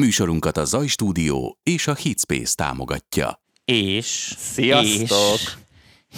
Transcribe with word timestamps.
Műsorunkat 0.00 0.56
a 0.56 0.64
Zaj 0.64 0.86
Stúdió 0.86 1.58
és 1.62 1.86
a 1.86 1.94
Hitspace 1.94 2.54
támogatja. 2.54 3.42
És... 3.64 4.34
Sziasztok! 4.38 5.38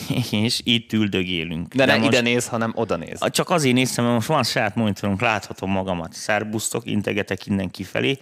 És, 0.08 0.32
és 0.46 0.60
itt 0.64 0.92
üldögélünk. 0.92 1.74
De, 1.74 1.84
ne 1.84 1.96
most, 1.96 2.08
ide 2.08 2.20
néz, 2.20 2.46
hanem 2.46 2.72
oda 2.74 2.96
néz. 2.96 3.18
Csak 3.30 3.50
azért 3.50 3.74
néztem, 3.74 4.04
mert 4.04 4.16
most 4.16 4.28
van 4.28 4.42
saját 4.42 4.74
monitorunk, 4.74 5.20
láthatom 5.20 5.70
magamat. 5.70 6.12
Szerbusztok, 6.12 6.86
integetek 6.86 7.46
innen 7.46 7.70
kifelé. 7.70 8.18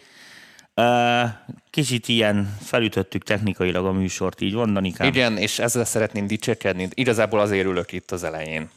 Kicsit 1.70 2.08
ilyen 2.08 2.56
felütöttük 2.62 3.24
technikailag 3.24 3.84
a 3.86 3.92
műsort, 3.92 4.40
így 4.40 4.54
van, 4.54 4.72
Danikám? 4.72 5.06
Igen, 5.06 5.36
és 5.36 5.58
ezzel 5.58 5.84
szeretném 5.84 6.26
dicsekedni. 6.26 6.88
Igazából 6.94 7.40
azért 7.40 7.66
ülök 7.66 7.92
itt 7.92 8.10
az 8.10 8.24
elején. 8.24 8.70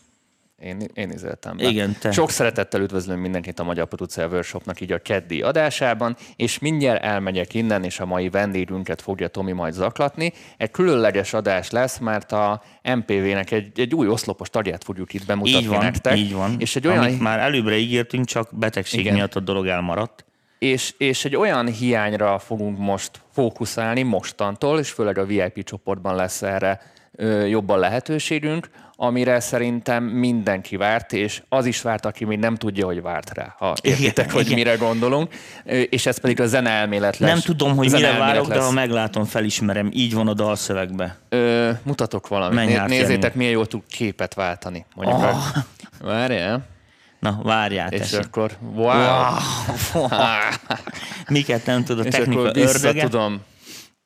Én, 0.64 0.82
én 0.94 1.10
izéltem 1.10 1.58
be. 1.58 1.64
Igen, 1.64 1.96
te. 2.00 2.12
Sok 2.12 2.30
szeretettel 2.30 2.82
üdvözlöm 2.82 3.20
mindenkit 3.20 3.60
a 3.60 3.64
Magyar 3.64 3.88
Producer 3.88 4.28
Workshopnak 4.28 4.82
így 4.82 4.92
a 4.92 4.98
keddi 4.98 5.42
adásában, 5.42 6.16
és 6.36 6.60
mindjárt 6.60 7.04
elmegyek 7.04 7.54
innen, 7.54 7.84
és 7.84 8.00
a 8.00 8.06
mai 8.06 8.30
vendégünket 8.30 9.02
fogja 9.02 9.28
Tomi 9.28 9.52
majd 9.52 9.74
zaklatni. 9.74 10.34
Egy 10.58 10.72
különleges 10.72 11.34
adás 11.34 11.70
lesz, 11.70 11.98
mert 11.98 12.32
a 12.32 12.62
MPV-nek 12.84 13.52
egy, 13.52 13.80
egy 13.80 13.96
új 13.96 14.08
oszlopos 14.08 14.50
tagját 14.50 14.84
fogjuk 14.84 15.14
itt 15.14 15.26
bemutatni 15.26 15.60
így 15.60 15.68
van, 15.68 15.80
nektek. 15.80 16.18
így 16.18 16.34
van. 16.34 16.56
És 16.60 16.76
egy 16.76 16.88
olyan, 16.88 17.04
Amit 17.04 17.20
már 17.20 17.40
előbbre 17.40 17.76
ígértünk, 17.76 18.26
csak 18.26 18.50
betegség 18.52 19.00
Igen. 19.00 19.14
miatt 19.14 19.36
a 19.36 19.40
dolog 19.40 19.68
elmaradt. 19.68 20.26
és, 20.60 20.94
és 20.98 21.26
egy 21.26 21.36
olyan 21.36 21.68
hiányra 21.68 22.40
fogunk 22.40 22.78
most 22.78 23.22
fókuszálni 23.32 24.02
mostantól, 24.02 24.80
és 24.80 24.90
főleg 24.92 25.18
a 25.18 25.26
VIP 25.26 25.64
csoportban 25.64 26.16
lesz 26.16 26.42
erre 26.42 26.82
ö, 27.16 27.46
jobban 27.46 27.80
lehetőségünk, 27.80 28.70
amire 29.04 29.40
szerintem 29.40 30.04
mindenki 30.04 30.76
várt, 30.78 31.14
és 31.14 31.42
az 31.50 31.66
is 31.66 31.82
várt, 31.82 32.06
aki 32.06 32.26
még 32.26 32.40
nem 32.40 32.56
tudja, 32.56 32.86
hogy 32.86 33.02
várt 33.02 33.34
rá, 33.34 33.56
ha 33.58 33.74
értitek, 33.82 34.32
hogy 34.32 34.46
igen. 34.46 34.58
mire 34.58 34.76
gondolunk, 34.76 35.34
és 35.90 36.06
ez 36.06 36.18
pedig 36.20 36.42
a 36.42 36.46
zeneelmélet 36.46 37.18
lesz. 37.18 37.30
Nem 37.30 37.40
tudom, 37.40 37.76
hogy 37.76 37.92
mire 37.92 38.18
várok, 38.18 38.48
de 38.48 38.56
lesz. 38.56 38.66
ha 38.66 38.72
meglátom, 38.72 39.26
felismerem. 39.26 39.90
Így 39.94 40.14
van 40.14 40.28
a 40.28 40.34
dalszövegbe. 40.34 41.18
Ö, 41.30 41.72
mutatok 41.84 42.28
valamit. 42.28 42.56
Menj 42.56 42.74
Né- 42.74 42.88
nézzétek, 42.88 43.36
milyen 43.36 43.52
jól 43.52 43.66
tud 43.66 43.82
képet 43.90 44.34
váltani. 44.34 44.86
Mondjuk 44.96 45.18
Oh. 45.20 45.36
Várjál. 46.02 46.66
Na, 47.20 47.40
várjál, 47.44 47.92
És 47.92 48.00
tessék. 48.00 48.26
akkor, 48.26 48.52
wow. 48.74 48.86
Wow. 49.94 50.08
Miket 51.28 51.66
nem 51.66 51.84
tud 51.84 52.00
a 52.00 52.04
És 52.04 52.14
technika 52.14 52.40
akkor 52.40 52.58
ördöge. 52.58 53.02
tudom 53.04 53.42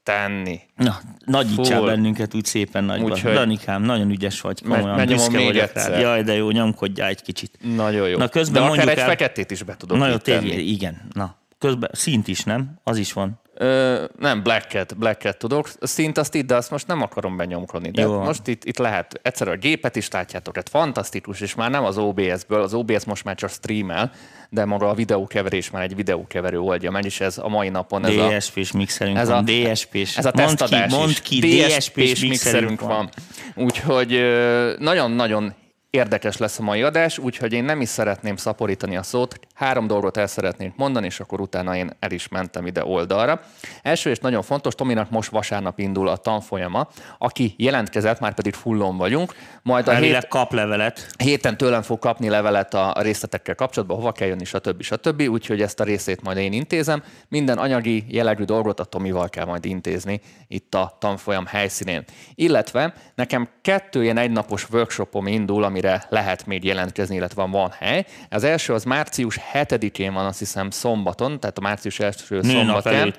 tenni. 0.08 0.59
Na, 0.75 0.97
nagyítsál 1.25 1.80
Fú. 1.80 1.86
bennünket 1.86 2.33
úgy 2.33 2.45
szépen 2.45 2.83
nagyban. 2.83 3.11
Úgyhogy- 3.11 3.33
Danikám, 3.33 3.81
nagyon 3.81 4.09
ügyes 4.09 4.41
vagy, 4.41 4.61
Me- 4.66 4.75
komolyan 4.77 4.97
megnyomom 4.97 5.25
büszke 5.25 5.44
még 5.45 5.58
egyszer. 5.58 5.91
rád. 5.91 6.02
Jaj, 6.02 6.23
de 6.23 6.33
jó, 6.33 6.50
nyomkodjál 6.52 7.08
egy 7.09 7.22
kicsit. 7.22 7.58
Nagyon 7.75 8.09
jó. 8.09 8.17
Na, 8.17 8.28
közben 8.28 8.61
De 8.61 8.67
mondjuk 8.67 8.83
akár 8.83 8.97
egy 8.97 9.03
el- 9.03 9.09
feketét 9.09 9.52
is 9.52 9.63
be 9.63 9.75
tudok 9.78 9.97
Na 9.97 10.08
jó, 10.08 10.17
tényleg, 10.17 10.58
igen. 10.58 11.02
Na, 11.13 11.35
közben 11.59 11.89
szint 11.94 12.28
is, 12.28 12.44
nem? 12.44 12.80
Az 12.83 12.97
is 12.97 13.13
van. 13.13 13.39
Ö, 13.59 14.03
nem, 14.19 14.44
Black-et, 14.44 14.97
Black-et 14.97 15.38
tudok. 15.38 15.69
Szint 15.81 16.17
azt 16.17 16.35
itt, 16.35 16.45
de 16.47 16.55
azt 16.55 16.72
most 16.72 16.88
nem 16.88 17.02
akarom 17.02 17.38
benyomkodni. 17.38 17.91
De 17.91 18.02
Jó 18.02 18.19
most 18.23 18.47
itt, 18.47 18.63
itt 18.66 18.78
lehet. 18.78 19.19
Egyszer 19.22 19.47
a 19.47 19.55
gépet 19.55 19.95
is 19.95 20.09
látjátok, 20.09 20.58
ez 20.58 20.63
fantasztikus, 20.69 21.41
és 21.41 21.55
már 21.55 21.69
nem 21.69 21.83
az 21.83 21.97
OBS-ből, 21.97 22.61
az 22.61 22.73
OBS 22.73 23.05
most 23.05 23.23
már 23.23 23.35
csak 23.35 23.50
streamel, 23.50 24.11
de 24.50 24.66
maga 24.66 24.90
a 24.90 24.94
videókeverés 24.94 25.72
már 25.72 25.84
egy 25.84 25.95
videókeverő 25.95 26.59
oldja 26.59 26.92
meg, 26.92 27.06
és 27.06 27.20
ez 27.20 27.38
a 27.38 27.48
mai 27.48 27.70
napon 27.70 28.06
ez 28.06 28.16
a, 28.16 28.28
DSP-s 28.28 28.72
mixerünk 28.72 29.17
ez 29.17 29.28
van. 29.28 29.38
a, 29.38 29.42
DSP-s. 29.42 30.17
ez 30.17 30.26
a 30.26 30.31
mondd 30.36 30.50
ki, 30.50 30.56
tesztadás 30.58 30.92
mondd 30.92 31.09
is. 31.09 31.22
ki, 31.22 31.40
DSP-s 31.40 32.22
mixerünk 32.22 32.81
van. 32.81 33.09
Úgyhogy 33.56 34.14
ö, 34.14 34.73
nagyon-nagyon 34.80 35.53
érdekes 35.90 36.38
lesz 36.38 36.59
a 36.59 36.64
mai 36.64 36.81
adás, 36.81 37.18
úgyhogy 37.18 37.53
én 37.53 37.64
nem 37.64 37.81
is 37.81 37.90
szeretném 37.90 38.36
szaporítani 38.36 38.98
a 38.98 39.03
szót. 39.03 39.40
Három 39.58 39.88
dolgot 39.88 40.17
el 40.17 40.27
szeretnék 40.27 40.73
mondani, 40.75 41.05
és 41.05 41.19
akkor 41.19 41.41
utána 41.41 41.75
én 41.75 41.91
el 42.00 42.11
is 42.11 42.27
mentem 42.27 42.66
ide 42.66 42.86
oldalra. 42.86 43.39
Első 43.81 44.09
és 44.09 44.19
nagyon 44.19 44.41
fontos, 44.41 44.75
Tominak 44.75 45.09
most 45.09 45.30
vasárnap 45.30 45.80
indul 45.80 46.08
a 46.08 46.16
tanfolyama, 46.17 46.88
aki 47.17 47.53
jelentkezett, 47.58 48.19
már 48.19 48.33
pedig 48.33 48.53
fullon 48.53 48.97
vagyunk, 48.97 49.35
majd 49.63 49.88
a 49.88 49.91
hét, 49.91 50.00
Elvileg 50.00 50.28
kap 50.28 50.53
levelet. 50.53 51.07
héten 51.18 51.57
tőlem 51.57 51.81
fog 51.81 52.00
kapni 52.00 52.29
levelet 52.29 52.73
a 52.73 52.95
a 52.97 53.01
részletekkel 53.01 53.56
kapcsolatban, 53.56 53.97
hova 53.97 54.12
kell 54.12 54.28
jönni, 54.28 54.45
stb. 54.45 54.81
stb. 54.81 55.22
Úgyhogy 55.22 55.62
ezt 55.62 55.79
a 55.79 55.84
részét 55.84 56.22
majd 56.22 56.38
én 56.38 56.53
intézem. 56.53 57.03
Minden 57.28 57.57
anyagi 57.57 58.06
jellegű 58.07 58.44
dolgot 58.44 58.79
a 58.79 58.84
Tomival 58.84 59.29
kell 59.29 59.45
majd 59.45 59.66
intézni 59.66 60.22
itt 60.47 60.75
a 60.75 60.97
tanfolyam 61.00 61.45
helyszínén. 61.45 62.03
Illetve 62.35 62.94
nekem 63.16 63.47
kettő 63.62 64.03
ilyen 64.03 64.18
egynapos 64.18 64.69
workshopom 64.69 65.28
indul, 65.28 65.63
amire 65.63 66.06
lehet 66.09 66.45
még 66.45 66.63
jelentkezni, 66.63 67.16
illetve 67.16 67.45
van 67.45 67.72
hely. 67.79 68.06
Az 68.29 68.44
első 68.44 68.74
az 68.74 68.84
március 68.84 69.38
7-én 69.53 70.13
van, 70.13 70.25
azt 70.25 70.40
hiszem 70.40 70.69
szombaton, 70.69 71.40
tehát 71.40 71.58
a 71.58 71.62
március 71.62 72.00
első 72.00 72.41
szombatán. 72.41 73.13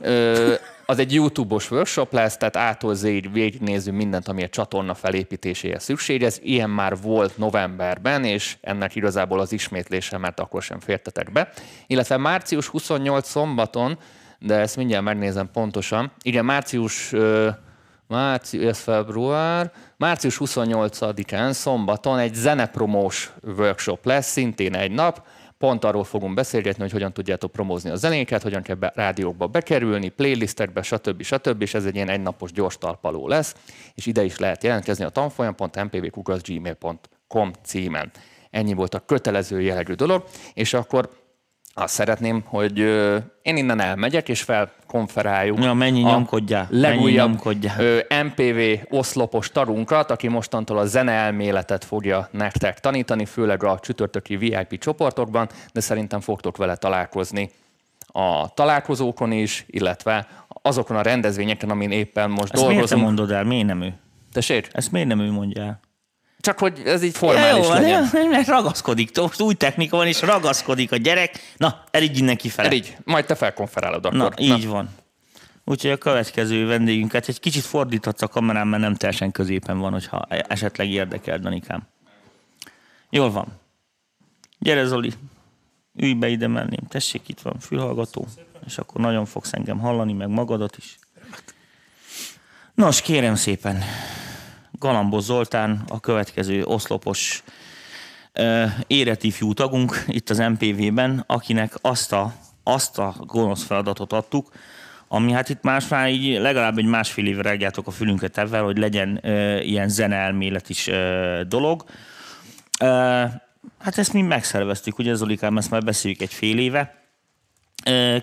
Ö, 0.00 0.54
az 0.86 0.98
egy 0.98 1.14
YouTube-os 1.14 1.70
workshop 1.70 2.12
lesz, 2.12 2.36
tehát 2.36 2.56
ától 2.56 2.94
zéig 2.94 3.32
végignézzük 3.32 3.94
mindent, 3.94 4.28
ami 4.28 4.42
a 4.42 4.48
csatorna 4.48 4.94
felépítéséhez 4.94 5.82
szükséges. 5.82 6.36
Ilyen 6.42 6.70
már 6.70 6.96
volt 7.00 7.38
novemberben, 7.38 8.24
és 8.24 8.56
ennek 8.60 8.94
igazából 8.94 9.40
az 9.40 9.52
ismétlése, 9.52 10.18
mert 10.18 10.40
akkor 10.40 10.62
sem 10.62 10.80
fértetek 10.80 11.32
be. 11.32 11.52
Illetve 11.86 12.16
március 12.16 12.66
28 12.66 13.28
szombaton, 13.28 13.98
de 14.38 14.54
ezt 14.54 14.76
mindjárt 14.76 15.04
megnézem 15.04 15.50
pontosan. 15.52 16.12
Igen, 16.22 16.44
március 16.44 17.12
ö, 17.12 17.48
március, 18.12 18.64
ez 18.64 18.78
február, 18.78 19.72
március 19.96 20.36
28-án 20.40 21.52
szombaton 21.52 22.18
egy 22.18 22.34
zenepromós 22.34 23.32
workshop 23.56 24.04
lesz, 24.04 24.30
szintén 24.30 24.74
egy 24.74 24.90
nap, 24.90 25.26
pont 25.62 25.84
arról 25.84 26.04
fogunk 26.04 26.34
beszélgetni, 26.34 26.82
hogy 26.82 26.92
hogyan 26.92 27.12
tudjátok 27.12 27.52
promózni 27.52 27.90
a 27.90 27.96
zenéket, 27.96 28.42
hogyan 28.42 28.62
kell 28.62 28.76
be, 28.76 28.92
rádiókba 28.94 29.46
bekerülni, 29.46 30.08
playlistekbe, 30.08 30.82
stb. 30.82 31.22
stb. 31.22 31.62
És 31.62 31.74
ez 31.74 31.84
egy 31.84 31.94
ilyen 31.94 32.08
egynapos 32.08 32.52
gyors 32.52 32.78
talpaló 32.78 33.28
lesz, 33.28 33.54
és 33.94 34.06
ide 34.06 34.24
is 34.24 34.38
lehet 34.38 34.62
jelentkezni 34.62 35.04
a 35.04 35.08
tanfolyam.mpvkukaszgmail.com 35.08 37.50
címen. 37.64 38.10
Ennyi 38.50 38.74
volt 38.74 38.94
a 38.94 39.00
kötelező 39.00 39.60
jellegű 39.60 39.92
dolog, 39.92 40.24
és 40.54 40.74
akkor 40.74 41.10
azt 41.74 41.94
szeretném, 41.94 42.42
hogy 42.46 42.78
én 43.42 43.56
innen 43.56 43.80
elmegyek, 43.80 44.28
és 44.28 44.42
felkonferáljuk 44.42 45.62
Ja, 45.62 45.72
mennyi 45.72 46.00
nyomkodjál, 46.00 46.66
legújabb 46.70 47.28
nyomkodjál. 47.28 47.80
ö, 47.80 47.98
MPV 48.24 48.86
oszlopos 48.94 49.50
tarunkat, 49.50 50.10
aki 50.10 50.28
mostantól 50.28 50.78
a 50.78 50.84
zeneelméletet 50.84 51.84
fogja 51.84 52.28
nektek 52.30 52.80
tanítani, 52.80 53.24
főleg 53.24 53.62
a 53.64 53.78
csütörtöki 53.78 54.36
VIP 54.36 54.78
csoportokban, 54.78 55.48
de 55.72 55.80
szerintem 55.80 56.20
fogtok 56.20 56.56
vele 56.56 56.76
találkozni 56.76 57.50
a 58.06 58.54
találkozókon 58.54 59.32
is, 59.32 59.64
illetve 59.68 60.26
azokon 60.62 60.96
a 60.96 61.02
rendezvényeken, 61.02 61.70
amin 61.70 61.90
éppen 61.90 62.30
most 62.30 62.42
Ezt 62.42 62.52
miért 62.52 62.68
dolgozunk. 62.70 63.02
mondod 63.02 63.30
el? 63.30 63.44
Miért 63.44 63.66
nem 63.66 63.82
ő? 63.82 63.94
Tessék? 64.32 64.68
Ezt 64.72 64.92
miért 64.92 65.08
nem 65.08 65.20
ő 65.20 65.30
mondja 65.30 65.62
el? 65.62 65.80
Csak 66.42 66.58
hogy 66.58 66.82
ez 66.84 67.02
így 67.02 67.12
Ja, 67.12 67.18
formális 67.18 67.66
jó, 67.66 67.72
legyen. 67.72 68.08
nem, 68.12 68.28
mert 68.28 68.46
ragaszkodik. 68.48 69.16
Most 69.16 69.40
új 69.40 69.54
technika 69.54 69.96
van, 69.96 70.06
és 70.06 70.20
ragaszkodik 70.20 70.92
a 70.92 70.96
gyerek. 70.96 71.54
Na, 71.56 71.84
elígy 71.90 72.18
innen 72.18 72.36
kifele. 72.36 72.72
Így, 72.72 72.96
majd 73.04 73.26
te 73.26 73.34
felkonferálod 73.34 74.04
akkor. 74.04 74.18
Na, 74.18 74.30
így 74.36 74.66
van. 74.66 74.88
Úgyhogy 75.64 75.90
a 75.90 75.96
következő 75.96 76.66
vendégünket 76.66 77.28
egy 77.28 77.40
kicsit 77.40 77.64
fordíthatsz 77.64 78.22
a 78.22 78.28
kamerán, 78.28 78.66
mert 78.66 78.82
nem 78.82 78.94
teljesen 78.94 79.32
középen 79.32 79.78
van, 79.78 79.92
hogyha 79.92 80.26
esetleg 80.28 80.90
érdekel, 80.90 81.38
Danikám. 81.38 81.82
Jól 83.10 83.30
van. 83.30 83.46
Gyere, 84.58 84.84
Zoli. 84.84 85.12
Ülj 85.96 86.12
be 86.12 86.28
ide 86.28 86.46
mellém. 86.46 86.86
Tessék, 86.88 87.28
itt 87.28 87.40
van 87.40 87.58
fülhallgató. 87.60 88.26
És 88.66 88.78
akkor 88.78 89.00
nagyon 89.00 89.24
fogsz 89.24 89.52
engem 89.52 89.78
hallani, 89.78 90.12
meg 90.12 90.28
magadat 90.28 90.76
is. 90.76 90.98
Nos, 92.74 93.00
kérem 93.00 93.34
szépen. 93.34 93.82
Galambos 94.82 95.22
Zoltán, 95.22 95.82
a 95.88 96.00
következő 96.00 96.64
oszlopos 96.64 97.42
ö, 98.32 98.64
éretifjú 98.86 99.52
tagunk 99.52 100.04
itt 100.06 100.30
az 100.30 100.38
MPV-ben, 100.38 101.24
akinek 101.26 101.72
azt 101.80 102.12
a, 102.12 102.32
azt 102.62 102.98
a 102.98 103.14
gonosz 103.18 103.64
feladatot 103.64 104.12
adtuk, 104.12 104.52
ami 105.08 105.32
hát 105.32 105.48
itt 105.48 105.62
más 105.62 105.88
már 105.88 106.10
így 106.10 106.38
legalább 106.38 106.78
egy 106.78 106.84
másfél 106.84 107.26
évre 107.26 107.42
rágjátok 107.42 107.86
a 107.86 107.90
fülünket 107.90 108.38
ebben, 108.38 108.64
hogy 108.64 108.78
legyen 108.78 109.18
ö, 109.22 109.58
ilyen 109.58 109.88
zeneelmélet 109.88 110.68
is 110.68 110.86
ö, 110.86 111.40
dolog. 111.48 111.84
Ö, 112.80 112.86
hát 113.78 113.98
ezt 113.98 114.12
mi 114.12 114.22
megszerveztük, 114.22 114.98
ugye 114.98 115.14
Zolikám, 115.14 115.56
ezt 115.56 115.70
már 115.70 115.82
beszéljük 115.82 116.20
egy 116.20 116.32
fél 116.32 116.58
éve. 116.58 117.01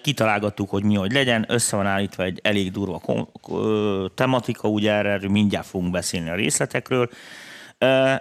Kitalálgattuk, 0.02 0.70
hogy 0.70 0.84
mi 0.84 0.96
hogy 0.96 1.12
legyen, 1.12 1.46
össze 1.48 1.76
van 1.76 1.86
állítva 1.86 2.24
egy 2.24 2.40
elég 2.44 2.72
durva 2.72 3.28
tematika, 4.16 4.68
ugye 4.68 4.92
erről 4.92 5.30
mindjárt 5.30 5.68
fogunk 5.68 5.92
beszélni 5.92 6.30
a 6.30 6.36
részletekről. 6.36 7.10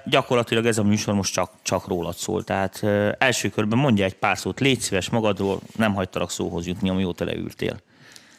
Gyakorlatilag 0.04 0.66
ez 0.66 0.78
a 0.78 0.82
műsor 0.82 1.14
most 1.14 1.32
csak, 1.32 1.52
csak 1.62 1.86
rólad 1.86 2.16
szól, 2.16 2.44
tehát 2.44 2.82
első 3.18 3.48
körben 3.48 3.78
mondja 3.78 4.04
egy 4.04 4.14
pár 4.14 4.38
szót, 4.38 4.60
légy 4.60 4.80
szíves 4.80 5.10
magadról, 5.10 5.60
nem 5.76 5.94
hagytalak 5.94 6.30
szóhoz 6.30 6.66
jutni, 6.66 6.88
amióta 6.88 7.24
leültél. 7.24 7.80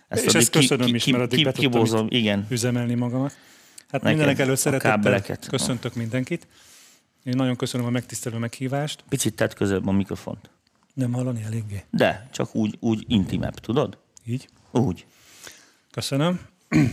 És 0.09 0.19
addig 0.19 0.35
ezt 0.35 0.49
köszönöm 0.49 0.95
is, 0.95 1.05
mert 1.05 1.23
addig 1.23 1.43
be 1.43 1.51
tudtam 1.51 1.71
kibózom, 1.71 2.05
itt 2.05 2.13
igen. 2.13 2.45
üzemelni 2.49 2.93
magamat. 2.93 3.37
Hát 3.91 4.01
Neked 4.01 4.17
mindenek 4.17 4.39
előtt 4.39 4.57
szeretettel 4.57 5.21
köszöntök 5.49 5.95
mindenkit. 5.95 6.47
Én 7.23 7.33
nagyon 7.35 7.55
köszönöm 7.55 7.85
a 7.85 7.89
megtisztelő 7.89 8.37
meghívást. 8.37 9.03
Picit 9.09 9.35
tedd 9.35 9.55
közebb 9.55 9.87
a 9.87 9.91
mikrofont. 9.91 10.49
Nem 10.99 11.13
hallani 11.13 11.43
eléggé? 11.43 11.83
De, 11.89 12.29
csak 12.31 12.55
úgy, 12.55 12.77
úgy 12.79 13.05
intimebb, 13.07 13.53
tudod? 13.53 13.97
Így? 14.25 14.49
Úgy. 14.71 15.05
Köszönöm. 15.91 16.39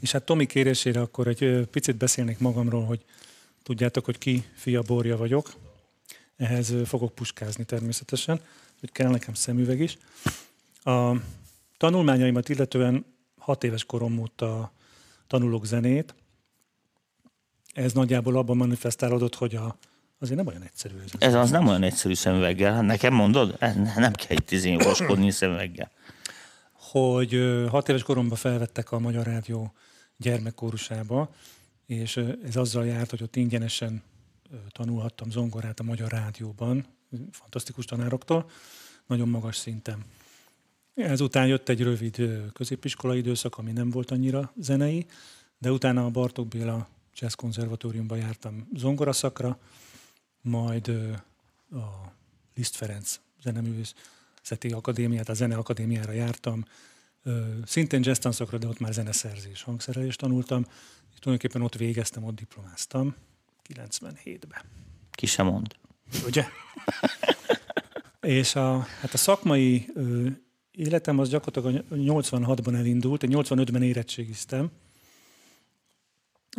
És 0.00 0.12
hát 0.12 0.22
Tomi 0.22 0.46
kérésére 0.46 1.00
akkor 1.00 1.26
egy 1.26 1.66
picit 1.70 1.96
beszélnék 1.96 2.38
magamról, 2.38 2.84
hogy 2.84 3.04
tudjátok, 3.62 4.04
hogy 4.04 4.18
ki 4.18 4.44
fia 4.54 4.82
borja 4.82 5.16
vagyok. 5.16 5.52
Ehhez 6.36 6.74
fogok 6.84 7.14
puskázni 7.14 7.64
természetesen, 7.64 8.40
hogy 8.80 8.92
kell 8.92 9.10
nekem 9.10 9.34
szemüveg 9.34 9.80
is. 9.80 9.98
A 10.84 11.12
tanulmányaimat 11.76 12.48
illetően 12.48 13.04
hat 13.38 13.64
éves 13.64 13.84
korom 13.84 14.18
óta 14.18 14.72
tanulok 15.26 15.66
zenét. 15.66 16.14
Ez 17.72 17.92
nagyjából 17.92 18.36
abban 18.36 18.56
manifestálódott, 18.56 19.34
hogy 19.34 19.54
a, 19.54 19.76
azért 20.18 20.36
nem 20.36 20.46
olyan 20.46 20.62
egyszerű 20.62 20.94
ez. 21.04 21.10
Ez 21.18 21.34
az 21.34 21.50
nem 21.50 21.66
olyan 21.66 21.82
egyszerű 21.82 22.14
szemüveggel. 22.14 22.74
Hát 22.74 22.82
Nekem 22.82 23.14
mondod? 23.14 23.58
Nem 23.96 24.12
kell 24.12 24.36
itt 24.36 24.50
izén 24.50 24.78
vaskodni 24.78 25.30
szemüveggel. 25.30 25.90
hogy 26.72 27.64
hat 27.68 27.88
éves 27.88 28.02
koromban 28.02 28.36
felvettek 28.36 28.92
a 28.92 28.98
Magyar 28.98 29.26
Rádió 29.26 29.72
gyermekkórusába, 30.16 31.34
és 31.86 32.16
ez 32.44 32.56
azzal 32.56 32.86
járt, 32.86 33.10
hogy 33.10 33.22
ott 33.22 33.36
ingyenesen 33.36 34.02
tanulhattam 34.68 35.30
zongorát 35.30 35.80
a 35.80 35.82
Magyar 35.82 36.10
Rádióban, 36.10 36.86
fantasztikus 37.30 37.84
tanároktól, 37.84 38.50
nagyon 39.06 39.28
magas 39.28 39.56
szinten. 39.56 40.04
Ezután 40.94 41.46
jött 41.46 41.68
egy 41.68 41.82
rövid 41.82 42.22
középiskolai 42.52 43.18
időszak, 43.18 43.58
ami 43.58 43.72
nem 43.72 43.90
volt 43.90 44.10
annyira 44.10 44.52
zenei, 44.56 45.06
de 45.58 45.70
utána 45.70 46.04
a 46.04 46.10
Bartók 46.10 46.48
Béla 46.48 46.88
Jazz 47.14 47.34
Konzervatóriumban 47.34 48.18
jártam 48.18 48.68
zongoraszakra, 48.74 49.58
majd 50.46 50.88
a 51.70 52.12
Liszt 52.54 52.74
Ferenc 52.74 53.20
zeneművészeti 53.42 54.70
akadémiát, 54.72 55.28
a 55.28 55.34
zeneakadémiára 55.34 56.12
jártam, 56.12 56.64
szintén 57.64 58.02
jazz 58.02 58.18
de 58.58 58.66
ott 58.66 58.78
már 58.78 58.92
zeneszerzés, 58.92 59.62
hangszerelést 59.62 60.18
tanultam, 60.18 60.66
és 61.12 61.18
tulajdonképpen 61.18 61.62
ott 61.62 61.74
végeztem, 61.74 62.24
ott 62.24 62.34
diplomáztam 62.34 63.14
97-ben. 63.74 64.62
Ki 65.10 65.26
sem 65.26 65.46
mond. 65.46 65.76
Ugye? 66.26 66.44
és 68.20 68.54
a, 68.54 68.78
hát 68.78 69.12
a 69.12 69.16
szakmai 69.16 69.92
életem 70.72 71.18
az 71.18 71.28
gyakorlatilag 71.28 71.84
a 71.90 71.94
86-ban 71.94 72.74
elindult, 72.74 73.22
én 73.22 73.30
85-ben 73.32 73.82
érettségiztem, 73.82 74.70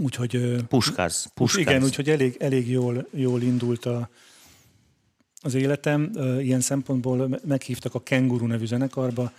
úgyhogy 0.01 0.65
Puskáz. 0.67 1.31
Puskáz. 1.33 1.61
igen, 1.61 1.83
úgyhogy 1.83 2.09
elég, 2.09 2.35
elég 2.39 2.69
jól, 2.69 3.07
jól 3.11 3.41
indult 3.41 3.85
a, 3.85 4.09
az 5.41 5.53
életem. 5.53 6.11
Ilyen 6.39 6.61
szempontból 6.61 7.27
me- 7.27 7.43
meghívtak 7.43 7.95
a 7.95 8.03
Kenguru 8.03 8.45
nevű 8.45 8.65
zenekarba, 8.65 9.31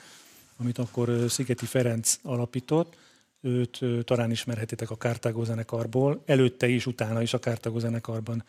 amit 0.57 0.79
akkor 0.79 1.25
Szigeti 1.29 1.67
Ferenc 1.67 2.19
alapított. 2.23 2.97
Őt 3.41 3.85
talán 4.05 4.31
ismerhetitek 4.31 4.91
a 4.91 4.97
Kártágó 4.97 5.45
zenekarból. 5.45 6.23
Előtte 6.27 6.69
is, 6.69 6.87
utána 6.87 7.23
is 7.23 7.35
a 7.35 7.39
Kártágó 7.39 7.79
zenekarban. 7.79 8.45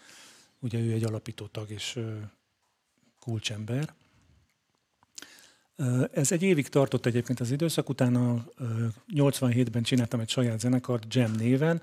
Ugye 0.59 0.79
ő 0.79 0.91
egy 0.91 1.03
alapító 1.03 1.45
tag 1.45 1.69
és 1.69 1.99
kulcsember. 3.19 3.93
Ez 6.11 6.31
egy 6.31 6.43
évig 6.43 6.67
tartott 6.67 7.05
egyébként 7.05 7.39
az 7.39 7.51
időszak, 7.51 7.89
utána 7.89 8.45
ö, 8.57 8.85
87-ben 9.15 9.83
csináltam 9.83 10.19
egy 10.19 10.29
saját 10.29 10.59
zenekart 10.59 11.13
Jam 11.13 11.31
néven, 11.31 11.81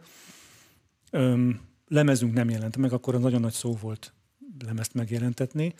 lemezünk 1.88 2.32
nem 2.32 2.50
jelent 2.50 2.76
meg, 2.76 2.92
akkor 2.92 3.20
nagyon 3.20 3.40
nagy 3.40 3.52
szó 3.52 3.76
volt 3.80 4.12
lemezt 4.64 4.94
megjelentetni. 4.94 5.74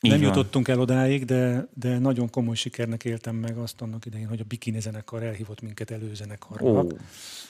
Így 0.00 0.10
nem 0.10 0.20
van. 0.20 0.28
jutottunk 0.28 0.68
el 0.68 0.80
odáig, 0.80 1.24
de, 1.24 1.68
de 1.74 1.98
nagyon 1.98 2.30
komoly 2.30 2.54
sikernek 2.54 3.04
éltem 3.04 3.36
meg 3.36 3.56
azt 3.56 3.80
annak 3.80 4.06
idején, 4.06 4.28
hogy 4.28 4.40
a 4.40 4.44
Bikini 4.48 4.80
zenekar 4.80 5.22
elhívott 5.22 5.60
minket 5.60 5.90
előzenekarnak. 5.90 6.84
Ó, 6.84 6.88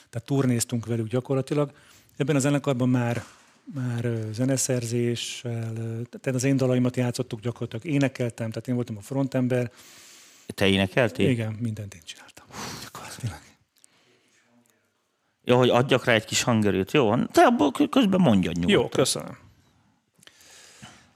Tehát 0.09 0.25
turnéztunk 0.25 0.85
velük 0.85 1.07
gyakorlatilag. 1.07 1.71
Ebben 2.17 2.35
a 2.35 2.39
zenekarban 2.39 2.89
már, 2.89 3.23
már 3.73 4.09
zeneszerzéssel, 4.31 5.73
tehát 6.09 6.35
az 6.35 6.43
én 6.43 6.57
dalaimat 6.57 6.95
játszottuk 6.95 7.39
gyakorlatilag, 7.39 7.85
énekeltem, 7.85 8.49
tehát 8.49 8.67
én 8.67 8.75
voltam 8.75 8.97
a 8.97 9.01
frontember. 9.01 9.71
te 10.45 10.67
énekeltél? 10.67 11.29
Igen, 11.29 11.53
mindent 11.59 11.93
én 11.93 12.01
csináltam. 12.03 12.45
Gyakorlatilag. 12.83 13.39
Jó, 15.43 15.57
hogy 15.57 15.69
adjak 15.69 16.05
rá 16.05 16.13
egy 16.13 16.25
kis 16.25 16.43
hangerőt. 16.43 16.91
Jó, 16.91 17.25
te 17.25 17.41
abból 17.41 17.71
kö- 17.71 17.89
közben 17.89 18.19
mondjad 18.19 18.55
nyugodtan. 18.55 18.81
Jó, 18.81 18.89
köszönöm. 18.89 19.37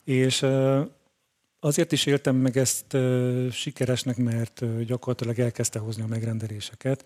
És 0.04 0.45
azért 1.59 1.92
is 1.92 2.06
éltem 2.06 2.36
meg 2.36 2.57
ezt 2.57 2.97
sikeresnek, 3.51 4.18
mert 4.18 4.86
gyakorlatilag 4.86 5.39
elkezdte 5.39 5.80
hozni 5.80 6.04
a 6.04 6.07
megrendeléseket, 6.07 7.06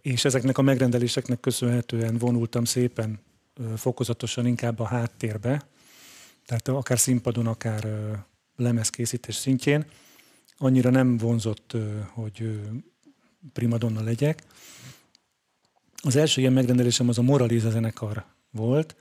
és 0.00 0.24
ezeknek 0.24 0.58
a 0.58 0.62
megrendeléseknek 0.62 1.40
köszönhetően 1.40 2.18
vonultam 2.18 2.64
szépen 2.64 3.20
fokozatosan 3.76 4.46
inkább 4.46 4.78
a 4.80 4.84
háttérbe, 4.84 5.66
tehát 6.46 6.68
akár 6.68 6.98
színpadon, 6.98 7.46
akár 7.46 7.88
lemezkészítés 8.56 9.34
szintjén. 9.34 9.84
Annyira 10.56 10.90
nem 10.90 11.16
vonzott, 11.16 11.76
hogy 12.12 12.60
primadonna 13.52 14.02
legyek. 14.02 14.42
Az 16.02 16.16
első 16.16 16.40
ilyen 16.40 16.52
megrendelésem 16.52 17.08
az 17.08 17.18
a 17.18 17.22
Moraliza 17.22 17.70
zenekar 17.70 18.24
volt, 18.50 18.96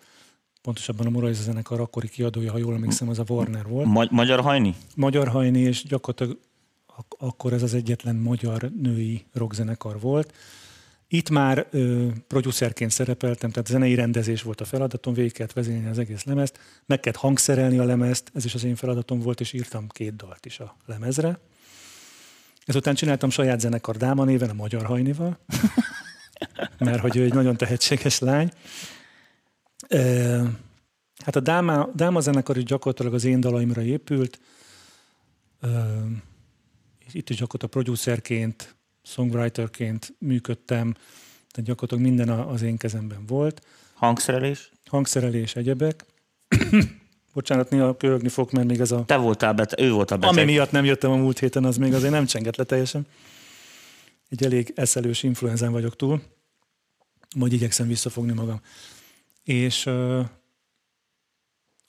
pontosabban 0.61 1.05
a 1.05 1.09
Moraliza 1.09 1.43
zenekar 1.43 1.79
akkori 1.79 2.09
kiadója, 2.09 2.51
ha 2.51 2.57
jól 2.57 2.73
emlékszem, 2.73 3.09
az 3.09 3.19
a 3.19 3.23
Warner 3.27 3.67
volt. 3.67 3.87
Ma- 3.87 4.07
magyar 4.11 4.39
hajni? 4.41 4.75
Magyar 4.95 5.27
hajni, 5.27 5.59
és 5.59 5.83
gyakorlatilag 5.83 6.39
ak- 6.85 7.15
akkor 7.17 7.53
ez 7.53 7.63
az 7.63 7.73
egyetlen 7.73 8.15
magyar 8.15 8.71
női 8.81 9.25
rockzenekar 9.33 9.99
volt. 9.99 10.33
Itt 11.13 11.29
már 11.29 11.67
ö, 11.71 12.07
producerként 12.27 12.91
szerepeltem, 12.91 13.49
tehát 13.49 13.67
zenei 13.67 13.95
rendezés 13.95 14.41
volt 14.41 14.61
a 14.61 14.65
feladatom, 14.65 15.13
végig 15.13 15.31
kellett 15.31 15.53
vezényelni 15.53 15.89
az 15.89 15.99
egész 15.99 16.23
lemezt, 16.23 16.59
meg 16.85 16.99
kellett 16.99 17.19
hangszerelni 17.19 17.77
a 17.77 17.83
lemezt, 17.83 18.31
ez 18.33 18.45
is 18.45 18.53
az 18.53 18.63
én 18.63 18.75
feladatom 18.75 19.19
volt, 19.19 19.39
és 19.39 19.53
írtam 19.53 19.87
két 19.87 20.15
dalt 20.15 20.45
is 20.45 20.59
a 20.59 20.77
lemezre. 20.85 21.39
Ezután 22.65 22.95
csináltam 22.95 23.29
saját 23.29 23.59
zenekar 23.59 23.97
Dáma 23.97 24.23
néven, 24.23 24.49
a 24.49 24.53
Magyar 24.53 24.85
Hajnival, 24.85 25.39
mert 26.79 26.99
hogy 26.99 27.17
ő 27.17 27.23
egy 27.23 27.33
nagyon 27.33 27.57
tehetséges 27.57 28.19
lány. 28.19 28.51
Ö, 29.87 30.43
Hát 31.23 31.35
a 31.35 31.39
Dáma, 31.39 31.89
Dáma 31.95 32.19
zenekar 32.19 32.57
is 32.57 32.63
gyakorlatilag 32.63 33.13
az 33.13 33.23
én 33.23 33.39
dalaimra 33.39 33.81
épült. 33.81 34.39
És 37.05 37.13
itt 37.13 37.29
is 37.29 37.35
gyakorlatilag 37.35 37.71
producerként, 37.71 38.75
songwriterként 39.03 40.13
működtem, 40.19 40.93
tehát 41.51 41.69
gyakorlatilag 41.69 42.03
minden 42.03 42.29
az 42.29 42.61
én 42.61 42.77
kezemben 42.77 43.25
volt. 43.25 43.61
Hangszerelés? 43.93 44.71
Hangszerelés, 44.85 45.55
egyebek. 45.55 46.05
Bocsánat, 47.33 47.69
néha 47.69 47.97
köhögni 47.97 48.29
fog, 48.29 48.51
mert 48.51 48.67
még 48.67 48.79
ez 48.79 48.91
a... 48.91 49.03
Te 49.05 49.15
voltál 49.15 49.53
beteg, 49.53 49.79
ő 49.79 49.91
volt 49.91 50.11
a 50.11 50.17
beteg. 50.17 50.37
Ami 50.37 50.51
miatt 50.51 50.71
nem 50.71 50.85
jöttem 50.85 51.11
a 51.11 51.15
múlt 51.15 51.39
héten, 51.39 51.65
az 51.65 51.77
még 51.77 51.93
azért 51.93 52.11
nem 52.11 52.25
csengett 52.25 52.55
le 52.55 52.63
teljesen. 52.63 53.07
Egy 54.29 54.43
elég 54.43 54.73
eszelős 54.75 55.23
influenzán 55.23 55.71
vagyok 55.71 55.95
túl. 55.95 56.21
Majd 57.35 57.53
igyekszem 57.53 57.87
visszafogni 57.87 58.33
magam. 58.33 58.61
És 59.43 59.89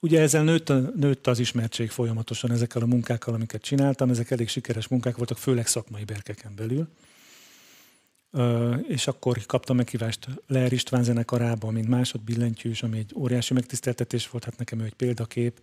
ugye 0.04 0.20
ezzel 0.20 0.44
nőtt, 0.44 0.96
nőtt 0.96 1.26
az 1.26 1.38
ismertség 1.38 1.90
folyamatosan 1.90 2.50
ezekkel 2.50 2.82
a 2.82 2.86
munkákkal, 2.86 3.34
amiket 3.34 3.62
csináltam. 3.62 4.10
Ezek 4.10 4.30
elég 4.30 4.48
sikeres 4.48 4.88
munkák 4.88 5.16
voltak, 5.16 5.38
főleg 5.38 5.66
szakmai 5.66 6.04
berkeken 6.04 6.52
belül. 6.56 6.88
És 8.88 9.06
akkor 9.06 9.46
kaptam 9.46 9.76
meghívást 9.76 10.28
Leher 10.46 10.72
István 10.72 11.04
zenekarában, 11.04 11.72
mint 11.72 11.88
másodbillentyűs, 11.88 12.82
ami 12.82 12.98
egy 12.98 13.12
óriási 13.16 13.54
megtiszteltetés 13.54 14.28
volt, 14.28 14.44
hát 14.44 14.58
nekem 14.58 14.80
ő 14.80 14.84
egy 14.84 14.94
példakép. 14.94 15.60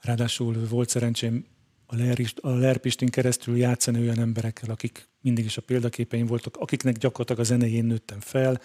Ráadásul 0.00 0.66
volt 0.68 0.88
szerencsém 0.88 1.46
a 1.86 1.96
Leher, 1.96 2.18
Ist- 2.18 2.38
a 2.38 2.54
Leher 2.54 2.76
Pistin 2.78 3.08
keresztül 3.08 3.56
játszani 3.56 4.00
olyan 4.00 4.18
emberekkel, 4.18 4.70
akik 4.70 5.08
mindig 5.20 5.44
is 5.44 5.56
a 5.56 5.62
példaképeim 5.62 6.26
voltak, 6.26 6.56
akiknek 6.56 6.96
gyakorlatilag 6.96 7.40
a 7.40 7.44
zenején 7.44 7.84
nőttem 7.84 8.20
fel, 8.20 8.60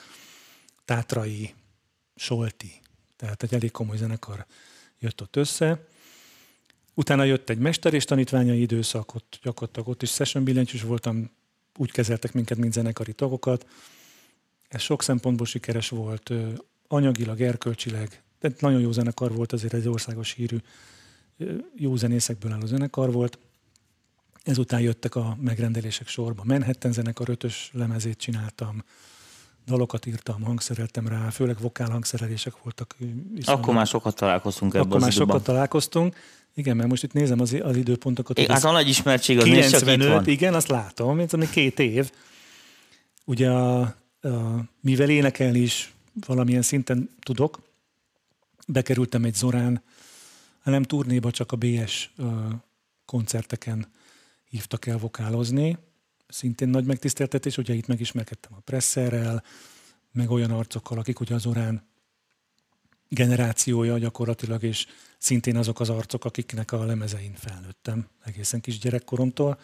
Tátrai, 0.86 1.54
Solti, 2.16 2.72
tehát 3.16 3.44
egy 3.44 3.54
elég 3.54 3.72
komoly 3.72 3.98
zenekar 3.98 4.46
jött 5.02 5.22
ott 5.22 5.36
össze. 5.36 5.88
Utána 6.94 7.24
jött 7.24 7.50
egy 7.50 7.58
mester 7.58 7.94
és 7.94 8.06
tanítványai 8.06 8.62
időszak, 8.62 9.16
ott 9.16 9.40
gyakorlatilag 9.42 9.88
ott 9.88 10.02
is 10.02 10.12
session 10.12 10.44
billentyűs 10.44 10.82
voltam, 10.82 11.32
úgy 11.78 11.92
kezeltek 11.92 12.34
minket, 12.34 12.58
mint 12.58 12.74
zenekari 12.74 13.14
tagokat. 13.14 13.68
Ez 14.68 14.82
sok 14.82 15.04
szempontból 15.04 15.46
sikeres 15.46 15.90
volt, 15.90 16.32
anyagilag, 16.88 17.42
erkölcsileg, 17.42 18.22
de 18.40 18.52
nagyon 18.60 18.82
jó 18.82 18.92
zenekar 18.92 19.34
volt, 19.34 19.52
azért 19.52 19.74
egy 19.74 19.88
országos 19.88 20.34
hírű, 20.34 20.58
jó 21.76 21.96
zenészekből 21.96 22.52
álló 22.52 22.66
zenekar 22.66 23.12
volt. 23.12 23.38
Ezután 24.44 24.82
jöttek 24.82 25.16
a 25.16 25.38
megrendelések 25.42 26.08
sorba. 26.08 26.44
Manhattan 26.44 26.92
zenekar 26.92 27.30
ötös 27.30 27.70
lemezét 27.74 28.18
csináltam, 28.18 28.84
dalokat 29.66 30.06
írtam, 30.06 30.42
hangszereltem 30.44 31.08
rá, 31.08 31.30
főleg 31.30 31.60
vokál 31.60 31.90
hangszerelések 31.90 32.54
voltak. 32.64 32.96
viszonylag- 32.98 33.48
Akkor 33.64 33.74
már 33.74 33.88
sokat 33.88 34.16
találkoztunk 34.16 34.74
ebben 34.74 34.86
akkor 34.88 35.00
már 35.00 35.10
időben. 35.12 35.28
sokat 35.28 35.44
találkoztunk. 35.46 36.16
Igen, 36.54 36.76
mert 36.76 36.90
most 36.90 37.04
itt 37.04 37.14
nézem 37.14 37.40
az, 37.40 37.56
az 37.64 37.76
időpontokat. 37.78 38.38
É, 38.38 38.46
Hát 38.48 38.64
a 38.64 38.72
nagy 38.72 38.88
ismertség 38.88 39.38
az 39.38 39.44
még 39.44 39.54
csak 39.54 39.64
itt 39.64 39.70
95, 39.80 40.08
van. 40.14 40.26
igen, 40.28 40.54
azt 40.54 40.68
látom, 40.68 41.20
ez 41.20 41.34
ami 41.34 41.50
két 41.50 41.80
év. 41.80 42.12
Ugye, 43.26 43.50
a, 43.50 43.80
a, 43.82 43.96
mivel 44.82 45.10
énekelni 45.10 45.60
is 45.60 45.94
valamilyen 46.26 46.62
szinten 46.62 47.10
tudok, 47.24 47.60
bekerültem 48.68 49.24
egy 49.24 49.36
Zorán, 49.36 49.82
nem 50.64 50.84
turnéba, 50.84 51.32
csak 51.32 51.52
a 51.52 51.56
BS 51.56 52.12
koncerteken 53.06 53.86
hívtak 54.50 54.86
el 54.88 54.98
vokálozni. 54.98 55.78
Szintén 56.32 56.70
nagy 56.70 56.86
megtiszteltetés, 56.86 57.58
ugye 57.58 57.74
itt 57.74 57.88
megismerkedtem 57.88 58.52
a 58.56 58.60
presszerrel, 58.60 59.44
meg 60.12 60.32
olyan 60.32 60.52
arcokkal, 60.52 60.98
akik 60.98 61.20
ugye 61.20 61.36
az 61.36 61.46
Orán 61.46 61.90
generációja 63.10 63.98
gyakorlatilag, 63.98 64.64
és 64.64 64.86
szintén 65.18 65.56
azok 65.56 65.80
az 65.80 65.90
arcok, 65.90 66.26
akiknek 66.26 66.72
a 66.72 66.86
lemezein 66.86 67.34
felnőttem 67.34 68.08
egészen 68.24 68.62
kis 68.62 68.80
gyerekkoromtól. 68.80 69.60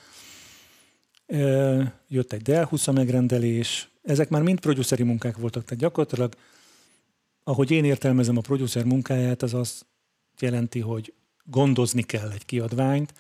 Jött 2.08 2.34
egy 2.34 2.54
20 2.54 2.88
megrendelés, 2.88 3.90
ezek 4.04 4.30
már 4.30 4.42
mind 4.42 4.60
produceri 4.60 5.04
munkák 5.04 5.38
voltak, 5.38 5.64
tehát 5.64 5.84
gyakorlatilag, 5.84 6.36
ahogy 7.44 7.72
én 7.72 7.86
értelmezem 7.86 8.38
a 8.38 8.42
producer 8.42 8.84
munkáját, 8.84 9.42
az 9.42 9.54
azt 9.54 9.86
jelenti, 10.40 10.80
hogy 10.80 11.14
gondozni 11.44 12.02
kell 12.02 12.32
egy 12.32 12.46
kiadványt, 12.46 13.14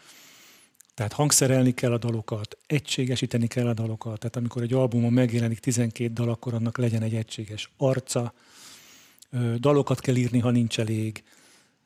tehát 0.97 1.13
hangszerelni 1.13 1.73
kell 1.73 1.91
a 1.91 1.97
dalokat, 1.97 2.57
egységesíteni 2.67 3.47
kell 3.47 3.67
a 3.67 3.73
dalokat, 3.73 4.19
tehát 4.19 4.35
amikor 4.35 4.61
egy 4.61 4.73
albumon 4.73 5.13
megjelenik 5.13 5.59
12 5.59 6.13
dal, 6.13 6.29
akkor 6.29 6.53
annak 6.53 6.77
legyen 6.77 7.01
egy 7.01 7.15
egységes 7.15 7.71
arca, 7.77 8.33
dalokat 9.57 9.99
kell 9.99 10.15
írni, 10.15 10.39
ha 10.39 10.49
nincs 10.49 10.79
elég, 10.79 11.23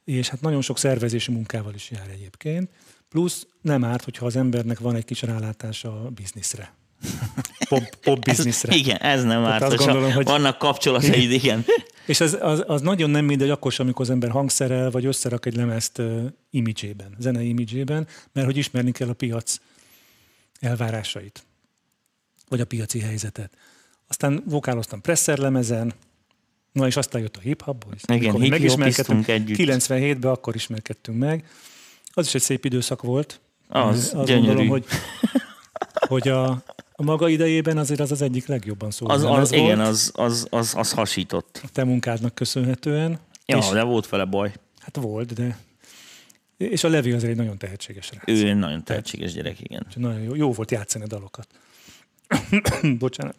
és 0.06 0.30
hát 0.30 0.42
nagyon 0.42 0.62
sok 0.62 0.78
szervezési 0.78 1.32
munkával 1.32 1.74
is 1.74 1.92
jár 1.92 2.10
egyébként. 2.10 2.70
Plusz 3.10 3.48
nem 3.62 3.84
árt, 3.84 4.04
hogyha 4.04 4.26
az 4.26 4.36
embernek 4.36 4.80
van 4.80 4.96
egy 4.96 5.06
kis 5.06 5.22
rálátása 5.22 6.06
a 6.06 6.10
bizniszre. 6.10 6.74
Pop, 7.70 7.96
pop 7.96 8.20
bizniszre. 8.20 8.76
Igen, 8.76 8.98
ez 8.98 9.24
nem 9.24 9.46
árt, 9.46 9.64
azt 9.64 9.76
gondolom, 9.76 10.12
hogy- 10.12 10.26
vannak 10.26 10.58
kapcsolataid, 10.58 11.32
igen. 11.32 11.66
És 12.12 12.20
az, 12.20 12.38
az, 12.42 12.64
az 12.68 12.82
nagyon 12.82 13.10
nem 13.10 13.26
mindegy 13.26 13.50
akkor 13.50 13.72
sem, 13.72 13.86
amikor 13.86 14.06
az 14.06 14.12
ember 14.12 14.30
hangszerel, 14.30 14.92
vagy 14.92 15.06
összerak 15.06 15.46
egy 15.46 15.56
lemezt 15.56 15.98
uh, 15.98 16.26
imidzsében, 16.50 17.16
zenei 17.20 17.48
imidzsében, 17.48 18.08
mert 18.34 18.48
hogy 18.48 18.58
ismerni 18.58 18.92
kell 18.92 19.10
a 19.10 19.14
piac 19.14 19.58
elvárásait, 20.60 21.44
vagy 22.50 22.62
a 22.62 22.66
piaci 22.66 23.00
helyzetet. 23.00 23.58
Aztán 24.08 24.44
vokáloztam 24.46 25.02
presser 25.02 25.38
lemezen, 25.38 25.94
na 26.72 26.88
és 26.88 26.96
aztán 26.96 27.22
jött 27.22 27.38
a 27.38 27.40
Hip 27.40 27.62
Hop 27.62 27.86
Boys. 27.86 28.02
Igen, 28.08 28.42
hip-hopiztunk 28.42 29.28
együtt. 29.28 29.58
97-ben 29.60 30.32
akkor 30.32 30.56
ismerkedtünk 30.56 31.18
meg. 31.18 31.50
Az 32.14 32.26
is 32.26 32.34
egy 32.34 32.42
szép 32.42 32.66
időszak 32.66 33.02
volt. 33.02 33.40
Az, 33.68 34.12
Azt 34.14 34.28
gyönyörű. 34.28 34.46
gondolom, 34.46 34.68
hogy, 34.68 34.86
hogy 36.12 36.28
a, 36.28 36.50
a 36.92 37.04
maga 37.04 37.30
idejében 37.30 37.78
azért 37.78 38.00
az 38.00 38.12
az 38.12 38.22
egyik 38.22 38.46
legjobban 38.46 38.92
szóló 38.92 39.14
Az, 39.14 39.24
az, 39.24 39.52
igen, 39.52 39.78
volt, 39.78 39.88
az, 39.88 40.12
az, 40.16 40.48
az, 40.50 40.74
az 40.76 40.92
hasított. 40.92 41.60
a 41.64 41.68
te 41.74 41.84
munkádnak 41.84 42.36
köszönhetően. 42.36 43.20
Ja, 43.46 43.58
és, 43.58 43.68
de 43.68 43.84
volt 43.84 44.10
vele 44.10 44.26
baj. 44.26 44.54
Hát 44.80 44.96
volt, 44.96 45.34
de... 45.34 45.58
És 46.58 46.84
a 46.84 46.90
Levi 46.90 47.12
azért 47.12 47.32
egy 47.32 47.38
nagyon 47.38 47.58
tehetséges 47.58 48.10
rác. 48.12 48.24
Ő 48.26 48.54
nagyon 48.54 48.84
tehetséges 48.84 49.34
gyerek, 49.34 49.60
igen. 49.60 49.84
Úgyhogy 49.88 50.04
Nagyon 50.04 50.22
jó, 50.22 50.36
jó 50.36 50.52
volt 50.52 50.72
játszani 50.72 51.04
a 51.04 51.08
dalokat. 51.08 51.48
Bocsánat. 53.00 53.36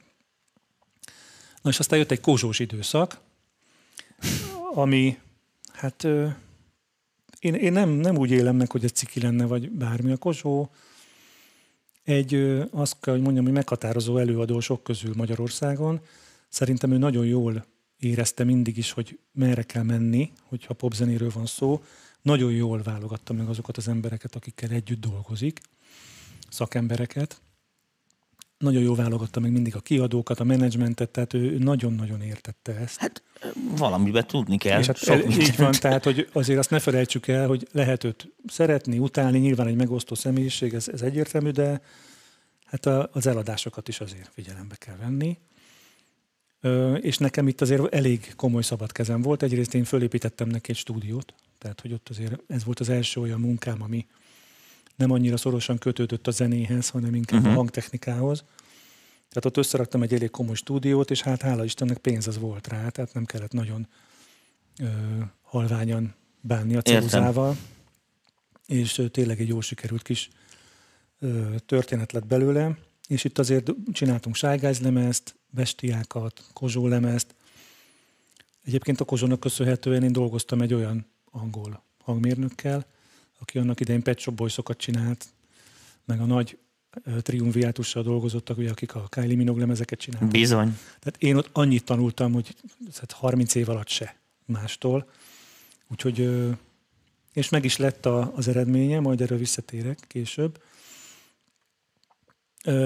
Na 1.63 1.71
és 1.71 1.79
aztán 1.79 1.99
jött 1.99 2.11
egy 2.11 2.21
kozsós 2.21 2.59
időszak, 2.59 3.19
ami, 4.75 5.19
hát 5.73 6.05
én, 7.39 7.55
én 7.55 7.73
nem, 7.73 7.89
nem 7.89 8.17
úgy 8.17 8.31
élem 8.31 8.57
meg, 8.57 8.71
hogy 8.71 8.85
ez 8.85 8.91
ciki 8.91 9.21
lenne, 9.21 9.45
vagy 9.45 9.71
bármi. 9.71 10.13
A 10.13 10.17
kozsó 10.17 10.71
egy, 12.05 12.35
azt 12.71 12.97
kell, 13.01 13.15
hogy 13.15 13.23
mondjam, 13.23 13.45
hogy 13.45 13.55
meghatározó 13.55 14.19
előadó 14.19 14.61
sok 14.61 14.83
közül 14.83 15.13
Magyarországon. 15.17 16.01
Szerintem 16.49 16.93
ő 16.93 16.97
nagyon 16.99 17.27
jól 17.27 17.65
érezte 17.99 18.45
mindig 18.45 18.77
is, 18.77 18.91
hogy 18.91 19.19
merre 19.33 19.63
kell 19.63 19.83
menni, 19.83 20.33
hogyha 20.43 20.75
popzenéről 20.75 21.31
van 21.35 21.47
szó. 21.47 21.83
Nagyon 22.23 22.53
jól 22.53 22.83
válogatta 22.83 23.33
meg 23.33 23.49
azokat 23.49 23.77
az 23.77 23.89
embereket, 23.89 24.35
akikkel 24.35 24.71
együtt 24.71 25.01
dolgozik, 25.01 25.61
szakembereket. 26.49 27.41
Nagyon 28.63 28.83
jól 28.83 28.97
válogatta 28.97 29.41
meg 29.41 29.53
mindig 29.53 29.77
a 29.77 29.81
kiadókat, 29.81 30.41
a 30.41 30.45
menedzsmentet, 30.45 31.11
tehát 31.11 31.35
ő 31.35 31.59
nagyon-nagyon 31.59 32.21
értette 32.21 32.75
ezt. 32.75 32.99
Hát 32.99 33.23
valamiben 33.77 34.27
tudni 34.27 34.59
kell. 34.59 34.81
És 34.81 34.87
hát 34.87 34.97
Sok 34.97 35.15
el, 35.15 35.31
így 35.31 35.57
van, 35.57 35.73
tehát 35.73 36.05
hogy 36.05 36.29
azért 36.33 36.59
azt 36.59 36.71
ne 36.71 36.79
felejtsük 36.79 37.29
el, 37.29 37.47
hogy 37.47 37.69
lehet 37.73 38.05
őt 38.05 38.29
szeretni, 38.47 38.99
utálni, 38.99 39.39
nyilván 39.39 39.67
egy 39.67 39.77
megosztó 39.77 40.15
személyiség, 40.15 40.75
ez, 40.75 40.89
ez 40.89 41.03
egyértelmű, 41.03 41.51
de 41.51 41.81
hát 42.65 42.87
a, 42.87 43.09
az 43.13 43.27
eladásokat 43.27 43.89
is 43.89 44.01
azért 44.01 44.31
figyelembe 44.35 44.75
kell 44.75 44.97
venni. 44.97 45.39
Ö, 46.61 46.95
és 46.95 47.19
nekem 47.19 47.49
itt 47.49 47.61
azért 47.61 47.95
elég 47.95 48.33
komoly 48.37 48.63
szabad 48.63 48.93
kezem 48.93 49.23
volt. 49.23 49.43
Egyrészt 49.43 49.75
én 49.75 49.85
fölépítettem 49.85 50.49
neki 50.49 50.71
egy 50.71 50.77
stúdiót, 50.77 51.35
tehát 51.59 51.81
hogy 51.81 51.93
ott 51.93 52.09
azért 52.09 52.41
ez 52.47 52.65
volt 52.65 52.81
az 52.81 52.89
első 52.89 53.21
olyan 53.21 53.41
munkám, 53.41 53.83
ami 53.83 54.07
nem 54.97 55.11
annyira 55.11 55.37
szorosan 55.37 55.79
kötődött 55.79 56.27
a 56.27 56.31
zenéhez, 56.31 56.89
hanem 56.89 57.15
inkább 57.15 57.41
uh-huh. 57.41 57.55
a 57.55 57.57
hangtechnikához. 57.57 58.45
Tehát 59.29 59.45
ott 59.45 59.57
összeraktam 59.57 60.03
egy 60.03 60.15
elég 60.15 60.31
komoly 60.31 60.55
stúdiót, 60.55 61.11
és 61.11 61.23
hát 61.23 61.43
hála 61.43 61.65
Istennek 61.65 61.99
pénz 61.99 62.27
az 62.27 62.39
volt 62.39 62.69
rá, 62.69 62.89
tehát 62.89 63.15
nem 63.15 63.25
kellett 63.25 63.53
nagyon 63.53 63.89
ö, 64.81 64.87
halványan 65.43 66.15
bánni 66.41 66.77
a 66.77 66.83
ceruzával, 66.83 67.57
és 68.67 68.99
ö, 68.99 69.09
tényleg 69.09 69.41
egy 69.41 69.49
jól 69.49 69.63
sikerült 69.63 70.03
kis 70.03 70.31
ö, 71.19 71.55
történet 71.67 72.13
lett 72.13 72.27
belőle, 72.27 72.79
és 73.09 73.25
itt 73.25 73.39
azért 73.39 73.71
csináltunk 73.93 74.35
sájgázlemezt, 74.35 75.35
bestiákat, 75.51 76.45
kozsó 76.53 76.89
lemezt. 76.89 77.35
Egyébként 78.65 79.01
a 79.01 79.05
kozsónak 79.05 79.41
köszönhetően 79.41 80.03
én 80.03 80.13
dolgoztam 80.13 80.61
egy 80.61 80.75
olyan 80.75 81.07
angol 81.31 81.85
hangmérnökkel, 81.99 82.87
aki 83.43 83.59
annak 83.59 83.81
idején 83.81 84.03
Pet 84.03 84.19
Shop 84.19 84.35
Boys-okat 84.35 84.77
csinált, 84.77 85.27
meg 86.05 86.21
a 86.21 86.25
nagy 86.25 86.59
triumviátussal 87.23 88.03
dolgozottak, 88.03 88.59
ugye, 88.59 88.71
akik 88.71 88.95
a 88.95 89.07
Kylie 89.09 89.37
Minogue 89.37 89.61
lemezeket 89.61 89.99
csináltak. 89.99 90.31
Bizony. 90.31 90.79
Tehát 91.01 91.17
én 91.19 91.37
ott 91.37 91.49
annyit 91.53 91.85
tanultam, 91.85 92.33
hogy 92.33 92.57
hát 92.99 93.13
30 93.13 93.55
év 93.55 93.69
alatt 93.69 93.89
se 93.89 94.17
mástól. 94.45 95.11
Úgyhogy, 95.89 96.31
és 97.33 97.49
meg 97.49 97.65
is 97.65 97.77
lett 97.77 98.07
a, 98.07 98.33
az 98.37 98.49
eredménye, 98.49 99.01
majd 99.01 99.21
erről 99.21 99.39
visszatérek 99.39 99.99
később. 100.07 100.63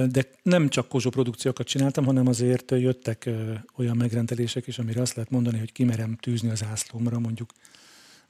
De 0.07 0.31
nem 0.43 0.69
csak 0.69 0.89
kozsó 0.89 1.11
produkciókat 1.11 1.67
csináltam, 1.67 2.05
hanem 2.05 2.27
azért 2.27 2.71
jöttek 2.71 3.31
olyan 3.77 3.97
megrendelések 3.97 4.67
is, 4.67 4.79
amire 4.79 5.01
azt 5.01 5.15
lehet 5.15 5.31
mondani, 5.31 5.59
hogy 5.59 5.73
kimerem 5.73 6.17
tűzni 6.17 6.51
az 6.51 6.65
ászlómra, 6.65 7.19
mondjuk 7.19 7.53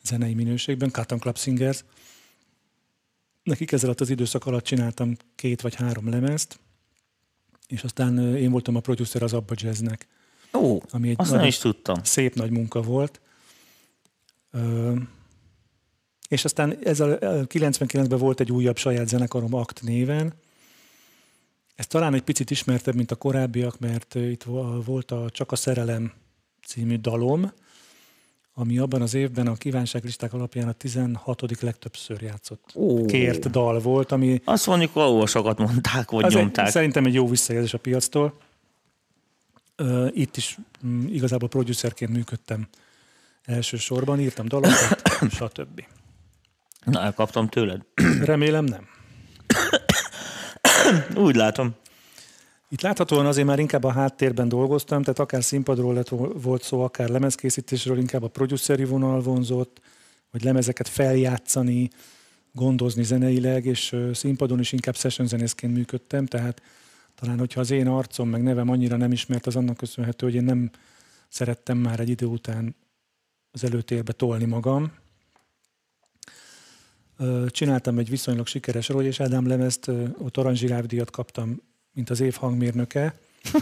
zenei 0.03 0.35
minőségben, 0.35 0.91
Cotton 0.91 1.19
Club 1.19 1.39
Singers. 1.39 1.85
Nekik 3.47 3.73
alatt 3.83 4.01
az 4.01 4.11
időszak 4.11 4.47
alatt 4.47 4.65
csináltam 4.65 5.17
két 5.35 5.61
vagy 5.61 5.75
három 5.75 6.09
lemezt, 6.11 6.59
és 7.69 7.83
aztán 7.83 8.37
én 8.37 8.51
voltam 8.51 8.77
a 8.77 8.81
producer 8.81 9.23
az 9.23 9.33
Abba 9.33 9.55
Jazznek, 9.57 10.07
Ó, 10.55 10.79
ami 10.91 11.09
egy 11.09 11.15
azt 11.19 11.31
nem 11.31 11.45
is 11.45 11.59
tudtam. 11.59 12.03
szép 12.03 12.35
nagy 12.35 12.51
munka 12.51 12.81
volt. 12.83 13.21
Ö, 14.51 14.95
és 16.29 16.45
aztán 16.45 16.79
ez 16.85 17.01
a 17.01 17.19
99-ben 17.19 18.19
volt 18.19 18.41
egy 18.41 18.53
újabb 18.53 18.77
saját 18.77 19.09
zenekarom 19.09 19.55
Akt 19.55 19.83
néven. 19.83 20.35
Ez 21.75 21.87
talán 21.87 22.15
egy 22.15 22.23
picit 22.23 22.51
ismertebb, 22.51 22.95
mint 22.95 23.11
a 23.11 23.17
korábbiak, 23.17 23.79
mert 23.79 24.15
itt 24.15 24.43
vo- 24.43 24.85
volt 24.85 25.11
a 25.11 25.31
Csak 25.31 25.53
a 25.53 25.57
szerelem 25.57 26.13
című 26.67 26.97
dalom, 26.97 27.53
ami 28.59 28.79
abban 28.79 29.03
az 29.03 29.15
évben 29.15 29.47
a 29.47 29.55
kívánságlisták 29.55 30.33
alapján 30.33 30.69
a 30.69 30.73
16. 30.73 31.61
legtöbbször 31.61 32.23
játszott 32.23 32.71
Ó. 32.75 33.05
kért 33.05 33.51
dal 33.51 33.81
volt, 33.81 34.13
ami 34.13 34.41
Azt 34.45 34.67
mondjuk, 34.67 34.93
valahol 34.93 35.27
sokat 35.27 35.59
mondták, 35.59 36.11
vagy 36.11 36.25
az 36.25 36.35
egy, 36.35 36.41
nyomták. 36.41 36.69
szerintem 36.69 37.05
egy 37.05 37.15
jó 37.15 37.29
visszajelzés 37.29 37.75
a 37.75 37.79
piactól. 37.79 38.39
Itt 40.11 40.37
is 40.37 40.57
mm, 40.87 41.07
igazából 41.07 41.49
producerként 41.49 42.11
működtem 42.11 42.69
elsősorban, 43.45 44.21
írtam 44.21 44.49
dalokat, 44.49 45.03
stb. 45.39 45.85
Na, 46.85 47.01
elkaptam 47.03 47.49
tőled. 47.49 47.81
Remélem 48.21 48.65
nem. 48.65 48.87
Úgy 51.17 51.35
látom. 51.35 51.75
Itt 52.69 52.81
láthatóan 52.81 53.27
azért 53.27 53.47
már 53.47 53.59
inkább 53.59 53.85
a 53.85 53.93
háttérben 53.93 54.49
dolgoztam, 54.49 55.03
tehát 55.03 55.19
akár 55.19 55.45
színpadról 55.45 55.95
lett, 55.95 56.09
volt 56.35 56.63
szó, 56.63 56.83
akár 56.83 57.09
lemezkészítésről, 57.09 57.99
inkább 57.99 58.23
a 58.23 58.29
produceri 58.29 58.85
vonal 58.85 59.21
vonzott, 59.21 59.81
vagy 60.31 60.43
lemezeket 60.43 60.89
feljátszani, 60.89 61.91
gondozni 62.53 63.03
zeneileg, 63.03 63.65
és 63.65 63.97
színpadon 64.13 64.59
is 64.59 64.73
inkább 64.73 64.97
session 64.97 65.27
zenészként 65.27 65.75
működtem, 65.75 66.27
tehát 66.27 66.63
Talán, 67.17 67.39
hogyha 67.39 67.61
az 67.61 67.71
én 67.71 67.87
arcom 67.87 68.29
meg 68.29 68.43
nevem 68.43 68.69
annyira 68.69 68.97
nem 68.97 69.13
ismert, 69.13 69.47
az 69.47 69.57
annak 69.57 69.77
köszönhető, 69.77 70.27
hogy 70.27 70.35
én 70.35 70.45
nem 70.45 70.71
szerettem 71.29 71.79
már 71.79 72.01
egy 72.01 72.09
idő 72.09 72.27
után 72.27 72.77
az 73.51 73.65
előtérbe 73.65 74.13
tolni 74.13 74.45
magam. 74.45 74.93
Csináltam 77.47 77.99
egy 77.99 78.11
viszonylag 78.11 78.47
sikeres 78.47 78.89
Rogy 78.89 79.05
és 79.05 79.21
Ádám 79.21 79.47
lemezt, 79.47 79.89
ott 80.19 80.37
aranzsirávdíjat 80.37 81.11
kaptam, 81.11 81.63
mint 81.97 82.11
az 82.11 82.21
év 82.21 82.35
hangmérnöke. 82.35 83.15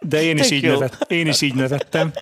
De 0.00 0.22
én 0.22 0.38
is, 0.38 0.50
így 0.50 0.62
nevet, 0.62 1.06
én 1.08 1.26
is 1.26 1.40
így 1.40 1.54
nevettem. 1.54 2.12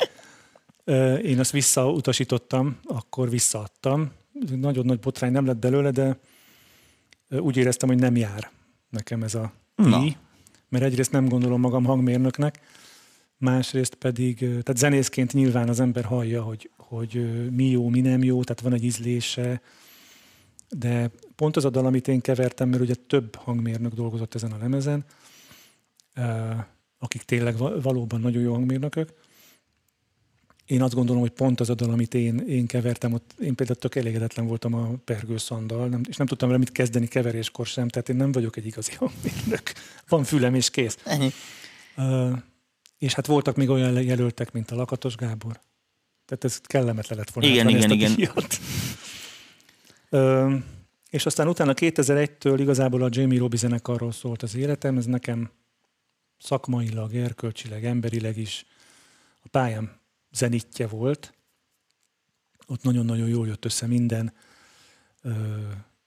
Én 1.22 1.38
azt 1.38 1.50
visszautasítottam, 1.50 2.78
akkor 2.84 3.30
visszaadtam. 3.30 4.12
Nagyon 4.56 4.84
nagy 4.84 4.98
botrány 4.98 5.32
nem 5.32 5.46
lett 5.46 5.56
belőle, 5.56 5.90
de 5.90 6.18
úgy 7.28 7.56
éreztem, 7.56 7.88
hogy 7.88 7.98
nem 7.98 8.16
jár 8.16 8.50
nekem 8.90 9.22
ez 9.22 9.34
a 9.34 9.52
Na. 9.74 9.98
díj. 9.98 10.16
Mert 10.68 10.84
egyrészt 10.84 11.12
nem 11.12 11.28
gondolom 11.28 11.60
magam 11.60 11.84
hangmérnöknek, 11.84 12.60
másrészt 13.36 13.94
pedig, 13.94 14.38
tehát 14.38 14.76
zenészként 14.76 15.32
nyilván 15.32 15.68
az 15.68 15.80
ember 15.80 16.04
hallja, 16.04 16.42
hogy, 16.42 16.70
hogy 16.76 17.50
mi 17.50 17.70
jó, 17.70 17.88
mi 17.88 18.00
nem 18.00 18.22
jó, 18.22 18.42
tehát 18.42 18.62
van 18.62 18.72
egy 18.72 18.84
ízlése, 18.84 19.60
de 20.76 21.10
pont 21.36 21.56
az 21.56 21.64
a 21.64 21.70
dal, 21.70 21.86
amit 21.86 22.08
én 22.08 22.20
kevertem, 22.20 22.68
mert 22.68 22.82
ugye 22.82 22.94
több 22.94 23.34
hangmérnök 23.34 23.92
dolgozott 23.92 24.34
ezen 24.34 24.52
a 24.52 24.58
lemezen, 24.58 25.04
akik 26.98 27.22
tényleg 27.22 27.56
va- 27.56 27.82
valóban 27.82 28.20
nagyon 28.20 28.42
jó 28.42 28.52
hangmérnökök. 28.52 29.12
Én 30.66 30.82
azt 30.82 30.94
gondolom, 30.94 31.20
hogy 31.20 31.30
pont 31.30 31.60
az 31.60 31.70
a 31.70 31.74
dal, 31.74 31.90
amit 31.90 32.14
én, 32.14 32.38
én 32.38 32.66
kevertem, 32.66 33.12
ott 33.12 33.34
én 33.40 33.54
például 33.54 33.78
tök 33.78 33.94
elégedetlen 33.94 34.46
voltam 34.46 34.74
a 34.74 34.88
Pergő 35.04 35.36
Szandal, 35.36 35.88
nem, 35.88 36.00
és 36.08 36.16
nem 36.16 36.26
tudtam 36.26 36.48
vele 36.48 36.60
mit 36.60 36.72
kezdeni 36.72 37.06
keveréskor 37.06 37.66
sem, 37.66 37.88
tehát 37.88 38.08
én 38.08 38.16
nem 38.16 38.32
vagyok 38.32 38.56
egy 38.56 38.66
igazi 38.66 38.92
hangmérnök. 38.94 39.72
Van 40.08 40.24
fülem 40.24 40.54
és 40.54 40.70
kész. 40.70 40.98
Ennyi. 41.04 41.30
Uh, 41.96 42.38
és 42.98 43.14
hát 43.14 43.26
voltak 43.26 43.56
még 43.56 43.68
olyan 43.68 44.02
jelöltek, 44.02 44.52
mint 44.52 44.70
a 44.70 44.76
Lakatos 44.76 45.14
Gábor. 45.14 45.60
Tehát 46.24 46.44
ez 46.44 46.58
kellemetlen 46.60 47.18
lett 47.18 47.30
volna. 47.30 47.50
Igen, 47.50 47.68
igen, 47.68 47.90
igen. 47.90 48.14
És 51.10 51.26
aztán 51.26 51.48
utána 51.48 51.72
2001-től 51.76 52.56
igazából 52.58 53.02
a 53.02 53.08
Jamie 53.10 53.38
Robbie 53.38 53.58
zenekarról 53.58 54.12
szólt 54.12 54.42
az 54.42 54.54
életem, 54.54 54.96
ez 54.96 55.06
nekem 55.06 55.50
szakmailag, 56.38 57.14
erkölcsileg, 57.14 57.84
emberileg 57.84 58.36
is 58.36 58.66
a 59.42 59.48
pályám 59.48 59.90
zenitje 60.30 60.86
volt. 60.86 61.34
Ott 62.66 62.82
nagyon-nagyon 62.82 63.28
jól 63.28 63.46
jött 63.46 63.64
össze 63.64 63.86
minden 63.86 64.32
ö, 65.22 65.30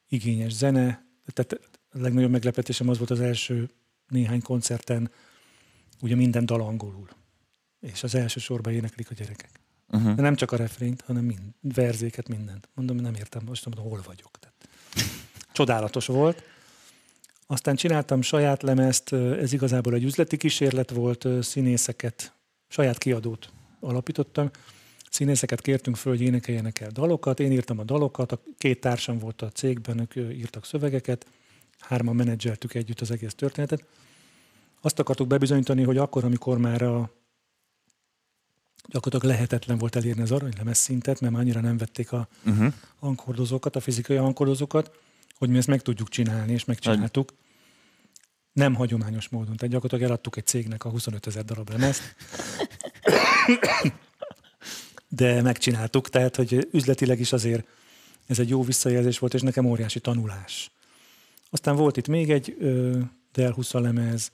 igényes 0.08 0.54
zene. 0.54 1.06
Tehát 1.26 1.54
a 1.90 1.98
legnagyobb 1.98 2.32
meglepetésem 2.32 2.90
az 2.90 2.98
volt 2.98 3.10
az 3.10 3.20
első 3.20 3.70
néhány 4.08 4.42
koncerten, 4.42 5.12
ugye 6.02 6.16
minden 6.16 6.46
dal 6.46 6.62
angolul. 6.62 7.10
És 7.80 8.04
az 8.04 8.16
első 8.16 8.40
sorban 8.40 8.74
éneklik 8.74 9.12
a 9.12 9.14
gyerekek. 9.14 9.65
Uh-huh. 9.88 10.16
De 10.16 10.22
nem 10.22 10.36
csak 10.36 10.52
a 10.52 10.56
refrént, 10.56 11.02
hanem 11.02 11.24
mind, 11.24 11.42
verzéket, 11.62 12.28
mindent. 12.28 12.70
Mondom, 12.74 12.96
nem 12.96 13.14
értem, 13.14 13.42
most 13.46 13.66
nem 13.66 13.74
tudom, 13.74 13.90
hol 13.90 14.02
vagyok. 14.06 14.40
Tehát, 14.40 14.68
csodálatos 15.52 16.06
volt. 16.06 16.44
Aztán 17.48 17.76
csináltam 17.76 18.22
saját 18.22 18.64
lemezt, 18.64 19.14
ez 19.14 19.54
igazából 19.54 19.94
egy 19.94 20.04
üzleti 20.04 20.38
kísérlet 20.38 20.90
volt, 20.90 21.28
színészeket, 21.42 22.34
saját 22.68 22.98
kiadót 22.98 23.50
alapítottam. 23.80 24.50
Színészeket 25.10 25.62
kértünk 25.62 25.96
föl, 25.96 26.12
hogy 26.12 26.22
énekeljenek 26.22 26.80
el 26.80 26.90
dalokat. 26.90 27.40
Én 27.40 27.52
írtam 27.52 27.80
a 27.80 27.84
dalokat, 27.84 28.32
a 28.32 28.42
két 28.58 28.80
társam 28.80 29.20
volt 29.20 29.42
a 29.42 29.50
cégben, 29.50 30.00
ők 30.00 30.16
írtak 30.16 30.66
szövegeket, 30.66 31.26
hárman 31.80 32.16
menedzseltük 32.16 32.74
együtt 32.74 33.02
az 33.02 33.12
egész 33.12 33.34
történetet. 33.34 33.86
Azt 34.82 35.00
akartuk 35.00 35.28
bebizonyítani, 35.28 35.84
hogy 35.84 35.98
akkor, 35.98 36.24
amikor 36.24 36.58
már 36.58 36.82
a 36.82 37.12
gyakorlatilag 38.88 39.36
lehetetlen 39.36 39.78
volt 39.78 39.96
elérni 39.96 40.22
az 40.22 40.32
aranylemez 40.32 40.78
szintet, 40.78 41.20
mert 41.22 41.34
már 41.34 41.42
annyira 41.42 41.60
nem 41.60 41.78
vették 41.78 42.12
a 42.12 42.28
Uh-huh. 42.46 42.74
hangkordozókat, 43.00 43.76
a 43.76 43.80
fizikai 43.80 44.18
hangkordozókat, 44.18 44.92
hogy 45.38 45.50
mi 45.50 45.58
ezt 45.58 45.68
meg 45.68 45.82
tudjuk 45.82 46.10
csinálni, 46.10 46.54
és 46.54 46.66
megcsináltuk. 46.66 47.34
Nem 48.54 48.74
hagyományos 48.74 49.30
módon. 49.30 49.56
Tehát 49.56 49.74
gyakorlatilag 49.74 50.04
eladtuk 50.12 50.38
egy 50.38 50.46
cégnek 50.46 50.86
a 50.86 50.90
25 50.90 51.28
ezer 51.28 51.46
darab 51.46 51.70
lemezt. 51.70 52.16
De 55.08 55.42
megcsináltuk, 55.42 56.10
tehát 56.10 56.36
hogy 56.36 56.68
üzletileg 56.72 57.20
is 57.20 57.34
azért 57.34 57.68
ez 58.28 58.40
egy 58.40 58.50
jó 58.50 58.64
visszajelzés 58.64 59.20
volt, 59.20 59.34
és 59.34 59.42
nekem 59.42 59.66
óriási 59.66 60.00
tanulás. 60.00 60.72
Aztán 61.50 61.76
volt 61.76 61.98
itt 61.98 62.08
még 62.08 62.32
egy 62.32 62.56
ö, 62.60 63.00
Del 63.34 63.52
20 63.52 63.72
lemez, 63.72 64.32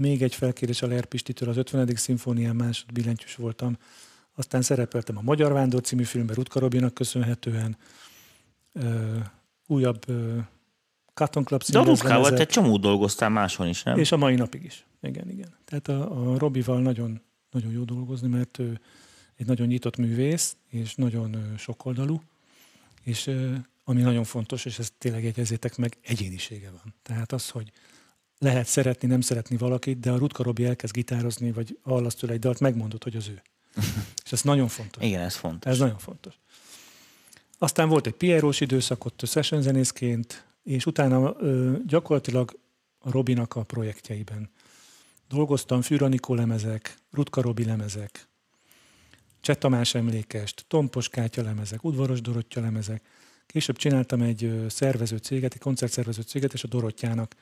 még 0.00 0.22
egy 0.22 0.34
felkérés 0.34 0.82
a 0.82 0.86
Ler 0.86 1.04
Pistitől, 1.04 1.48
az 1.48 1.56
50. 1.56 1.94
szimfónián 1.94 2.56
másodbillentyűs 2.56 3.34
voltam. 3.34 3.76
Aztán 4.34 4.62
szerepeltem 4.62 5.16
a 5.16 5.22
Magyar 5.22 5.52
Vándor 5.52 5.80
című 5.80 6.02
filmben 6.02 6.34
Rutka 6.34 6.60
Robinak 6.60 6.94
köszönhetően. 6.94 7.76
Ö, 8.72 9.16
újabb 9.66 10.08
ö, 10.08 10.38
Cotton 11.14 11.44
Club 11.44 11.62
De 11.62 11.78
a 11.78 11.84
Rutkával 11.84 12.32
te 12.32 12.46
csomó 12.46 12.76
dolgoztál 12.76 13.28
máshol 13.28 13.66
is, 13.66 13.82
nem? 13.82 13.98
És 13.98 14.12
a 14.12 14.16
mai 14.16 14.34
napig 14.34 14.64
is. 14.64 14.86
Igen, 15.02 15.30
igen. 15.30 15.54
Tehát 15.64 15.88
a, 15.88 16.32
a 16.32 16.38
Robival 16.38 16.80
nagyon, 16.80 17.20
nagyon 17.50 17.72
jó 17.72 17.82
dolgozni, 17.84 18.28
mert 18.28 18.58
ő 18.58 18.80
egy 19.36 19.46
nagyon 19.46 19.66
nyitott 19.66 19.96
művész, 19.96 20.56
és 20.68 20.94
nagyon 20.94 21.54
sokoldalú, 21.58 22.22
és 23.02 23.30
ami 23.84 24.02
nagyon 24.02 24.24
fontos, 24.24 24.64
és 24.64 24.78
ezt 24.78 24.92
tényleg 24.98 25.24
jegyezzétek 25.24 25.76
meg, 25.76 25.96
egyénisége 26.02 26.70
van. 26.70 26.94
Tehát 27.02 27.32
az, 27.32 27.48
hogy 27.48 27.72
lehet 28.40 28.66
szeretni, 28.66 29.08
nem 29.08 29.20
szeretni 29.20 29.56
valakit, 29.56 30.00
de 30.00 30.10
a 30.10 30.16
Rutka 30.16 30.42
Robi 30.42 30.64
elkezd 30.64 30.94
gitározni, 30.94 31.52
vagy 31.52 31.78
hallasz 31.82 32.14
tőle 32.14 32.32
egy 32.32 32.38
dalt, 32.38 32.60
megmondod, 32.60 33.02
hogy 33.02 33.16
az 33.16 33.28
ő. 33.28 33.42
és 34.24 34.32
ez 34.32 34.42
nagyon 34.42 34.68
fontos. 34.68 35.04
Igen, 35.04 35.20
ez 35.20 35.36
fontos. 35.36 35.72
Ez 35.72 35.78
nagyon 35.78 35.98
fontos. 35.98 36.34
Aztán 37.58 37.88
volt 37.88 38.06
egy 38.06 38.12
Pierós 38.12 38.60
időszak 38.60 39.04
ott 39.04 39.22
session 39.26 39.62
zenészként, 39.62 40.46
és 40.62 40.86
utána 40.86 41.34
ö, 41.38 41.76
gyakorlatilag 41.86 42.58
a 42.98 43.10
Robinak 43.10 43.56
a 43.56 43.62
projektjeiben 43.62 44.50
dolgoztam, 45.28 45.82
Fűranikó 45.82 46.34
lemezek, 46.34 46.96
Rutka 47.10 47.40
Robi 47.40 47.64
lemezek, 47.64 48.28
Cseh 49.40 49.56
Tamás 49.56 49.94
emlékest, 49.94 50.64
Tompos 50.68 51.08
Kátya 51.08 51.42
lemezek, 51.42 51.84
Udvaros 51.84 52.20
Dorottya 52.20 52.60
lemezek. 52.60 53.02
Később 53.46 53.76
csináltam 53.76 54.22
egy 54.22 54.64
szervező 54.68 55.16
céget, 55.16 55.54
egy 55.54 55.60
koncertszervező 55.60 56.22
céget, 56.22 56.52
és 56.52 56.64
a 56.64 56.68
Dorottyának 56.68 57.34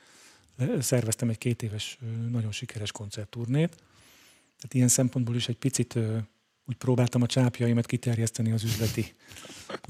szerveztem 0.79 1.29
egy 1.29 1.37
két 1.37 1.63
éves 1.63 1.97
nagyon 2.31 2.51
sikeres 2.51 2.91
koncertturnét. 2.91 3.69
Tehát 4.57 4.73
ilyen 4.73 4.87
szempontból 4.87 5.35
is 5.35 5.47
egy 5.47 5.57
picit 5.57 5.95
úgy 6.65 6.75
próbáltam 6.75 7.21
a 7.21 7.25
csápjaimat 7.25 7.85
kiterjeszteni 7.85 8.51
az 8.51 8.63
üzleti 8.63 9.15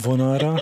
vonalra. 0.03 0.61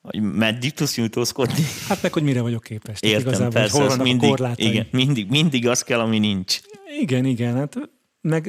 Hogy 0.00 0.20
meddig 0.20 0.72
tudsz 0.72 0.96
nyújtózkodni? 0.96 1.64
Hát 1.88 2.02
meg, 2.02 2.12
hogy 2.12 2.22
mire 2.22 2.40
vagyok 2.40 2.62
képes. 2.62 3.00
Tehát 3.00 3.16
Értem, 3.16 3.28
igazából, 3.32 3.60
persze, 3.60 3.78
hol 3.78 3.86
vannak 3.88 4.04
mindig, 4.04 4.40
a 4.40 4.52
igen, 4.56 4.86
mindig, 4.90 5.28
mindig 5.30 5.68
az 5.68 5.82
kell, 5.82 6.00
ami 6.00 6.18
nincs. 6.18 6.60
igen, 7.00 7.24
igen. 7.24 7.54
Hát 7.54 7.76
meg 8.20 8.46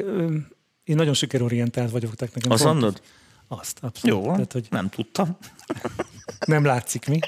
én 0.84 0.96
nagyon 0.96 1.13
sikerorientált 1.13 1.92
vagyok. 1.92 2.16
Tehát 2.16 2.36
nekem 2.36 2.52
Azt 2.52 2.63
mondod? 2.63 3.02
Azt, 3.48 3.78
abszolút. 3.82 4.26
Jó, 4.26 4.32
Tehát, 4.32 4.52
hogy 4.52 4.68
nem 4.70 4.89
tudtam. 4.89 5.38
nem 6.46 6.66
látszik 6.66 7.08
mi. 7.08 7.20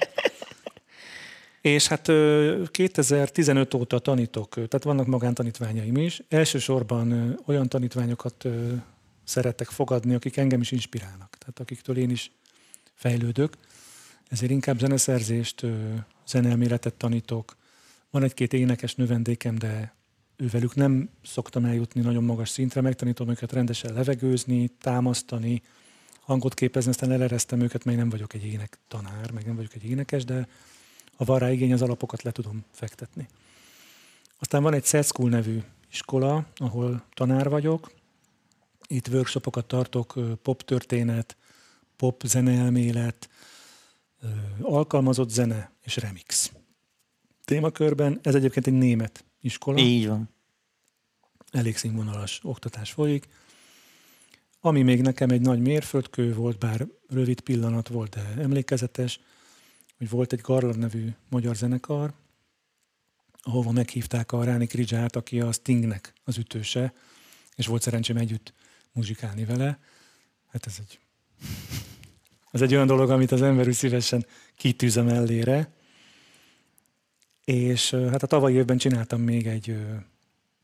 És 1.65 1.87
hát 1.87 2.07
ö, 2.07 2.63
2015 2.71 3.73
óta 3.73 3.99
tanítok, 3.99 4.49
tehát 4.53 4.83
vannak 4.83 5.05
magántanítványaim 5.05 5.97
is. 5.97 6.21
Elsősorban 6.29 7.37
olyan 7.45 7.69
tanítványokat 7.69 8.45
szeretek 9.23 9.67
fogadni, 9.67 10.15
akik 10.15 10.37
engem 10.37 10.61
is 10.61 10.71
inspirálnak, 10.71 11.37
tehát 11.37 11.59
akiktől 11.59 11.97
én 11.97 12.09
is 12.09 12.31
fejlődök. 12.93 13.53
Ezért 14.27 14.51
inkább 14.51 14.79
zeneszerzést, 14.79 15.65
zeneelméletet 16.27 16.93
tanítok. 16.93 17.55
Van 18.09 18.23
egy-két 18.23 18.53
énekes 18.53 18.95
növendékem, 18.95 19.55
de 19.55 19.95
ővelük 20.37 20.75
nem 20.75 21.09
szoktam 21.23 21.65
eljutni 21.65 22.01
nagyon 22.01 22.23
magas 22.23 22.49
szintre, 22.49 22.81
megtanítom 22.81 23.29
őket 23.29 23.51
rendesen 23.51 23.93
levegőzni, 23.93 24.67
támasztani, 24.67 25.61
hangot 26.19 26.53
képezni, 26.53 26.89
aztán 26.89 27.11
eleresztem 27.11 27.59
őket, 27.59 27.85
én 27.85 27.95
nem 27.95 28.09
vagyok 28.09 28.33
egy 28.33 28.45
ének 28.45 28.79
tanár, 28.87 29.31
meg 29.31 29.45
nem 29.45 29.55
vagyok 29.55 29.73
egy 29.73 29.89
énekes, 29.89 30.25
de 30.25 30.47
ha 31.15 31.25
van 31.25 31.39
rá 31.39 31.51
igény, 31.51 31.73
az 31.73 31.81
alapokat 31.81 32.21
le 32.21 32.31
tudom 32.31 32.65
fektetni. 32.71 33.27
Aztán 34.39 34.63
van 34.63 34.73
egy 34.73 34.85
Set 34.85 35.05
School 35.05 35.29
nevű 35.29 35.61
iskola, 35.91 36.45
ahol 36.55 37.03
tanár 37.13 37.49
vagyok. 37.49 37.91
Itt 38.87 39.07
workshopokat 39.07 39.65
tartok, 39.65 40.13
pop 40.41 40.63
történet, 40.63 41.37
pop 41.95 42.21
zeneelmélet, 42.25 43.29
alkalmazott 44.61 45.29
zene 45.29 45.71
és 45.81 45.95
remix. 45.95 46.51
Témakörben 47.45 48.19
ez 48.23 48.35
egyébként 48.35 48.67
egy 48.67 48.73
német 48.73 49.25
iskola 49.41 49.77
Így 49.77 50.07
van. 50.07 50.29
elég 51.51 51.77
színvonalas 51.77 52.39
oktatás 52.43 52.91
folyik. 52.91 53.27
Ami 54.59 54.81
még 54.81 55.01
nekem 55.01 55.29
egy 55.29 55.41
nagy 55.41 55.59
mérföldkő 55.59 56.33
volt, 56.33 56.57
bár 56.57 56.87
rövid 57.07 57.41
pillanat 57.41 57.87
volt, 57.87 58.15
de 58.15 58.41
emlékezetes, 58.41 59.19
hogy 59.97 60.09
volt 60.09 60.33
egy 60.33 60.41
Garland 60.41 60.77
nevű 60.77 61.09
magyar 61.29 61.55
zenekar, 61.55 62.13
ahova 63.41 63.71
meghívták 63.71 64.31
a 64.31 64.43
Ráni 64.43 64.67
Kridzsát, 64.67 65.15
aki 65.15 65.39
a 65.39 65.51
Stingnek 65.51 66.13
az 66.23 66.37
ütőse, 66.37 66.93
és 67.55 67.67
volt 67.67 67.81
szerencsém 67.81 68.17
együtt 68.17 68.53
muzsikálni 68.91 69.45
vele. 69.45 69.79
Hát 70.47 70.65
ez 70.65 70.77
egy, 70.79 70.99
ez 72.51 72.61
egy 72.61 72.73
olyan 72.73 72.87
dolog, 72.87 73.09
amit 73.09 73.31
az 73.31 73.41
ember 73.41 73.67
úgy 73.67 73.73
szívesen 73.73 74.25
kitűz 74.55 74.97
a 74.97 75.03
mellére. 75.03 75.73
És 77.43 77.89
hát 77.91 78.23
a 78.23 78.27
tavalyi 78.27 78.55
évben 78.55 78.77
csináltam 78.77 79.21
még 79.21 79.47
egy, 79.47 79.77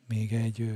még 0.08 0.34
egy 0.34 0.72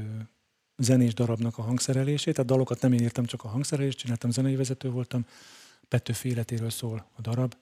zenés 0.78 1.14
darabnak 1.14 1.58
a 1.58 1.62
hangszerelését, 1.62 2.34
tehát 2.34 2.50
dalokat 2.50 2.82
nem 2.82 2.94
én 2.94 3.02
írtam, 3.02 3.26
csak 3.26 3.44
a 3.44 3.48
hangszerelést, 3.48 3.98
csináltam, 3.98 4.32
zenei 4.32 4.56
vezető 4.56 4.90
voltam, 4.90 5.26
Petőfi 5.88 6.30
életéről 6.30 6.70
szól 6.70 7.10
a 7.16 7.22
darab, 7.22 7.56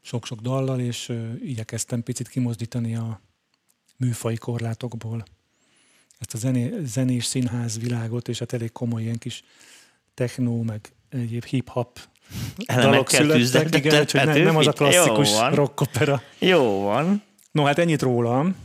sok-sok 0.00 0.40
dallal, 0.40 0.80
és 0.80 1.12
igyekeztem 1.42 2.02
picit 2.02 2.28
kimozdítani 2.28 2.96
a 2.96 3.20
műfai 3.96 4.36
korlátokból 4.36 5.24
ezt 6.18 6.34
a 6.34 6.38
zené, 6.38 6.74
zenés 6.84 7.24
színház 7.24 7.78
világot, 7.78 8.28
és 8.28 8.38
hát 8.38 8.52
elég 8.52 8.72
komoly 8.72 9.02
ilyen 9.02 9.18
kis 9.18 9.42
techno, 10.14 10.62
meg 10.62 10.92
egyéb 11.08 11.44
hip-hop 11.44 12.00
dalok 12.66 13.10
születtek. 13.10 13.74
Igen, 13.74 14.00
úgyhogy 14.00 14.24
nem, 14.24 14.42
nem 14.42 14.56
az 14.56 14.66
a 14.66 14.72
klasszikus 14.72 15.30
rockopera. 15.50 16.22
Jó 16.38 16.80
van. 16.80 17.22
No, 17.50 17.64
hát 17.64 17.78
ennyit 17.78 18.02
rólam. 18.02 18.56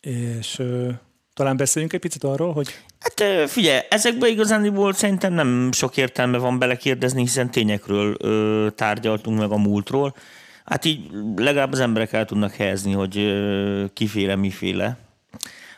És 0.00 0.58
ö, 0.58 0.90
talán 1.36 1.56
beszéljünk 1.56 1.92
egy 1.94 2.00
picit 2.00 2.24
arról, 2.24 2.52
hogy 2.52 2.78
Hát 3.00 3.48
figyelj, 3.50 3.80
ezekben 3.90 4.30
igazániból 4.30 4.92
szerintem 4.92 5.32
nem 5.32 5.72
sok 5.72 5.96
értelme 5.96 6.38
van 6.38 6.58
belekérdezni, 6.58 7.20
hiszen 7.20 7.50
tényekről 7.50 8.16
ö, 8.18 8.66
tárgyaltunk 8.74 9.38
meg 9.38 9.50
a 9.50 9.56
múltról. 9.56 10.14
Hát 10.64 10.84
így 10.84 11.10
legalább 11.36 11.72
az 11.72 11.80
emberek 11.80 12.12
el 12.12 12.24
tudnak 12.24 12.54
helyezni, 12.54 12.92
hogy 12.92 13.18
ö, 13.18 13.84
kiféle, 13.92 14.36
miféle. 14.36 14.96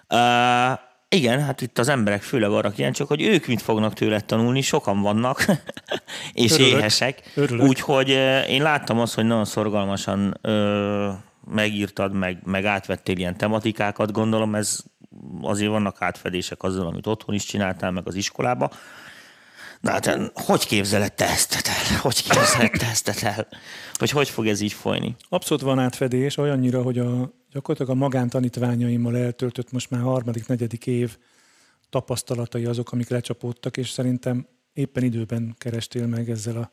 Uh, 0.08 0.78
igen, 1.08 1.40
hát 1.40 1.60
itt 1.60 1.78
az 1.78 1.88
emberek 1.88 2.22
főleg 2.22 2.50
arra 2.50 2.70
kíváncsiak, 2.70 3.08
hogy 3.08 3.22
ők 3.22 3.46
mit 3.46 3.62
fognak 3.62 3.94
tőled 3.94 4.24
tanulni, 4.24 4.60
sokan 4.60 5.00
vannak, 5.00 5.44
és 6.32 6.52
Örülök. 6.52 6.72
éhesek. 6.72 7.22
Örülök. 7.34 7.66
Úgyhogy 7.66 8.08
én 8.48 8.62
láttam 8.62 8.98
azt, 8.98 9.14
hogy 9.14 9.24
nagyon 9.24 9.44
szorgalmasan 9.44 10.38
ö, 10.40 11.08
megírtad, 11.50 12.12
meg, 12.12 12.40
meg 12.44 12.64
átvettél 12.64 13.16
ilyen 13.16 13.36
tematikákat, 13.36 14.12
gondolom 14.12 14.54
ez 14.54 14.78
azért 15.40 15.70
vannak 15.70 16.02
átfedések 16.02 16.62
azzal, 16.62 16.86
amit 16.86 17.06
otthon 17.06 17.34
is 17.34 17.44
csináltál, 17.44 17.90
meg 17.90 18.06
az 18.06 18.14
iskolába. 18.14 18.70
Na 19.80 19.90
hát, 19.90 20.30
hogy 20.34 20.66
képzeled 20.66 21.12
te 21.12 21.28
ezt 21.28 21.62
el? 21.64 21.98
Hogy 22.00 22.22
képzeled 22.22 22.70
te 22.70 22.86
ezt 22.86 23.08
el? 23.08 23.48
Hogy 23.92 24.10
hogy 24.10 24.28
fog 24.28 24.46
ez 24.46 24.60
így 24.60 24.72
folyni? 24.72 25.16
abszolút 25.28 25.62
van 25.62 25.78
átfedés, 25.78 26.36
olyannyira, 26.36 26.82
hogy 26.82 26.98
a, 26.98 27.32
gyakorlatilag 27.52 27.90
a 27.90 28.00
magántanítványaimmal 28.00 29.16
eltöltött 29.16 29.72
most 29.72 29.90
már 29.90 30.00
harmadik, 30.00 30.46
negyedik 30.46 30.86
év 30.86 31.16
tapasztalatai 31.90 32.64
azok, 32.64 32.92
amik 32.92 33.08
lecsapódtak, 33.08 33.76
és 33.76 33.90
szerintem 33.90 34.46
éppen 34.72 35.02
időben 35.02 35.54
kerestél 35.58 36.06
meg 36.06 36.30
ezzel 36.30 36.56
a 36.56 36.70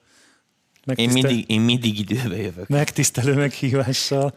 Én 0.95 0.95
megtisztel... 0.95 1.31
mindig, 1.31 1.49
én 1.49 1.61
mindig 1.61 1.99
időbe 1.99 2.35
jövök. 2.35 2.67
megtisztelő 2.67 3.33
meghívással. 3.33 4.33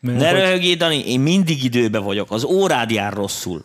Mert 0.00 0.18
Ne 0.18 0.30
hogy- 0.30 0.38
röhögjél, 0.40 0.76
Dani, 0.76 1.10
én 1.10 1.20
mindig 1.20 1.64
időbe 1.64 1.98
vagyok. 1.98 2.30
Az 2.30 2.44
órád 2.44 2.90
jár 2.90 3.12
rosszul. 3.12 3.64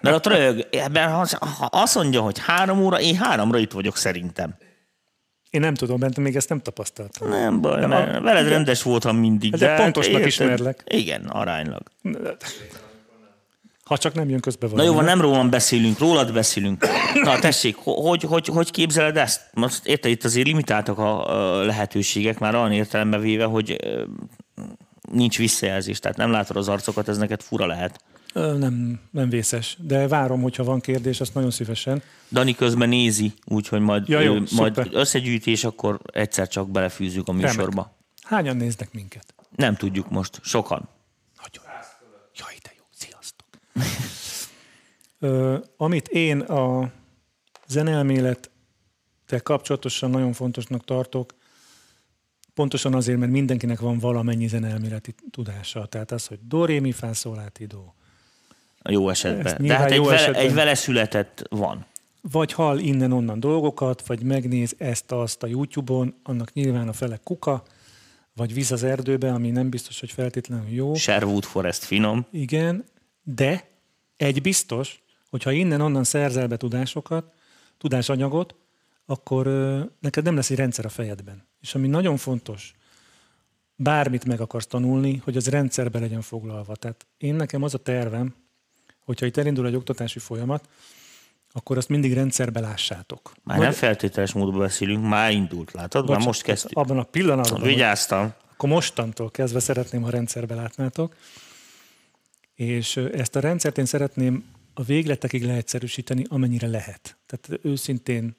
Mert 0.00 0.16
ott 0.16 0.26
röhög, 0.26 0.66
ebben 0.70 1.10
ha 1.10 1.26
ha 1.58 1.68
azt 1.70 1.94
mondja, 1.94 2.20
hogy 2.20 2.38
három 2.38 2.80
óra, 2.82 3.00
én 3.00 3.16
háromra 3.16 3.58
itt 3.58 3.72
vagyok 3.72 3.96
szerintem. 3.96 4.54
Én 5.50 5.60
nem 5.60 5.74
tudom, 5.74 5.98
bent 5.98 6.16
még 6.16 6.36
ezt 6.36 6.48
nem 6.48 6.60
tapasztaltam. 6.60 7.28
Nem 7.28 7.60
baj, 7.60 7.78
De 7.78 7.84
a- 7.84 7.88
mert 7.88 8.22
veled 8.22 8.40
igen. 8.44 8.52
rendes 8.56 8.82
voltam 8.82 9.16
mindig. 9.16 9.52
De 9.54 9.68
hát 9.68 9.80
pontosnak 9.82 10.12
érted? 10.14 10.26
ismerlek. 10.26 10.82
Igen, 10.86 11.24
aránylag. 11.26 11.82
Ha 13.84 13.98
csak 13.98 14.14
nem 14.14 14.28
jön 14.28 14.40
közbe 14.40 14.66
Na 14.66 14.72
valami. 14.72 14.88
jó, 14.88 14.94
van, 14.94 15.04
nem 15.04 15.20
rólam 15.20 15.50
beszélünk, 15.50 15.98
rólad 15.98 16.32
beszélünk. 16.32 16.86
Na 17.22 17.38
tessék, 17.38 17.76
ho- 17.76 18.06
hogy, 18.08 18.22
hogy, 18.22 18.46
hogy 18.46 18.70
képzeled 18.70 19.16
ezt? 19.16 19.40
Most 19.52 19.86
érted, 19.86 20.10
itt 20.10 20.24
azért 20.24 20.46
limitáltak 20.46 20.98
a 20.98 21.26
a 21.58 21.64
lehetőségek, 21.64 22.38
már 22.38 22.54
olyan 22.54 22.72
értelembe 22.72 23.18
véve, 23.18 23.44
hogy 23.44 23.76
nincs 25.12 25.38
visszajelzés, 25.38 25.98
tehát 25.98 26.16
nem 26.16 26.30
látod 26.30 26.56
az 26.56 26.68
arcokat, 26.68 27.08
ez 27.08 27.18
neked 27.18 27.42
fura 27.42 27.66
lehet. 27.66 28.00
Nem, 28.34 29.00
nem 29.10 29.28
vészes, 29.28 29.76
de 29.80 30.08
várom, 30.08 30.42
hogyha 30.42 30.64
van 30.64 30.80
kérdés, 30.80 31.20
azt 31.20 31.34
nagyon 31.34 31.50
szívesen. 31.50 32.02
Dani 32.32 32.54
közben 32.54 32.88
nézi, 32.88 33.32
úgyhogy 33.44 33.80
majd, 33.80 34.08
Ja, 34.08 34.20
jó, 34.20 34.34
ő, 34.34 34.42
majd 34.56 34.74
szuper. 34.74 34.88
összegyűjtés, 34.92 35.64
akkor 35.64 36.00
egyszer 36.12 36.48
csak 36.48 36.70
belefűzzük 36.70 37.28
a 37.28 37.32
műsorba. 37.32 37.96
Hányan 38.22 38.56
néznek 38.56 38.92
minket? 38.92 39.34
Nem 39.56 39.74
tudjuk 39.76 40.10
most, 40.10 40.38
sokan. 40.42 40.88
Nagyon. 41.42 41.72
Jaj, 42.36 42.54
de 42.62 42.70
jó, 42.78 42.84
sziasztok. 42.90 43.46
Ö, 45.18 45.56
amit 45.76 46.08
én 46.08 46.40
a 46.40 46.90
zeneelmélettel 47.68 49.40
kapcsolatosan 49.42 50.10
nagyon 50.10 50.32
fontosnak 50.32 50.84
tartok, 50.84 51.34
pontosan 52.58 52.94
azért, 52.94 53.18
mert 53.18 53.30
mindenkinek 53.30 53.80
van 53.80 53.98
valamennyi 53.98 54.46
zeneelméleti 54.46 55.14
tudása. 55.30 55.86
Tehát 55.86 56.12
az, 56.12 56.26
hogy 56.26 56.38
do, 56.42 56.64
ré, 56.64 56.78
mi, 56.78 56.92
fá, 56.92 57.12
szól, 57.12 57.44
do. 57.68 57.78
A 58.82 58.90
jó 58.90 59.08
esetben. 59.08 59.46
Ezt 59.46 59.56
De 59.56 59.62
nyilván 59.62 59.80
hát 59.80 59.90
egy, 59.90 60.00
vele, 60.00 60.14
esetben. 60.14 60.42
egy 60.42 60.54
vele 60.54 60.74
született 60.74 61.42
van. 61.50 61.86
Vagy 62.20 62.52
hall 62.52 62.78
innen-onnan 62.78 63.40
dolgokat, 63.40 64.06
vagy 64.06 64.22
megnéz 64.22 64.74
ezt-azt 64.78 65.42
a 65.42 65.46
YouTube-on, 65.46 66.14
annak 66.22 66.52
nyilván 66.52 66.88
a 66.88 66.92
fele 66.92 67.16
kuka, 67.24 67.62
vagy 68.34 68.54
víz 68.54 68.72
az 68.72 68.82
erdőbe, 68.82 69.32
ami 69.32 69.50
nem 69.50 69.70
biztos, 69.70 70.00
hogy 70.00 70.10
feltétlenül 70.10 70.68
jó. 70.68 70.94
Sherwood 70.94 71.44
Forest 71.44 71.84
finom. 71.84 72.26
Igen, 72.30 72.84
de 73.22 73.68
egy 74.16 74.42
biztos, 74.42 75.02
hogyha 75.30 75.52
innen-onnan 75.52 76.04
szerzel 76.04 76.46
be 76.46 76.56
tudásokat, 76.56 77.32
tudásanyagot, 77.78 78.54
akkor 79.06 79.46
ö, 79.46 79.80
neked 80.00 80.24
nem 80.24 80.34
lesz 80.34 80.50
egy 80.50 80.56
rendszer 80.56 80.84
a 80.84 80.88
fejedben. 80.88 81.47
És 81.60 81.74
ami 81.74 81.86
nagyon 81.86 82.16
fontos, 82.16 82.74
bármit 83.76 84.24
meg 84.24 84.40
akarsz 84.40 84.66
tanulni, 84.66 85.20
hogy 85.24 85.36
az 85.36 85.48
rendszerbe 85.48 85.98
legyen 85.98 86.22
foglalva. 86.22 86.76
Tehát 86.76 87.06
én 87.16 87.34
nekem 87.34 87.62
az 87.62 87.74
a 87.74 87.78
tervem, 87.78 88.34
hogyha 89.04 89.26
itt 89.26 89.36
elindul 89.36 89.66
egy 89.66 89.74
oktatási 89.74 90.18
folyamat, 90.18 90.68
akkor 91.52 91.76
azt 91.76 91.88
mindig 91.88 92.12
rendszerbe 92.12 92.60
lássátok. 92.60 93.32
Már 93.42 93.58
nem 93.58 93.72
feltételes 93.72 94.32
módban 94.32 94.58
beszélünk, 94.58 95.04
már 95.04 95.30
indult, 95.30 95.72
látod? 95.72 96.08
Már 96.08 96.16
Bocs, 96.16 96.26
most 96.26 96.42
kezdtük. 96.42 96.76
Abban 96.76 96.98
a 96.98 97.02
pillanatban, 97.02 97.62
Vigyáztam. 97.62 98.32
akkor 98.52 98.68
mostantól 98.68 99.30
kezdve 99.30 99.60
szeretném, 99.60 100.02
ha 100.02 100.10
rendszerbe 100.10 100.54
látnátok. 100.54 101.16
És 102.54 102.96
ezt 102.96 103.36
a 103.36 103.40
rendszert 103.40 103.78
én 103.78 103.84
szeretném 103.84 104.44
a 104.74 104.82
végletekig 104.82 105.44
leegyszerűsíteni, 105.44 106.24
amennyire 106.28 106.66
lehet. 106.66 107.16
Tehát 107.26 107.60
őszintén 107.64 108.36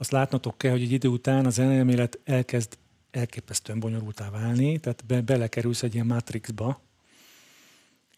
azt 0.00 0.10
látnotok 0.10 0.58
kell, 0.58 0.70
hogy 0.70 0.82
egy 0.82 0.92
idő 0.92 1.08
után 1.08 1.46
az 1.46 1.58
elmélet 1.58 2.18
elkezd 2.24 2.78
elképesztően 3.10 3.80
bonyolultá 3.80 4.30
válni, 4.30 4.78
tehát 4.78 5.04
be, 5.06 5.20
belekerülsz 5.20 5.82
egy 5.82 5.94
ilyen 5.94 6.06
matrixba, 6.06 6.80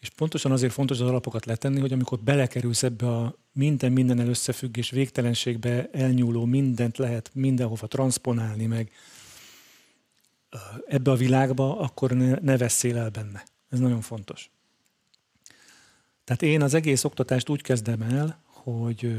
és 0.00 0.08
pontosan 0.08 0.52
azért 0.52 0.72
fontos 0.72 1.00
az 1.00 1.08
alapokat 1.08 1.44
letenni, 1.44 1.80
hogy 1.80 1.92
amikor 1.92 2.18
belekerülsz 2.18 2.82
ebbe 2.82 3.08
a 3.08 3.36
minden 3.52 3.92
mindennel 3.92 4.28
összefüggés 4.28 4.90
végtelenségbe 4.90 5.88
elnyúló 5.92 6.44
mindent 6.44 6.98
lehet 6.98 7.30
mindenhova 7.34 7.86
transponálni, 7.86 8.66
meg 8.66 8.90
ebbe 10.86 11.10
a 11.10 11.16
világba, 11.16 11.78
akkor 11.78 12.10
ne, 12.10 12.38
ne 12.40 12.56
vesszél 12.56 12.96
el 12.96 13.10
benne. 13.10 13.44
Ez 13.68 13.78
nagyon 13.78 14.00
fontos. 14.00 14.50
Tehát 16.24 16.42
én 16.42 16.62
az 16.62 16.74
egész 16.74 17.04
oktatást 17.04 17.48
úgy 17.48 17.62
kezdem 17.62 18.02
el, 18.02 18.42
hogy, 18.44 19.16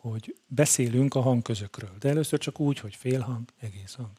hogy 0.00 0.36
beszélünk 0.46 1.14
a 1.14 1.20
hangközökről. 1.20 1.90
De 1.98 2.08
először 2.08 2.38
csak 2.38 2.60
úgy, 2.60 2.78
hogy 2.78 2.94
félhang, 2.94 3.48
egész 3.58 3.94
hang. 3.94 4.12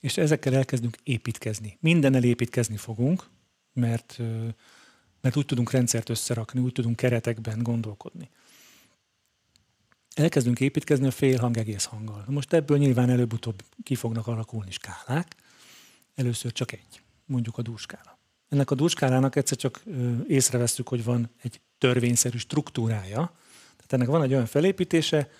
És 0.00 0.16
ezekkel 0.16 0.54
elkezdünk 0.54 0.96
építkezni. 1.02 1.76
Mindennel 1.80 2.24
építkezni 2.24 2.76
fogunk, 2.76 3.28
mert, 3.72 4.18
mert 5.20 5.36
úgy 5.36 5.46
tudunk 5.46 5.70
rendszert 5.70 6.08
összerakni, 6.08 6.60
úgy 6.60 6.72
tudunk 6.72 6.96
keretekben 6.96 7.62
gondolkodni. 7.62 8.30
Elkezdünk 10.14 10.60
építkezni 10.60 11.06
a 11.06 11.10
félhang 11.10 11.56
egész 11.56 11.84
hanggal. 11.84 12.24
Most 12.26 12.52
ebből 12.52 12.78
nyilván 12.78 13.10
előbb-utóbb 13.10 13.62
ki 13.82 13.94
fognak 13.94 14.26
alakulni 14.26 14.70
skálák. 14.70 15.34
Először 16.14 16.52
csak 16.52 16.72
egy, 16.72 17.02
mondjuk 17.24 17.58
a 17.58 17.62
dúskála. 17.62 18.18
Ennek 18.48 18.70
a 18.70 18.74
dúskálának 18.74 19.36
egyszer 19.36 19.56
csak 19.56 19.82
észrevesztük, 20.26 20.88
hogy 20.88 21.04
van 21.04 21.30
egy 21.42 21.60
törvényszerű 21.78 22.38
struktúrája. 22.38 23.36
Tehát 23.78 23.92
ennek 23.92 24.06
van 24.08 24.22
egy 24.22 24.32
olyan 24.32 24.46
felépítése, 24.46 25.30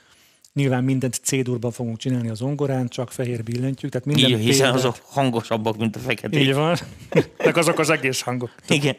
nyilván 0.52 0.84
mindent 0.84 1.14
C-durban 1.14 1.70
fogunk 1.70 1.98
csinálni 1.98 2.28
az 2.28 2.42
ongorán, 2.42 2.88
csak 2.88 3.10
fehér 3.12 3.42
billentyűk, 3.42 3.90
tehát 3.90 4.06
minden 4.06 4.30
Így, 4.30 4.36
hiszen 4.36 4.72
példát- 4.72 4.74
azok 4.74 5.04
hangosabbak, 5.04 5.76
mint 5.76 5.96
a 5.96 5.98
feketék. 5.98 6.40
Így 6.40 6.54
van. 6.54 6.76
Meg 7.44 7.56
azok 7.56 7.78
az 7.78 7.90
egész 7.90 8.20
hangok. 8.20 8.54
Igen. 8.68 8.96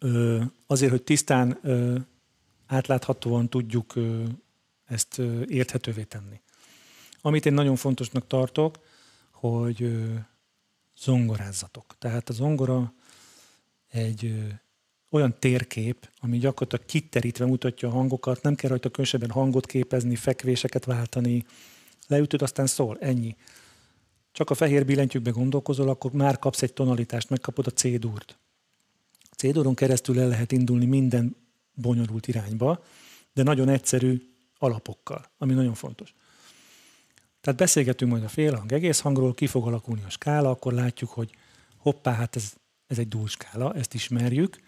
Ö, 0.00 0.42
azért, 0.66 0.90
hogy 0.90 1.02
tisztán, 1.02 1.58
ö, 1.62 1.96
átláthatóan 2.66 3.48
tudjuk 3.48 3.96
ö, 3.96 4.22
ezt 4.84 5.18
ö, 5.18 5.42
érthetővé 5.48 6.02
tenni. 6.02 6.40
Amit 7.20 7.46
én 7.46 7.52
nagyon 7.52 7.76
fontosnak 7.76 8.26
tartok, 8.26 8.78
hogy 9.30 9.82
ö, 9.82 10.14
zongorázzatok. 10.98 11.94
Tehát 11.98 12.28
a 12.28 12.32
zongora 12.32 12.92
egy 13.90 14.44
olyan 15.10 15.34
térkép, 15.38 16.10
ami 16.20 16.38
gyakorlatilag 16.38 16.86
kiterítve 16.86 17.46
mutatja 17.46 17.88
a 17.88 17.92
hangokat, 17.92 18.42
nem 18.42 18.54
kell 18.54 18.70
rajta 18.70 18.88
különösebben 18.88 19.30
hangot 19.30 19.66
képezni, 19.66 20.16
fekvéseket 20.16 20.84
váltani, 20.84 21.44
leütöd, 22.06 22.42
aztán 22.42 22.66
szól, 22.66 22.98
ennyi. 23.00 23.36
Csak 24.32 24.50
a 24.50 24.54
fehér 24.54 24.84
billentyűkbe 24.84 25.30
gondolkozol, 25.30 25.88
akkor 25.88 26.12
már 26.12 26.38
kapsz 26.38 26.62
egy 26.62 26.72
tonalitást, 26.72 27.30
megkapod 27.30 27.66
a 27.66 27.70
C-dúrt. 27.70 28.38
C-dúron 29.36 29.74
keresztül 29.74 30.20
el 30.20 30.28
lehet 30.28 30.52
indulni 30.52 30.86
minden 30.86 31.36
bonyolult 31.74 32.26
irányba, 32.26 32.84
de 33.32 33.42
nagyon 33.42 33.68
egyszerű 33.68 34.22
alapokkal, 34.58 35.30
ami 35.38 35.54
nagyon 35.54 35.74
fontos. 35.74 36.14
Tehát 37.40 37.58
beszélgetünk 37.58 38.10
majd 38.10 38.24
a 38.24 38.28
félhang 38.28 38.72
egész 38.72 39.00
hangról, 39.00 39.34
ki 39.34 39.46
fog 39.46 39.66
alakulni 39.66 40.02
a 40.06 40.10
skála, 40.10 40.50
akkor 40.50 40.72
látjuk, 40.72 41.10
hogy 41.10 41.30
hoppá, 41.76 42.12
hát 42.12 42.36
ez, 42.36 42.52
ez 42.86 42.98
egy 42.98 43.08
dúskála, 43.08 43.74
ezt 43.74 43.94
ismerjük. 43.94 44.58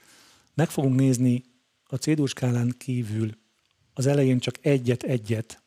Meg 0.60 0.70
fogunk 0.70 0.94
nézni 0.94 1.44
a 1.84 1.96
C 1.96 2.28
skálán 2.28 2.74
kívül 2.78 3.30
az 3.94 4.06
elején 4.06 4.38
csak 4.38 4.58
egyet-egyet 4.60 5.62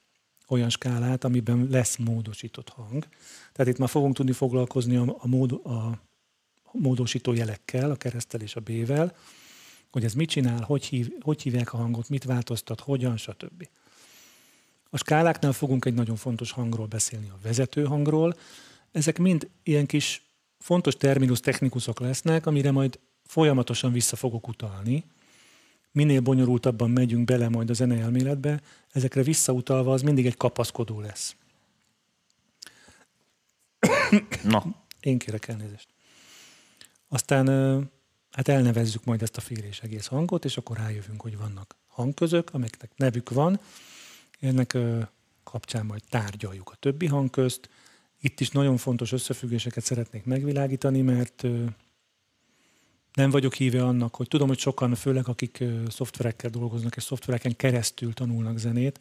olyan 0.48 0.70
skálát, 0.70 1.24
amiben 1.24 1.68
lesz 1.72 1.96
módosított 1.98 2.70
hang. 2.70 3.08
Tehát 3.54 3.72
itt 3.72 3.78
már 3.78 3.90
fogunk 3.90 4.16
tudni 4.16 4.32
foglalkozni 4.32 4.96
a, 4.96 5.16
a, 5.18 5.28
mód, 5.28 5.52
a 5.52 6.02
módosító 6.72 7.34
jelekkel, 7.34 7.92
a 7.92 7.96
keresztel 7.96 8.42
és 8.42 8.56
a 8.56 8.60
B-vel, 8.60 9.16
hogy 9.92 10.04
ez 10.04 10.14
mit 10.14 10.30
csinál, 10.30 10.62
hogy, 10.62 10.86
hív, 10.86 11.12
hogy 11.22 11.42
hívják 11.42 11.74
a 11.74 11.78
hangot, 11.78 12.10
mit 12.10 12.24
változtat, 12.24 12.80
hogyan, 12.80 13.18
stb. 13.18 13.68
A 14.90 14.98
skáláknál 14.98 15.54
fogunk 15.54 15.86
egy 15.86 15.94
nagyon 15.94 16.16
fontos 16.16 16.52
hangról 16.52 16.88
beszélni, 16.88 17.30
a 17.30 17.40
vezető 17.44 17.84
hangról. 17.84 18.38
Ezek 18.92 19.18
mind 19.18 19.50
ilyen 19.64 19.86
kis 19.86 20.26
fontos 20.60 20.96
terminus 20.96 21.40
technikusok 21.40 22.00
lesznek, 22.00 22.46
amire 22.46 22.72
majd 22.72 23.00
folyamatosan 23.24 23.92
vissza 23.92 24.16
fogok 24.16 24.48
utalni. 24.48 25.04
Minél 25.92 26.22
bonyolultabban 26.22 26.90
megyünk 26.90 27.26
bele 27.26 27.50
majd 27.50 27.70
a 27.70 27.74
zeneelméletbe, 27.74 28.62
ezekre 28.92 29.24
visszautalva 29.24 29.94
az 29.94 30.02
mindig 30.02 30.26
egy 30.26 30.38
kapaszkodó 30.38 31.00
lesz. 31.00 31.36
Na, 34.44 34.84
Én 35.04 35.18
kérek 35.18 35.48
elnézést. 35.48 35.88
Aztán 37.08 37.48
hát 38.32 38.48
elnevezzük 38.48 39.04
majd 39.04 39.22
ezt 39.22 39.38
a 39.38 39.42
fél 39.42 39.64
és 39.64 39.80
egész 39.80 40.06
hangot, 40.06 40.46
és 40.46 40.58
akkor 40.58 40.78
rájövünk, 40.78 41.22
hogy 41.22 41.38
vannak 41.38 41.76
hangközök, 41.88 42.54
amelyeknek 42.54 42.92
nevük 42.96 43.30
van. 43.30 43.60
Ennek 44.40 44.78
kapcsán 45.44 45.86
majd 45.86 46.02
tárgyaljuk 46.10 46.70
a 46.70 46.76
többi 46.76 47.08
hangközt. 47.08 47.70
Itt 48.20 48.40
is 48.40 48.50
nagyon 48.50 48.78
fontos 48.78 49.12
összefüggéseket 49.12 49.84
szeretnék 49.84 50.26
megvilágítani, 50.26 51.02
mert 51.02 51.46
nem 53.14 53.30
vagyok 53.30 53.54
híve 53.54 53.84
annak, 53.84 54.16
hogy 54.16 54.28
tudom, 54.28 54.48
hogy 54.48 54.60
sokan, 54.60 54.96
főleg 54.96 55.28
akik 55.28 55.64
szoftverekkel 55.90 56.50
dolgoznak, 56.50 56.96
és 56.96 57.04
szoftvereken 57.04 57.56
keresztül 57.56 58.14
tanulnak 58.14 58.58
zenét, 58.58 59.00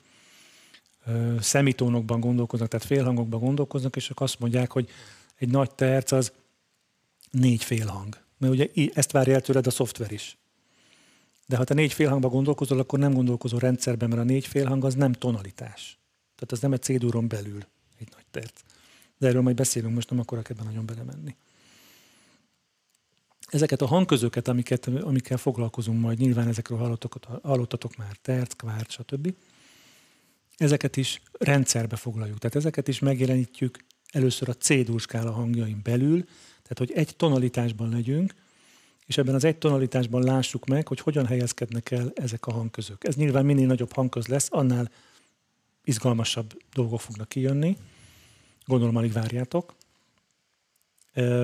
szemitónokban 1.40 2.20
gondolkoznak, 2.20 2.68
tehát 2.68 2.86
félhangokban 2.86 3.40
gondolkoznak, 3.40 3.96
és 3.96 4.10
akkor 4.10 4.26
azt 4.26 4.38
mondják, 4.38 4.72
hogy 4.72 4.88
egy 5.36 5.48
nagy 5.48 5.70
terc 5.70 6.12
az 6.12 6.32
négy 7.30 7.64
félhang. 7.64 8.20
Mert 8.38 8.52
ugye 8.52 8.68
ezt 8.94 9.12
várja 9.12 9.34
el 9.34 9.40
tőled 9.40 9.66
a 9.66 9.70
szoftver 9.70 10.12
is. 10.12 10.36
De 11.46 11.56
ha 11.56 11.64
te 11.64 11.74
négy 11.74 11.92
félhangba 11.92 12.28
gondolkozol, 12.28 12.78
akkor 12.78 12.98
nem 12.98 13.12
gondolkozol 13.12 13.58
rendszerben, 13.58 14.08
mert 14.08 14.20
a 14.20 14.24
négy 14.24 14.46
félhang 14.46 14.84
az 14.84 14.94
nem 14.94 15.12
tonalitás. 15.12 15.98
Tehát 16.34 16.52
az 16.52 16.60
nem 16.60 16.72
egy 16.72 16.82
c 16.82 17.26
belül 17.28 17.64
egy 17.98 18.08
nagy 18.14 18.24
terc. 18.30 18.60
De 19.18 19.26
erről 19.26 19.42
majd 19.42 19.56
beszélünk, 19.56 19.94
most 19.94 20.10
nem 20.10 20.18
akarok 20.18 20.50
ebben 20.50 20.64
nagyon 20.64 20.86
belemenni. 20.86 21.36
Ezeket 23.52 23.82
a 23.82 23.86
hangközöket, 23.86 24.48
amiket, 24.48 24.86
amikkel 24.86 25.36
foglalkozunk 25.36 26.00
majd, 26.00 26.18
nyilván 26.18 26.48
ezekről 26.48 26.78
hallottatok, 26.78 27.24
hallottatok 27.42 27.96
már, 27.96 28.16
terc, 28.22 28.52
kvárc, 28.54 28.92
stb. 28.92 29.34
Ezeket 30.56 30.96
is 30.96 31.22
rendszerbe 31.38 31.96
foglaljuk. 31.96 32.38
Tehát 32.38 32.56
ezeket 32.56 32.88
is 32.88 32.98
megjelenítjük 32.98 33.78
először 34.12 34.48
a 34.48 34.54
C-dur 34.54 35.00
skála 35.00 35.32
hangjain 35.32 35.80
belül, 35.82 36.24
tehát 36.62 36.78
hogy 36.78 36.92
egy 36.92 37.16
tonalitásban 37.16 37.88
legyünk, 37.88 38.34
és 39.06 39.16
ebben 39.16 39.34
az 39.34 39.44
egy 39.44 39.58
tonalitásban 39.58 40.22
lássuk 40.22 40.66
meg, 40.66 40.88
hogy 40.88 41.00
hogyan 41.00 41.26
helyezkednek 41.26 41.90
el 41.90 42.12
ezek 42.14 42.46
a 42.46 42.52
hangközök. 42.52 43.04
Ez 43.04 43.14
nyilván 43.14 43.44
minél 43.44 43.66
nagyobb 43.66 43.92
hangköz 43.92 44.26
lesz, 44.26 44.48
annál 44.50 44.90
izgalmasabb 45.84 46.62
dolgok 46.74 47.00
fognak 47.00 47.28
kijönni. 47.28 47.76
Gondolom, 48.64 48.96
alig 48.96 49.12
várjátok. 49.12 49.74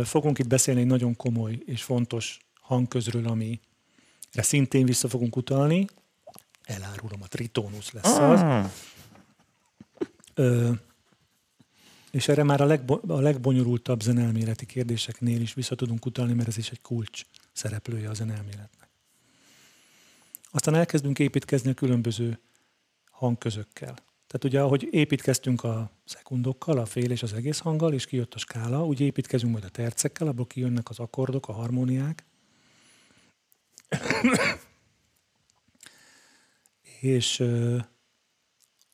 Fogunk 0.04 0.38
itt 0.38 0.46
beszélni 0.46 0.81
egy 0.81 0.87
nagyon 0.87 1.16
komoly 1.16 1.59
és 1.64 1.83
fontos 1.83 2.38
hangközről, 2.61 3.26
amire 3.26 3.59
szintén 4.33 4.87
vissza 4.87 5.09
fogunk 5.09 5.37
utalni. 5.37 5.87
Elárulom, 6.62 7.22
a 7.22 7.26
tritónusz 7.26 7.92
lesz 7.92 8.18
az. 8.18 8.40
Ah. 8.40 8.70
Ö, 10.35 10.72
és 12.11 12.28
erre 12.28 12.42
már 12.42 12.61
a, 12.61 12.64
legbo- 12.64 13.11
a 13.11 13.20
legbonyolultabb 13.20 14.00
zenelméleti 14.00 14.66
kérdéseknél 14.66 15.40
is 15.40 15.54
vissza 15.54 15.74
tudunk 15.74 16.07
utalni, 16.07 16.33
mert 16.33 16.48
ez 16.48 16.57
is 16.57 16.70
egy 16.70 16.81
kulcs 16.81 17.22
szereplője 17.52 18.09
a 18.09 18.14
zenelméletnek. 18.14 18.88
Aztán 20.50 20.74
elkezdünk 20.74 21.18
építkezni 21.18 21.70
a 21.70 21.74
különböző 21.74 22.40
hangközökkel. 23.11 23.96
Tehát 24.28 24.44
ugye, 24.44 24.60
ahogy 24.60 24.88
építkeztünk 24.90 25.64
a 25.64 25.90
szekundokkal, 26.04 26.78
a 26.78 26.86
fél 26.86 27.10
és 27.10 27.22
az 27.22 27.32
egész 27.32 27.58
hanggal, 27.58 27.92
és 27.92 28.06
kijött 28.06 28.34
a 28.34 28.38
skála, 28.38 28.86
úgy 28.86 29.00
építkezünk 29.00 29.52
majd 29.52 29.64
a 29.64 29.68
tercekkel, 29.68 30.26
abból 30.26 30.46
kijönnek 30.46 30.90
az 30.90 30.98
akkordok, 30.98 31.48
a 31.48 31.52
harmóniák. 31.52 32.24
és 37.00 37.44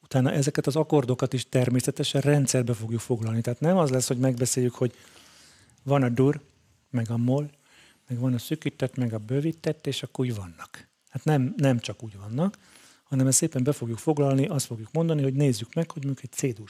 utána 0.03 0.33
ezeket 0.33 0.67
az 0.67 0.77
akkordokat 0.77 1.33
is 1.33 1.49
természetesen 1.49 2.21
rendszerbe 2.21 2.75
fogjuk 2.75 3.01
foglalni. 3.01 3.41
Tehát 3.41 3.61
nem 3.61 3.77
az 3.77 3.91
lesz, 3.91 4.09
hogy 4.09 4.19
megbeszéljük, 4.19 4.75
hogy 4.75 4.95
van 5.83 6.03
a 6.03 6.09
dur, 6.09 6.41
meg 6.91 7.11
a 7.11 7.17
mol, 7.17 7.51
meg 8.09 8.19
van 8.19 8.35
a 8.35 8.39
szükített, 8.39 8.97
meg 8.97 9.13
a 9.13 9.19
bővített, 9.19 9.87
és 9.87 10.03
akkor 10.03 10.25
úgy 10.25 10.35
vannak. 10.35 10.89
Hát 11.09 11.25
nem, 11.25 11.55
nem 11.57 11.79
csak 11.79 12.03
úgy 12.03 12.19
vannak, 12.19 12.59
hanem 13.05 13.27
ezt 13.27 13.39
szépen 13.39 13.63
be 13.63 13.73
fogjuk 13.73 13.99
foglalni, 13.99 14.47
azt 14.47 14.67
fogjuk 14.67 14.93
mondani, 14.93 15.23
hogy 15.23 15.35
nézzük 15.35 15.75
meg, 15.75 15.91
hogy 15.91 16.05
mondjuk 16.05 16.31
egy 16.33 16.55
c 16.55 16.61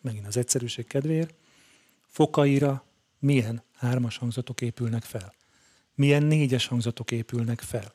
megint 0.00 0.26
az 0.26 0.36
egyszerűség 0.36 0.86
kedvéért, 0.86 1.34
fokaira 2.06 2.84
milyen 3.18 3.62
hármas 3.74 4.16
hangzatok 4.16 4.60
épülnek 4.60 5.02
fel, 5.02 5.34
milyen 5.94 6.22
négyes 6.22 6.66
hangzatok 6.66 7.10
épülnek 7.10 7.60
fel. 7.60 7.90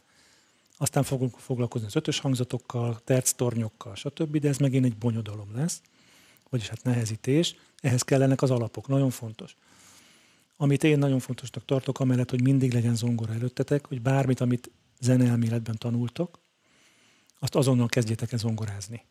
Aztán 0.77 1.03
fogunk 1.03 1.37
foglalkozni 1.37 1.87
az 1.87 1.95
ötös 1.95 2.19
hangzatokkal, 2.19 2.99
terctornyokkal, 3.03 3.95
stb., 3.95 4.37
de 4.37 4.47
ez 4.47 4.57
megint 4.57 4.85
egy 4.85 4.97
bonyodalom 4.97 5.55
lesz, 5.55 5.81
vagyis 6.49 6.67
hát 6.67 6.83
nehezítés. 6.83 7.55
Ehhez 7.81 8.01
kellenek 8.01 8.41
az 8.41 8.51
alapok, 8.51 8.87
nagyon 8.87 9.09
fontos. 9.09 9.55
Amit 10.57 10.83
én 10.83 10.97
nagyon 10.97 11.19
fontosnak 11.19 11.65
tartok, 11.65 11.99
amellett, 11.99 12.29
hogy 12.29 12.41
mindig 12.41 12.73
legyen 12.73 12.95
zongora 12.95 13.33
előttetek, 13.33 13.87
hogy 13.87 14.01
bármit, 14.01 14.39
amit 14.39 14.71
zeneelméletben 14.99 15.77
tanultok, 15.77 16.39
azt 17.39 17.55
azonnal 17.55 17.87
kezdjétek 17.87 18.31
el 18.31 18.37
zongorázni. 18.37 19.05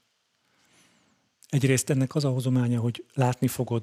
Egyrészt 1.48 1.90
ennek 1.90 2.14
az 2.14 2.24
a 2.24 2.30
hozománya, 2.30 2.80
hogy 2.80 3.04
látni 3.14 3.48
fogod. 3.48 3.82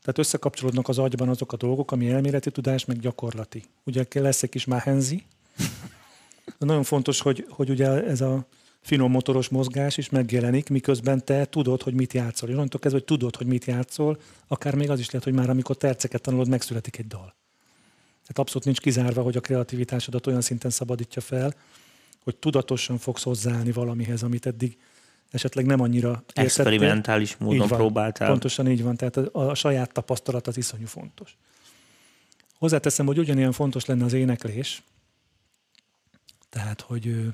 Tehát 0.00 0.18
összekapcsolódnak 0.18 0.88
az 0.88 0.98
agyban 0.98 1.28
azok 1.28 1.52
a 1.52 1.56
dolgok, 1.56 1.92
ami 1.92 2.10
elméleti 2.10 2.50
tudás, 2.50 2.84
meg 2.84 2.98
gyakorlati. 2.98 3.64
Ugye 3.84 4.06
lesz 4.12 4.42
egy 4.42 4.50
kis 4.50 4.64
máhenzi, 4.64 5.24
nagyon 6.58 6.82
fontos, 6.82 7.20
hogy, 7.20 7.46
hogy 7.48 7.70
ugye 7.70 8.04
ez 8.04 8.20
a 8.20 8.46
finom 8.80 9.10
motoros 9.10 9.48
mozgás 9.48 9.96
is 9.96 10.08
megjelenik, 10.08 10.68
miközben 10.68 11.24
te 11.24 11.44
tudod, 11.44 11.82
hogy 11.82 11.94
mit 11.94 12.12
játszol. 12.12 12.48
És 12.48 12.54
onnantól 12.54 12.80
kezdve, 12.80 12.98
hogy 12.98 13.18
tudod, 13.18 13.36
hogy 13.36 13.46
mit 13.46 13.64
játszol, 13.64 14.20
akár 14.46 14.74
még 14.74 14.90
az 14.90 14.98
is 14.98 15.10
lehet, 15.10 15.24
hogy 15.24 15.36
már 15.36 15.50
amikor 15.50 15.76
terceket 15.76 16.22
tanulod, 16.22 16.48
megszületik 16.48 16.98
egy 16.98 17.06
dal. 17.06 17.34
Tehát 18.20 18.38
abszolút 18.38 18.64
nincs 18.64 18.80
kizárva, 18.80 19.22
hogy 19.22 19.36
a 19.36 19.40
kreativitásodat 19.40 20.26
olyan 20.26 20.40
szinten 20.40 20.70
szabadítja 20.70 21.22
fel, 21.22 21.54
hogy 22.22 22.36
tudatosan 22.36 22.98
fogsz 22.98 23.22
hozzáállni 23.22 23.72
valamihez, 23.72 24.22
amit 24.22 24.46
eddig 24.46 24.78
esetleg 25.30 25.66
nem 25.66 25.80
annyira 25.80 26.08
értettél. 26.08 26.44
Experimentális 26.44 27.36
módon 27.36 27.68
van, 27.68 27.78
próbáltál. 27.78 28.28
Pontosan 28.28 28.70
így 28.70 28.82
van, 28.82 28.96
tehát 28.96 29.16
a, 29.16 29.50
a 29.50 29.54
saját 29.54 29.92
tapasztalat 29.92 30.46
az 30.46 30.56
iszonyú 30.56 30.86
fontos. 30.86 31.36
Hozzáteszem, 32.58 33.06
hogy 33.06 33.18
ugyanilyen 33.18 33.52
fontos 33.52 33.84
lenne 33.84 34.04
az 34.04 34.12
éneklés, 34.12 34.82
tehát, 36.48 36.80
hogy 36.80 37.32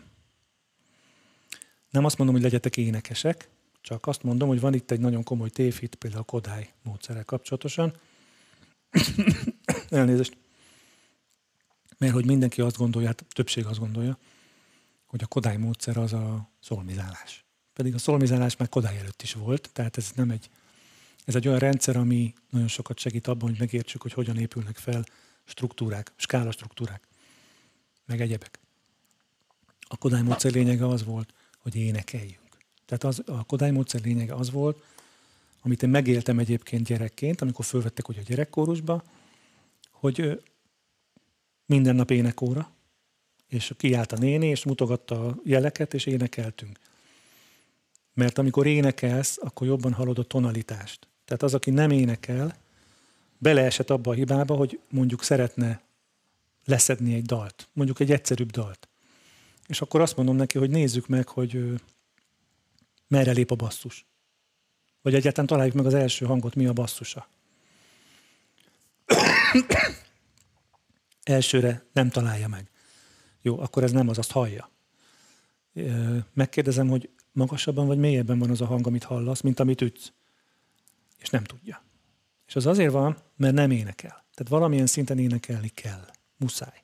nem 1.91 2.05
azt 2.05 2.19
mondom, 2.19 2.37
hogy 2.37 2.45
legyetek 2.45 2.77
énekesek, 2.77 3.49
csak 3.81 4.07
azt 4.07 4.23
mondom, 4.23 4.49
hogy 4.49 4.61
van 4.61 4.75
itt 4.75 4.91
egy 4.91 5.01
nagyon 5.01 5.23
komoly 5.23 5.49
tévhit, 5.49 5.95
például 5.95 6.23
a 6.23 6.25
Kodály 6.25 6.73
módszerrel 6.83 7.25
kapcsolatosan. 7.25 7.93
Elnézést. 9.91 10.37
Mert 11.99 12.13
hogy 12.13 12.27
mindenki 12.27 12.61
azt 12.61 12.77
gondolja, 12.77 13.09
hát 13.09 13.25
többség 13.33 13.67
azt 13.67 13.79
gondolja, 13.79 14.19
hogy 15.09 15.23
a 15.23 15.27
Kodály 15.27 15.57
módszer 15.57 15.97
az 15.97 16.13
a 16.13 16.51
szolmizálás. 16.61 17.45
Pedig 17.73 17.95
a 17.95 17.99
szolmizálás 17.99 18.57
már 18.57 18.69
Kodály 18.69 18.99
előtt 18.99 19.23
is 19.23 19.33
volt, 19.33 19.71
tehát 19.73 19.97
ez 19.97 20.11
nem 20.15 20.31
egy, 20.31 20.51
Ez 21.25 21.35
egy 21.35 21.49
olyan 21.49 21.59
rendszer, 21.59 21.97
ami 21.97 22.35
nagyon 22.51 22.69
sokat 22.69 22.99
segít 22.99 23.27
abban, 23.27 23.49
hogy 23.49 23.59
megértsük, 23.59 24.03
hogy 24.03 24.13
hogyan 24.13 24.39
épülnek 24.39 24.77
fel 24.77 25.05
struktúrák, 25.45 26.13
skála 26.17 26.51
struktúrák, 26.51 27.09
meg 28.07 28.21
egyebek. 28.21 28.59
A 29.89 29.97
Kodály 29.97 30.23
módszer 30.23 30.53
lényege 30.53 30.87
az 30.87 31.05
volt, 31.05 31.35
hogy 31.59 31.77
énekeljünk. 31.77 32.57
Tehát 32.87 33.05
az, 33.05 33.23
a 33.27 33.45
Kodály 33.45 33.71
módszer 33.71 34.01
lényege 34.01 34.35
az 34.35 34.51
volt, 34.51 34.85
amit 35.61 35.83
én 35.83 35.89
megéltem 35.89 36.39
egyébként 36.39 36.87
gyerekként, 36.87 37.41
amikor 37.41 37.65
fölvettek 37.65 38.09
ugye 38.09 38.21
a 38.21 38.25
gyerekkórusba, 38.27 39.05
hogy 39.91 40.43
minden 41.67 41.95
nap 41.95 42.11
énekóra, 42.11 42.73
és 43.49 43.73
kiállt 43.77 44.13
a 44.13 44.17
néni, 44.19 44.47
és 44.47 44.65
mutogatta 44.65 45.27
a 45.27 45.37
jeleket, 45.45 45.95
és 45.95 46.07
énekeltünk. 46.07 46.79
Mert 48.15 48.39
amikor 48.39 48.67
énekelsz, 48.67 49.39
akkor 49.41 49.67
jobban 49.67 49.93
hallod 49.93 50.19
a 50.19 50.23
tonalitást. 50.23 51.09
Tehát 51.25 51.43
az, 51.43 51.55
aki 51.55 51.71
nem 51.71 51.91
énekel, 51.91 52.57
beleesett 53.39 53.91
abba 53.91 54.11
a 54.11 54.15
hibába, 54.15 54.55
hogy 54.55 54.81
mondjuk 54.91 55.23
szeretne 55.23 55.81
leszedni 56.65 57.15
egy 57.15 57.25
dalt, 57.25 57.69
mondjuk 57.73 58.01
egy 58.01 58.13
egyszerűbb 58.13 58.51
dalt. 58.51 58.89
És 59.67 59.81
akkor 59.81 60.01
azt 60.01 60.17
mondom 60.17 60.37
neki, 60.37 60.59
hogy 60.59 60.71
nézzük 60.71 61.07
meg, 61.07 61.29
hogy 61.29 61.81
merre 63.09 63.33
lép 63.33 63.51
a 63.51 63.55
basszus. 63.55 64.07
Vagy 65.03 65.15
egyáltalán 65.15 65.47
találjuk 65.47 65.75
meg 65.75 65.87
az 65.87 65.95
első 65.95 66.27
hangot, 66.27 66.55
mi 66.55 66.67
a 66.67 66.73
basszusa. 66.73 67.29
Elsőre 71.23 71.85
nem 71.93 72.11
találja 72.11 72.49
meg. 72.49 72.71
Jó, 73.43 73.61
akkor 73.61 73.83
ez 73.83 73.93
nem 73.93 74.09
az, 74.09 74.19
azt 74.19 74.33
hallja. 74.33 74.71
Megkérdezem, 76.33 76.89
hogy 76.89 77.11
magasabban 77.33 77.87
vagy 77.87 77.99
mélyebben 77.99 78.39
van 78.39 78.51
az 78.51 78.61
a 78.61 78.67
hang, 78.67 78.87
amit 78.87 79.05
hallasz, 79.05 79.41
mint 79.41 79.61
amit 79.61 79.81
ütsz. 79.81 80.13
És 81.19 81.29
nem 81.31 81.45
tudja. 81.45 81.83
És 82.47 82.57
az 82.57 82.67
azért 82.67 82.93
van, 82.93 83.17
mert 83.37 83.55
nem 83.55 83.71
énekel. 83.71 84.25
Tehát 84.35 84.49
valamilyen 84.49 84.87
szinten 84.87 85.19
énekelni 85.19 85.69
kell. 85.69 86.05
Muszáj. 86.37 86.83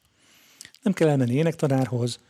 Nem 0.83 0.93
kell 0.93 1.09
elmenni 1.09 1.35
énektanárhoz, 1.35 2.21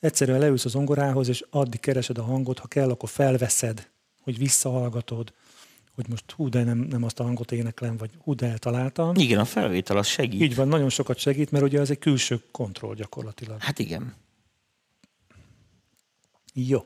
egyszerűen 0.00 0.38
leülsz 0.38 0.64
az 0.64 0.70
zongorához, 0.70 1.28
és 1.28 1.44
addig 1.50 1.80
keresed 1.80 2.18
a 2.18 2.22
hangot, 2.22 2.58
ha 2.58 2.66
kell, 2.66 2.90
akkor 2.90 3.08
felveszed, 3.08 3.90
hogy 4.22 4.38
visszahallgatod, 4.38 5.32
hogy 5.98 6.08
most 6.08 6.30
hú, 6.30 6.48
de 6.48 6.64
nem, 6.64 6.78
nem 6.78 7.02
azt 7.02 7.20
a 7.20 7.22
hangot 7.22 7.52
éneklem, 7.52 7.96
vagy 7.96 8.10
hú, 8.18 8.34
de 8.34 8.46
eltaláltam. 8.46 9.14
Igen, 9.16 9.38
a 9.38 9.44
felvétel 9.44 9.96
az 9.96 10.06
segít. 10.06 10.40
Így 10.40 10.54
van, 10.54 10.68
nagyon 10.68 10.88
sokat 10.88 11.18
segít, 11.18 11.50
mert 11.50 11.64
ugye 11.64 11.80
ez 11.80 11.90
egy 11.90 11.98
külső 11.98 12.42
kontroll 12.50 12.94
gyakorlatilag. 12.94 13.60
Hát 13.60 13.78
igen. 13.78 14.14
Jó. 16.52 16.84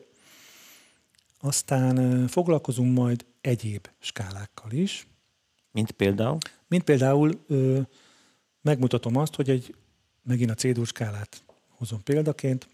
Aztán 1.40 2.28
foglalkozunk 2.28 2.96
majd 2.96 3.24
egyéb 3.40 3.88
skálákkal 3.98 4.70
is. 4.70 5.06
Mint 5.70 5.90
például? 5.90 6.38
Mint 6.68 6.82
például 6.82 7.44
ö, 7.46 7.80
megmutatom 8.60 9.16
azt, 9.16 9.34
hogy 9.34 9.50
egy, 9.50 9.74
megint 10.22 10.50
a 10.50 10.54
C-dur 10.54 10.86
skálát 10.86 11.44
hozom 11.68 12.02
példaként, 12.02 12.68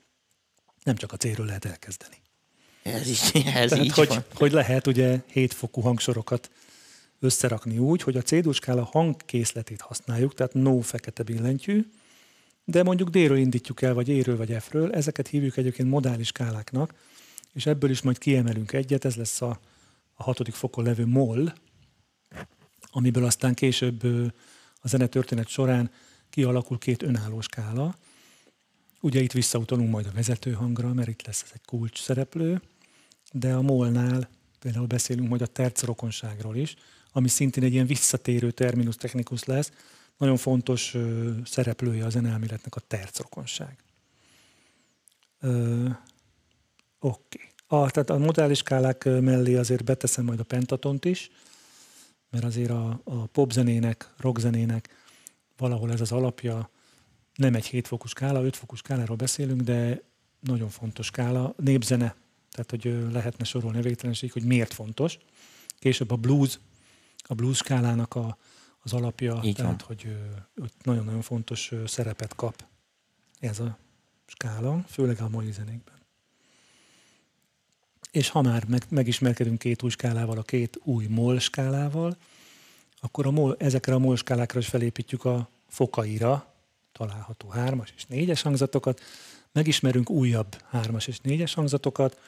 nem 0.83 0.96
csak 0.96 1.12
a 1.12 1.16
C-ről 1.16 1.46
lehet 1.46 1.64
elkezdeni. 1.64 2.16
Ez 2.92 3.09
is, 3.09 3.20
ez 3.35 3.70
Tehát, 3.70 3.85
így 3.85 3.92
hogy, 3.92 4.09
van. 4.09 4.24
hogy 4.35 4.53
lehet 4.53 4.87
ugye 4.87 5.20
hétfokú 5.27 5.81
hangsorokat 5.81 6.51
összerakni 7.20 7.79
úgy, 7.79 8.03
hogy 8.03 8.16
a 8.16 8.22
C-dur 8.22 8.55
skála 8.55 8.85
hangkészletét 8.85 9.81
használjuk, 9.81 10.35
tehát 10.35 10.55
no 10.55 10.81
fekete 10.81 11.22
billentyű, 11.22 11.90
de 12.64 12.83
mondjuk 12.83 13.09
D-ről 13.09 13.37
indítjuk 13.37 13.83
el, 13.83 13.94
vagy 13.94 14.11
E-ről, 14.11 14.37
vagy 14.37 14.57
F-ről, 14.61 14.92
ezeket 14.92 15.29
hívjuk 15.29 15.57
egyébként 15.57 15.88
modális 15.88 16.27
skáláknak, 16.27 16.94
és 17.53 17.66
ebből 17.66 17.90
is 17.90 18.03
majd 18.03 18.18
kiemelünk 18.18 18.72
egyet, 18.72 19.05
ez 19.05 19.14
lesz 19.14 19.42
a, 19.42 19.61
a 20.14 20.22
hatodik 20.22 20.55
fokon 20.55 20.85
levő 20.85 21.07
moll, 21.07 21.53
amiből 22.90 23.24
aztán 23.24 23.55
később 23.55 24.05
a 24.81 24.88
zenetörténet 24.88 25.48
során 25.48 25.90
kialakul 26.31 26.79
két 26.79 27.03
önálló 27.03 27.40
skála. 27.40 27.96
Ugye 29.01 29.20
itt 29.20 29.33
visszautalunk 29.33 29.90
majd 29.90 30.07
a 30.07 30.12
vezető 30.14 30.53
hangra, 30.53 30.92
mert 30.92 31.09
itt 31.09 31.27
lesz 31.27 31.42
ez 31.42 31.51
egy 31.53 31.64
kulcs 31.64 32.01
szereplő, 32.01 32.61
de 33.32 33.52
a 33.52 33.62
molnál 33.62 34.28
például 34.58 34.86
beszélünk 34.86 35.28
majd 35.28 35.42
a 35.42 35.46
terc 35.46 35.82
rokonságról 35.82 36.56
is, 36.56 36.74
ami 37.12 37.28
szintén 37.28 37.64
egy 37.64 37.72
ilyen 37.72 37.86
visszatérő 37.86 38.50
terminus 38.50 38.96
technikus 38.96 39.44
lesz. 39.44 39.72
Nagyon 40.16 40.36
fontos 40.36 40.94
ö, 40.94 41.30
szereplője 41.44 42.04
a 42.04 42.10
zenelméletnek 42.10 42.76
a 42.76 42.80
terc 42.80 43.18
rokonság. 43.18 43.76
Oké. 47.00 47.38
Okay. 47.68 47.90
Tehát 47.90 48.10
a 48.10 48.18
modális 48.18 48.58
skálák 48.58 49.04
mellé 49.04 49.56
azért 49.56 49.84
beteszem 49.84 50.24
majd 50.24 50.40
a 50.40 50.44
pentatont 50.44 51.04
is, 51.04 51.30
mert 52.30 52.44
azért 52.44 52.70
a, 52.70 53.00
a 53.04 53.26
popzenének, 53.26 54.12
rockzenének 54.16 54.88
valahol 55.56 55.92
ez 55.92 56.00
az 56.00 56.12
alapja, 56.12 56.70
nem 57.34 57.54
egy 57.54 57.66
hétfokú 57.66 58.06
skála, 58.06 58.44
ötfokú 58.44 58.74
skáláról 58.74 59.16
beszélünk, 59.16 59.60
de 59.60 60.02
nagyon 60.40 60.68
fontos 60.68 61.06
skála, 61.06 61.54
népzene, 61.56 62.14
tehát 62.50 62.70
hogy 62.70 63.12
lehetne 63.12 63.44
sorolni 63.44 63.78
a 63.78 63.82
végtelenség, 63.82 64.32
hogy 64.32 64.44
miért 64.44 64.74
fontos. 64.74 65.18
Később 65.78 66.11
a 66.11 66.16
blues, 66.16 66.58
a 67.22 67.34
blues 67.34 67.56
skálának 67.56 68.14
a, 68.14 68.38
az 68.82 68.92
alapja, 68.92 69.40
Így 69.44 69.54
tehát 69.54 69.82
van. 69.82 69.96
hogy 69.96 70.16
ott 70.56 70.74
nagyon-nagyon 70.82 71.22
fontos 71.22 71.72
szerepet 71.87 72.34
kap 72.34 72.64
ez 73.40 73.61
a 73.61 73.78
skála, 74.26 74.84
főleg 74.88 75.20
a 75.20 75.28
mai 75.28 75.52
zenékben. 75.52 75.96
És 78.11 78.28
ha 78.28 78.42
már 78.42 78.64
meg, 78.64 78.82
megismerkedünk 78.88 79.58
két 79.58 79.82
új 79.82 79.90
skálával, 79.90 80.38
a 80.38 80.42
két 80.42 80.80
új 80.84 81.06
moll 81.06 81.38
skálával, 81.38 82.16
akkor 83.00 83.26
a 83.26 83.30
mol, 83.30 83.56
ezekre 83.58 83.94
a 83.94 83.98
moll 83.98 84.16
skálákra 84.16 84.58
is 84.58 84.66
felépítjük 84.66 85.24
a 85.24 85.48
fokaira 85.68 86.54
található 86.92 87.48
hármas 87.48 87.92
és 87.96 88.06
négyes 88.06 88.42
hangzatokat, 88.42 89.00
megismerünk 89.58 90.10
újabb 90.10 90.56
hármas 90.70 91.06
és 91.06 91.18
négyes 91.20 91.54
hangzatokat, 91.54 92.20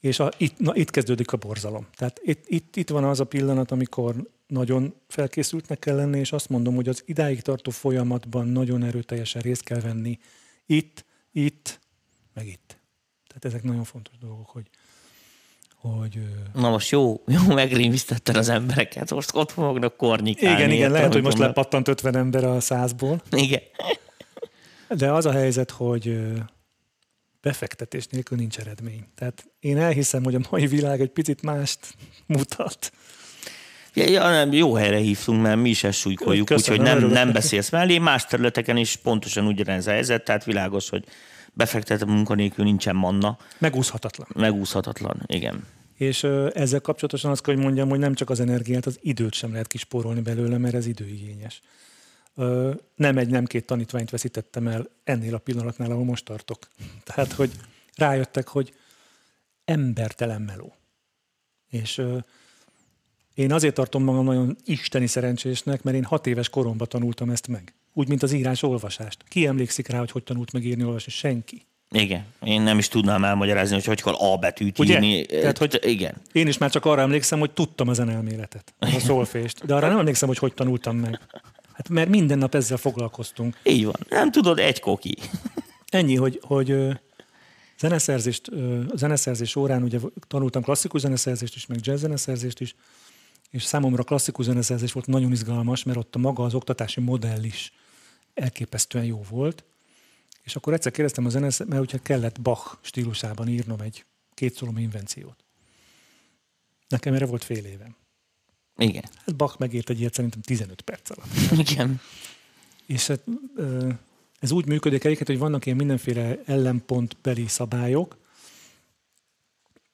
és 0.00 0.18
a, 0.18 0.30
itt, 0.36 0.58
na, 0.58 0.74
itt 0.74 0.90
kezdődik 0.90 1.32
a 1.32 1.36
borzalom. 1.36 1.86
Tehát 1.96 2.20
itt, 2.22 2.44
itt, 2.46 2.76
itt 2.76 2.90
van 2.90 3.04
az 3.04 3.20
a 3.20 3.24
pillanat, 3.24 3.70
amikor 3.70 4.14
nagyon 4.46 4.94
felkészültnek 5.08 5.78
kell 5.78 5.96
lenni, 5.96 6.18
és 6.18 6.32
azt 6.32 6.48
mondom, 6.48 6.74
hogy 6.74 6.88
az 6.88 7.02
idáig 7.06 7.40
tartó 7.40 7.70
folyamatban 7.70 8.46
nagyon 8.46 8.82
erőteljesen 8.82 9.42
részt 9.42 9.62
kell 9.62 9.80
venni. 9.80 10.18
Itt, 10.66 11.04
itt, 11.32 11.80
meg 12.34 12.46
itt. 12.46 12.76
Tehát 13.26 13.44
ezek 13.44 13.62
nagyon 13.62 13.84
fontos 13.84 14.18
dolgok, 14.18 14.48
hogy, 14.48 14.66
hogy 15.74 16.18
Na 16.54 16.70
most 16.70 16.90
jó, 16.90 17.22
jó 17.26 17.54
megrémisztetted 17.54 18.36
az 18.36 18.48
embereket, 18.48 19.10
most 19.10 19.34
ott 19.34 19.50
fognak 19.50 19.96
kornyikálni. 19.96 20.56
igen, 20.56 20.70
igen, 20.70 20.90
lehet, 20.90 21.12
hogy 21.12 21.22
most 21.22 21.38
lepattant 21.38 21.88
50 21.88 22.16
ember 22.16 22.44
a 22.44 22.60
százból, 22.60 23.22
Igen. 23.30 23.62
De 24.96 25.12
az 25.12 25.26
a 25.26 25.32
helyzet, 25.32 25.70
hogy 25.70 26.18
befektetés 27.40 28.06
nélkül 28.06 28.38
nincs 28.38 28.58
eredmény. 28.58 29.04
Tehát 29.14 29.44
én 29.60 29.78
elhiszem, 29.78 30.24
hogy 30.24 30.34
a 30.34 30.40
mai 30.50 30.66
világ 30.66 31.00
egy 31.00 31.10
picit 31.10 31.42
mást 31.42 31.94
mutat. 32.26 32.92
Ja, 33.94 34.04
ja, 34.04 34.30
nem, 34.30 34.52
jó 34.52 34.74
helyre 34.74 34.96
hívtunk, 34.96 35.42
mert 35.42 35.60
mi 35.60 35.68
is 35.68 35.84
ezt 35.84 35.98
súlykoljuk, 35.98 36.50
úgyhogy 36.50 36.80
nem, 36.80 36.96
örülök 36.96 37.14
nem 37.14 37.32
beszélsz 37.32 37.70
mellé. 37.70 37.98
Más 37.98 38.26
területeken 38.26 38.76
is 38.76 38.96
pontosan 38.96 39.46
ugyanez 39.46 39.86
a 39.86 39.90
helyzet, 39.90 40.24
tehát 40.24 40.44
világos, 40.44 40.88
hogy 40.88 41.04
befektetett 41.52 42.08
munkanélkül 42.08 42.64
nincsen 42.64 42.96
manna, 42.96 43.38
Megúszhatatlan. 43.58 44.28
megúszhatatlan. 44.34 45.22
Igen. 45.26 45.66
És 45.96 46.22
ö, 46.22 46.50
ezzel 46.54 46.80
kapcsolatosan 46.80 47.30
azt 47.30 47.42
kell, 47.42 47.54
hogy 47.54 47.64
mondjam, 47.64 47.88
hogy 47.88 47.98
nem 47.98 48.14
csak 48.14 48.30
az 48.30 48.40
energiát, 48.40 48.86
az 48.86 48.98
időt 49.02 49.34
sem 49.34 49.52
lehet 49.52 49.66
kispórolni 49.66 50.20
belőle, 50.20 50.58
mert 50.58 50.74
ez 50.74 50.86
időigényes. 50.86 51.60
Nem 52.94 53.18
egy, 53.18 53.28
nem 53.28 53.44
két 53.44 53.66
tanítványt 53.66 54.10
veszítettem 54.10 54.68
el 54.68 54.88
ennél 55.04 55.34
a 55.34 55.38
pillanatnál, 55.38 55.90
ahol 55.90 56.04
most 56.04 56.24
tartok. 56.24 56.58
Tehát, 57.04 57.32
hogy 57.32 57.50
rájöttek, 57.94 58.48
hogy 58.48 58.72
embertelen 59.64 60.42
meló. 60.42 60.74
És 61.70 61.98
ö, 61.98 62.18
én 63.34 63.52
azért 63.52 63.74
tartom 63.74 64.04
magam 64.04 64.24
nagyon 64.24 64.56
isteni 64.64 65.06
szerencsésnek, 65.06 65.82
mert 65.82 65.96
én 65.96 66.04
hat 66.04 66.26
éves 66.26 66.48
koromban 66.48 66.88
tanultam 66.88 67.30
ezt 67.30 67.48
meg. 67.48 67.74
Úgy, 67.92 68.08
mint 68.08 68.22
az 68.22 68.32
írás-olvasást. 68.32 69.24
Ki 69.28 69.46
emlékszik 69.46 69.88
rá, 69.88 69.98
hogy 69.98 70.10
hogy 70.10 70.22
tanult 70.24 70.52
meg 70.52 70.64
írni, 70.64 70.84
olvasni? 70.84 71.12
Senki. 71.12 71.62
Igen. 71.90 72.24
Én 72.42 72.62
nem 72.62 72.78
is 72.78 72.88
tudnám 72.88 73.24
elmagyarázni, 73.24 73.74
hogy 73.74 73.84
hogy 73.84 74.02
kell 74.02 74.12
A 74.14 74.36
betűt 74.36 74.78
Ugye? 74.78 74.92
írni. 74.94 75.26
Tehát, 75.26 75.58
hogy- 75.58 75.78
Igen. 75.82 76.14
Én 76.32 76.46
is 76.46 76.58
már 76.58 76.70
csak 76.70 76.84
arra 76.84 77.00
emlékszem, 77.00 77.38
hogy 77.38 77.50
tudtam 77.50 77.88
a 77.88 77.92
zenelméletet, 77.92 78.74
a 78.96 78.98
szolfést, 78.98 79.66
de 79.66 79.74
arra 79.74 79.88
nem 79.88 79.98
emlékszem, 79.98 80.28
hogy 80.28 80.38
hogy 80.38 80.54
tanultam 80.54 80.96
meg. 80.96 81.20
Hát 81.74 81.88
mert 81.88 82.08
minden 82.08 82.38
nap 82.38 82.54
ezzel 82.54 82.76
foglalkoztunk. 82.76 83.58
Így 83.62 83.84
van. 83.84 83.96
Nem 84.08 84.30
tudod, 84.30 84.58
egy 84.58 84.80
koki. 84.80 85.16
Ennyi, 85.86 86.16
hogy, 86.16 86.40
hogy 86.42 86.76
zeneszerzést, 87.78 88.50
zeneszerzés 88.94 89.56
órán 89.56 89.82
ugye 89.82 89.98
tanultam 90.28 90.62
klasszikus 90.62 91.00
zeneszerzést 91.00 91.54
is, 91.54 91.66
meg 91.66 91.78
jazz 91.82 92.00
zeneszerzést 92.00 92.60
is, 92.60 92.74
és 93.50 93.62
számomra 93.62 94.02
klasszikus 94.02 94.44
zeneszerzés 94.44 94.92
volt 94.92 95.06
nagyon 95.06 95.32
izgalmas, 95.32 95.82
mert 95.82 95.98
ott 95.98 96.14
a 96.14 96.18
maga 96.18 96.44
az 96.44 96.54
oktatási 96.54 97.00
modell 97.00 97.42
is 97.42 97.72
elképesztően 98.34 99.04
jó 99.04 99.22
volt. 99.30 99.64
És 100.42 100.56
akkor 100.56 100.72
egyszer 100.72 100.92
kérdeztem 100.92 101.26
a 101.26 101.28
zeneszerzést, 101.28 101.78
mert 101.78 101.92
ugye 101.92 101.98
kellett 102.02 102.40
Bach 102.40 102.76
stílusában 102.80 103.48
írnom 103.48 103.80
egy 103.80 104.04
kétszólom 104.34 104.78
invenciót. 104.78 105.44
Nekem 106.88 107.14
erre 107.14 107.26
volt 107.26 107.44
fél 107.44 107.64
évem. 107.64 107.96
Igen. 108.76 109.04
Hát 109.26 109.36
Bach 109.36 109.58
megért 109.58 109.90
egy 109.90 110.00
ilyet 110.00 110.14
szerintem 110.14 110.40
15 110.40 110.80
perc 110.80 111.10
alatt. 111.10 111.68
Igen. 111.68 112.00
És 112.86 113.06
hát, 113.06 113.24
ez 114.38 114.50
úgy 114.50 114.66
működik 114.66 115.04
egyébként, 115.04 115.28
hogy 115.28 115.38
vannak 115.38 115.66
ilyen 115.66 115.78
mindenféle 115.78 116.38
ellenpontbeli 116.44 117.46
szabályok, 117.46 118.16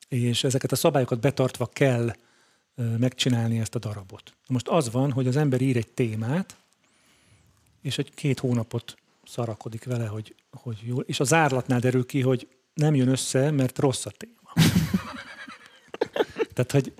és 0.09 0.45
ezeket 0.45 0.72
a 0.72 0.76
szabályokat 0.76 1.20
betartva 1.20 1.66
kell 1.66 2.12
megcsinálni 2.99 3.59
ezt 3.59 3.74
a 3.74 3.79
darabot. 3.79 4.35
Most 4.47 4.68
az 4.68 4.91
van, 4.91 5.12
hogy 5.12 5.26
az 5.26 5.37
ember 5.37 5.61
ír 5.61 5.76
egy 5.76 5.89
témát, 5.89 6.57
és 7.83 7.99
egy 7.99 8.14
két 8.14 8.39
hónapot 8.39 8.97
szarakodik 9.24 9.85
vele, 9.85 10.07
hogy, 10.07 10.35
hogy 10.51 10.79
jó. 10.83 11.01
És 11.01 11.20
a 11.20 11.24
zárlatnál 11.24 11.81
derül 11.81 12.07
ki, 12.07 12.20
hogy 12.20 12.49
nem 12.74 12.95
jön 12.95 13.09
össze, 13.09 13.51
mert 13.51 13.79
rossz 13.79 14.07
a 14.07 14.11
téma. 14.11 14.53
Tehát, 16.55 16.72
hogy 16.72 16.93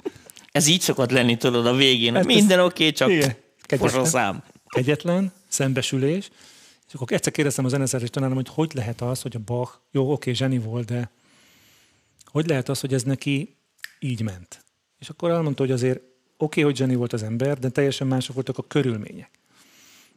Ez 0.53 0.66
így 0.66 0.80
szokott 0.80 1.11
lenni, 1.11 1.36
tudod, 1.36 1.66
a 1.66 1.74
végén. 1.74 2.14
Hát 2.14 2.24
Minden 2.24 2.61
oké, 2.61 2.82
okay, 2.82 2.92
csak 2.92 3.11
Igen. 3.11 3.36
Kegyetlen. 3.61 4.05
szám. 4.05 4.42
kegyetlen, 4.66 5.32
szembesülés, 5.49 6.30
és 6.88 6.94
akkor 6.94 7.12
egyszer 7.12 7.32
kérdeztem 7.32 7.64
a 7.64 7.68
zeneszerzés 7.68 8.11
tanárom, 8.11 8.34
hogy 8.34 8.49
hogy 8.49 8.70
lehet 8.74 9.01
az, 9.01 9.22
hogy 9.22 9.36
a 9.36 9.40
Bach, 9.44 9.72
jó, 9.90 10.12
oké, 10.12 10.32
zseni 10.32 10.59
volt, 10.59 10.84
de 10.86 11.11
hogy 12.24 12.46
lehet 12.46 12.68
az, 12.68 12.80
hogy 12.80 12.94
ez 12.94 13.03
neki 13.03 13.57
így 13.99 14.22
ment? 14.22 14.64
És 14.99 15.09
akkor 15.09 15.30
elmondta, 15.30 15.62
hogy 15.62 15.72
azért 15.72 16.01
oké, 16.36 16.61
hogy 16.61 16.76
zseni 16.76 16.94
volt 16.94 17.12
az 17.12 17.22
ember, 17.22 17.59
de 17.59 17.68
teljesen 17.68 18.07
mások 18.07 18.34
voltak 18.34 18.59
a 18.59 18.62
körülmények. 18.62 19.30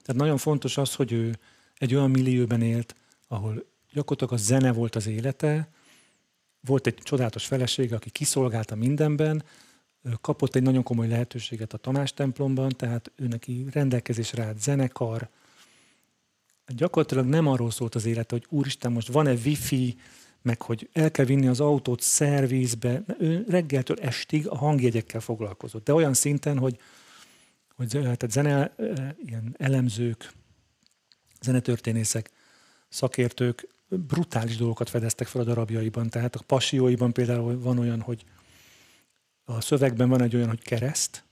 Tehát 0.06 0.22
nagyon 0.22 0.38
fontos 0.38 0.78
az, 0.78 0.96
hogy 0.96 1.12
ő 1.12 1.40
egy 1.78 1.96
olyan 1.96 2.12
millióben 2.12 2.62
élt, 2.62 2.96
ahol 3.28 3.66
gyakorlatilag 3.94 4.34
a 4.34 4.44
zene 4.44 4.72
volt 4.72 4.96
az 4.96 5.08
élete, 5.08 5.70
volt 6.62 6.88
egy 6.88 6.98
csodálatos 7.04 7.46
felesége, 7.46 7.96
aki 7.96 8.10
kiszolgálta 8.10 8.76
mindenben, 8.76 9.44
kapott 10.22 10.56
egy 10.56 10.64
nagyon 10.64 10.84
komoly 10.84 11.08
lehetőséget 11.08 11.74
a 11.74 11.78
Tamás 11.78 12.14
templomban, 12.14 12.70
tehát 12.70 13.12
ő 13.16 13.28
neki 13.28 13.66
rendelkezésre 13.72 14.44
állt 14.44 14.62
zenekar. 14.62 15.30
Gyakorlatilag 16.68 17.26
nem 17.26 17.48
arról 17.48 17.72
szólt 17.72 17.96
az 17.96 18.06
élete, 18.06 18.36
hogy 18.36 18.46
úristen, 18.50 18.92
most 18.92 19.12
van-e 19.12 19.34
wifi, 19.34 19.96
meg 20.42 20.62
hogy 20.62 20.90
el 20.94 21.12
kell 21.12 21.26
vinni 21.26 21.48
az 21.48 21.60
autót 21.60 22.02
szervizbe. 22.02 23.04
Ő 23.20 23.46
reggeltől 23.50 23.98
estig 24.00 24.48
a 24.48 24.58
hangjegyekkel 24.58 25.20
foglalkozott. 25.20 25.84
De 25.84 25.94
olyan 25.94 26.14
szinten, 26.14 26.58
hogy, 26.58 26.80
hogy 27.76 27.88
tehát 27.88 28.32
zene, 28.32 28.76
ilyen 29.26 29.56
elemzők, 29.58 30.32
zenetörténészek, 31.42 32.30
szakértők 32.90 33.68
brutális 33.88 34.58
dolgokat 34.58 34.90
fedeztek 34.90 35.28
fel 35.28 35.42
a 35.42 35.44
darabjaiban. 35.44 36.10
Tehát 36.10 36.36
a 36.36 36.44
pasióiban 36.46 37.14
például 37.14 37.60
van 37.60 37.80
olyan, 37.80 38.02
hogy 38.02 38.24
a 39.44 39.62
szövegben 39.62 40.10
van 40.10 40.22
egy 40.22 40.36
olyan, 40.36 40.48
hogy 40.48 40.62
kereszt, 40.62 41.24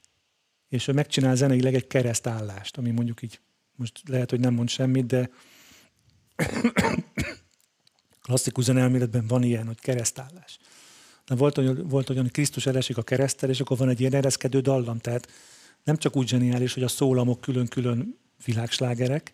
és 0.70 0.88
ő 0.88 0.94
megcsinál 0.94 1.36
zeneileg 1.36 1.76
egy 1.76 1.88
keresztállást, 1.88 2.78
ami 2.78 2.92
mondjuk 2.92 3.22
így, 3.22 3.40
most 3.76 4.02
lehet, 4.08 4.30
hogy 4.30 4.40
nem 4.40 4.54
mond 4.54 4.70
semmit, 4.70 5.06
de 5.06 5.30
klasszikus 8.24 8.64
zenelméletben 8.64 9.28
van 9.28 9.44
ilyen, 9.44 9.66
hogy 9.66 9.80
keresztállás. 9.80 10.60
De 11.26 11.36
volt 11.36 11.58
olyan, 11.58 11.88
volt 11.88 12.10
olyan, 12.10 12.22
hogy 12.22 12.32
Krisztus 12.32 12.66
elesik 12.66 12.98
a 12.98 13.02
keresztel, 13.02 13.50
és 13.50 13.60
akkor 13.60 13.78
van 13.78 13.90
egy 13.90 14.00
ilyen 14.00 14.14
ereszkedő 14.14 14.60
dallam, 14.60 15.00
tehát 15.00 15.32
nem 15.84 15.98
csak 15.98 16.16
úgy 16.16 16.28
zseniális, 16.28 16.74
hogy 16.74 16.84
a 16.84 16.88
szólamok 16.88 17.42
külön-külön 17.42 18.18
világslágerek, 18.46 19.34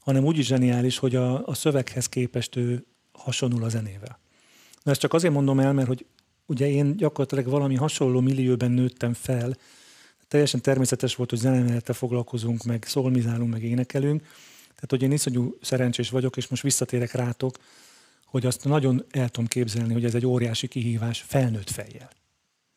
hanem 0.00 0.24
úgy 0.24 0.38
is 0.38 0.46
zseniális, 0.46 0.98
hogy 0.98 1.16
a, 1.16 1.46
a 1.46 1.54
szöveghez 1.54 2.08
képest 2.08 2.56
ő 2.56 2.86
hasonul 3.12 3.64
a 3.64 3.68
zenével. 3.68 4.18
Na 4.82 4.90
ezt 4.90 5.00
csak 5.00 5.12
azért 5.12 5.32
mondom 5.32 5.60
el, 5.60 5.72
mert 5.72 5.88
hogy 5.88 6.06
ugye 6.52 6.70
én 6.70 6.96
gyakorlatilag 6.96 7.46
valami 7.46 7.74
hasonló 7.74 8.20
millióben 8.20 8.70
nőttem 8.70 9.14
fel, 9.14 9.56
teljesen 10.28 10.60
természetes 10.60 11.14
volt, 11.14 11.30
hogy 11.30 11.38
zenemelettel 11.38 11.94
foglalkozunk, 11.94 12.62
meg 12.62 12.84
szolmizálunk, 12.86 13.52
meg 13.52 13.62
énekelünk. 13.62 14.20
Tehát, 14.64 14.90
hogy 14.90 15.02
én 15.02 15.12
iszonyú 15.12 15.56
szerencsés 15.60 16.10
vagyok, 16.10 16.36
és 16.36 16.48
most 16.48 16.62
visszatérek 16.62 17.12
rátok, 17.12 17.58
hogy 18.24 18.46
azt 18.46 18.64
nagyon 18.64 19.04
el 19.10 19.28
tudom 19.28 19.48
képzelni, 19.48 19.92
hogy 19.92 20.04
ez 20.04 20.14
egy 20.14 20.26
óriási 20.26 20.68
kihívás 20.68 21.24
felnőtt 21.26 21.70
fejjel. 21.70 22.10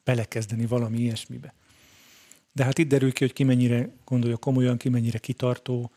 Belekezdeni 0.04 0.66
valami 0.66 0.98
ilyesmibe. 0.98 1.54
De 2.52 2.64
hát 2.64 2.78
itt 2.78 2.88
derül 2.88 3.12
ki, 3.12 3.24
hogy 3.24 3.34
ki 3.34 3.44
mennyire 3.44 3.90
gondolja 4.06 4.38
komolyan, 4.38 4.78
ki 4.78 4.90
mennyire 4.90 5.18
kitartó, 5.18 5.92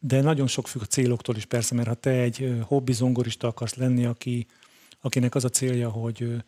de 0.00 0.20
nagyon 0.20 0.46
sok 0.46 0.68
függ 0.68 0.82
a 0.82 0.86
céloktól 0.86 1.36
is 1.36 1.44
persze, 1.44 1.74
mert 1.74 1.88
ha 1.88 1.94
te 1.94 2.10
egy 2.10 2.58
hobbi 2.62 2.92
zongorista 2.92 3.48
akarsz 3.48 3.74
lenni, 3.74 4.04
aki, 4.04 4.46
akinek 5.00 5.34
az 5.34 5.44
a 5.44 5.48
célja, 5.48 5.90
hogy 5.90 6.44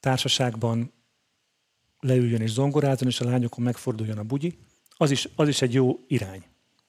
társaságban 0.00 0.92
leüljön 2.00 2.40
és 2.40 2.50
zongorázzon, 2.50 3.08
és 3.08 3.20
a 3.20 3.24
lányokon 3.24 3.64
megforduljon 3.64 4.18
a 4.18 4.22
bugyi, 4.22 4.58
az 4.96 5.10
is, 5.10 5.28
az 5.36 5.48
is 5.48 5.62
egy 5.62 5.72
jó 5.72 5.98
irány. 6.06 6.44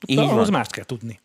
Így 0.07 0.17
ahhoz 0.17 0.49
van. 0.49 0.51
mást 0.51 0.71
kell 0.71 0.85
tudni. 0.85 1.19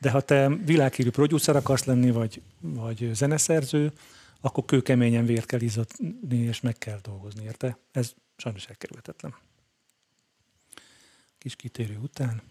De 0.00 0.10
ha 0.10 0.20
te 0.20 0.48
világhírű 0.48 1.10
producer 1.10 1.56
akarsz 1.56 1.84
lenni, 1.84 2.10
vagy, 2.10 2.42
vagy 2.60 3.10
zeneszerző, 3.12 3.92
akkor 4.40 4.64
kőkeményen 4.64 5.26
vért 5.26 5.46
kell 5.46 5.60
izzadni, 5.60 6.36
és 6.36 6.60
meg 6.60 6.78
kell 6.78 6.98
dolgozni, 7.02 7.44
érte? 7.44 7.78
Ez 7.92 8.14
sajnos 8.36 8.66
elkerülhetetlen. 8.66 9.34
Kis 11.38 11.56
kitérő 11.56 11.98
után. 12.02 12.42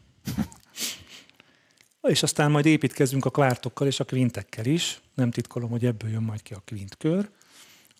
És 2.08 2.24
aztán 2.24 2.52
majd 2.52 2.66
építkezzünk 2.66 3.26
a 3.26 3.30
kvártokkal 3.30 3.88
és 3.88 4.00
a 4.00 4.04
kvintekkel 4.04 4.66
is. 4.66 5.02
Nem 5.14 5.32
titkolom, 5.32 5.70
hogy 5.70 5.86
ebből 5.86 6.10
jön 6.10 6.24
majd 6.24 6.42
ki 6.42 6.54
a 6.54 6.62
kvintkör, 6.66 7.30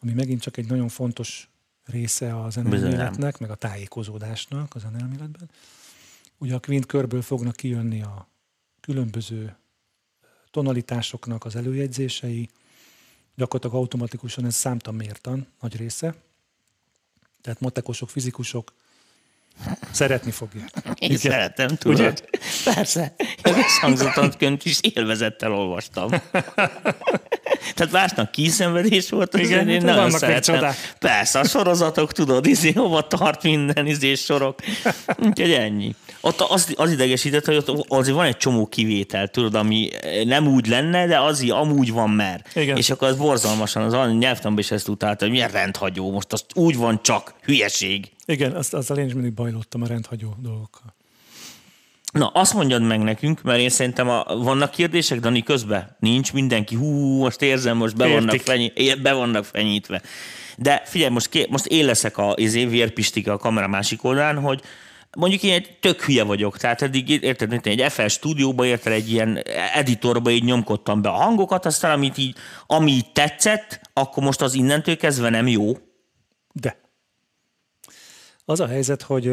ami 0.02 0.14
megint 0.14 0.42
csak 0.42 0.58
egy 0.58 0.68
nagyon 0.68 0.88
fontos 0.88 1.50
része 1.86 2.36
a 2.36 2.50
zenelméletnek, 2.50 3.38
meg 3.38 3.50
a 3.50 3.56
tájékozódásnak 3.56 4.76
a 4.76 4.80
zenelméletben. 4.80 5.50
Ugye 6.38 6.56
a 6.56 6.60
kvintkörből 6.60 7.22
fognak 7.22 7.56
kijönni 7.56 8.02
a 8.02 8.28
különböző 8.82 9.56
tonalitásoknak 10.52 11.46
az 11.46 11.56
előjegyzései, 11.56 12.50
gyakorlatilag 13.36 13.76
automatikusan 13.76 14.46
ez 14.46 14.56
számtan 14.56 14.96
mértan, 14.96 15.48
nagy 15.62 15.76
része. 15.76 16.16
Tehát 17.42 17.60
matekosok, 17.60 18.10
fizikusok 18.10 18.74
szeretni 19.92 20.32
fogják. 20.32 20.70
Én 20.86 21.10
Igen. 21.10 21.18
szeretem, 21.18 21.68
tudod. 21.68 22.00
Ugye? 22.00 22.14
Persze. 22.74 23.14
Én 23.44 23.54
visszhangzottan 23.54 24.32
könyvet 24.38 24.66
is 24.66 24.80
élvezettel 24.82 25.52
olvastam. 25.52 26.10
Tehát 27.74 27.92
másnak 27.92 28.32
kínszenvedés 28.32 29.10
volt, 29.10 29.34
az 29.34 29.40
Igen, 29.40 29.70
én 29.70 29.74
hát 29.74 29.82
nagyon 29.82 29.96
vannak 29.96 30.12
még 30.12 30.20
szeretem. 30.20 30.56
csodák. 30.56 30.76
Persze, 31.00 31.40
a 31.40 31.44
sorozatok, 31.44 32.12
tudod, 32.12 32.46
izé, 32.46 32.72
hova 32.72 33.08
tart 33.08 33.44
minden 33.44 33.88
izé 33.88 34.16
sorok. 34.16 34.60
Úgyhogy 35.18 35.52
ennyi. 35.52 35.96
Ott 36.22 36.42
az, 36.42 36.74
az 36.76 36.92
idegesített, 36.92 37.46
hogy 37.46 37.56
ott 37.56 37.86
azért 37.88 38.16
van 38.16 38.26
egy 38.26 38.38
csomó 38.38 38.66
kivétel, 38.66 39.28
tudod, 39.28 39.56
ami 39.56 39.90
nem 40.26 40.48
úgy 40.48 40.68
lenne, 40.68 41.08
de 41.08 41.20
az 41.20 41.50
amúgy 41.50 41.92
van 41.92 42.10
mer. 42.10 42.46
Igen. 42.56 42.78
És 42.78 42.90
akkor 42.90 43.08
az 43.08 43.16
borzalmasan, 43.16 43.84
az 43.84 43.94
a 43.94 44.12
nyelvtanban 44.12 44.60
is 44.60 44.72
ezt 44.72 44.88
utálta, 44.88 45.24
hogy 45.24 45.34
milyen 45.34 45.50
rendhagyó, 45.50 46.12
most 46.12 46.34
az 46.34 46.46
úgy 46.56 46.78
van 46.78 47.00
csak, 47.04 47.34
hülyeség. 47.42 48.12
Igen, 48.26 48.52
azt, 48.52 48.74
azzal 48.74 48.98
én 48.98 49.06
is 49.06 49.14
mindig 49.14 49.34
bajlottam 49.34 49.82
a 49.82 49.88
rendhagyó 49.88 50.36
dolgokkal. 50.42 50.96
Na, 52.14 52.28
azt 52.28 52.54
mondjad 52.54 52.82
meg 52.82 53.00
nekünk, 53.00 53.42
mert 53.42 53.60
én 53.60 53.70
szerintem 53.70 54.10
a, 54.10 54.24
vannak 54.28 54.72
kérdések, 54.72 55.20
Dani, 55.20 55.44
közben? 55.44 55.96
Nincs 56.00 56.34
mindenki, 56.34 56.76
hú, 56.76 57.18
most 57.18 57.42
érzem, 57.42 57.78
most 57.78 57.96
be, 57.96 58.08
vannak, 58.08 58.48
é- 58.74 59.02
be 59.02 59.14
vannak 59.14 59.46
fenyítve. 59.46 60.02
De 60.58 60.82
figyelj, 60.86 61.12
most, 61.12 61.30
ké, 61.30 61.46
most 61.50 61.66
én 61.66 61.86
leszek 61.86 62.18
a 62.18 62.34
izé, 62.36 62.66
vérpistike 62.66 63.32
a 63.32 63.38
kamera 63.38 63.68
másik 63.68 64.04
oldalán, 64.04 64.40
hogy 64.40 64.62
mondjuk 65.18 65.44
én 65.44 65.54
egy 65.54 65.78
tök 65.80 66.02
hülye 66.02 66.24
vagyok, 66.24 66.58
tehát 66.58 66.82
eddig 66.82 67.10
érted, 67.24 67.50
mint 67.50 67.66
egy 67.66 67.92
FL 67.92 68.08
stúdióba, 68.08 68.66
érted, 68.66 68.94
egy 68.94 69.12
ilyen 69.12 69.44
editorba 69.74 70.30
így 70.30 70.44
nyomkodtam 70.44 71.02
be 71.02 71.10
a 71.10 71.14
hangokat, 71.14 71.66
aztán 71.66 71.92
amit 71.92 72.18
így, 72.18 72.36
ami 72.68 72.92
így 72.92 73.12
tetszett, 73.12 73.82
akkor 73.94 74.24
most 74.24 74.42
az 74.42 74.54
innentől 74.54 74.98
kezdve 74.98 75.30
nem 75.30 75.48
jó. 75.48 75.78
De 76.54 76.78
az 78.46 78.60
a 78.60 78.68
helyzet, 78.68 79.02
hogy 79.02 79.32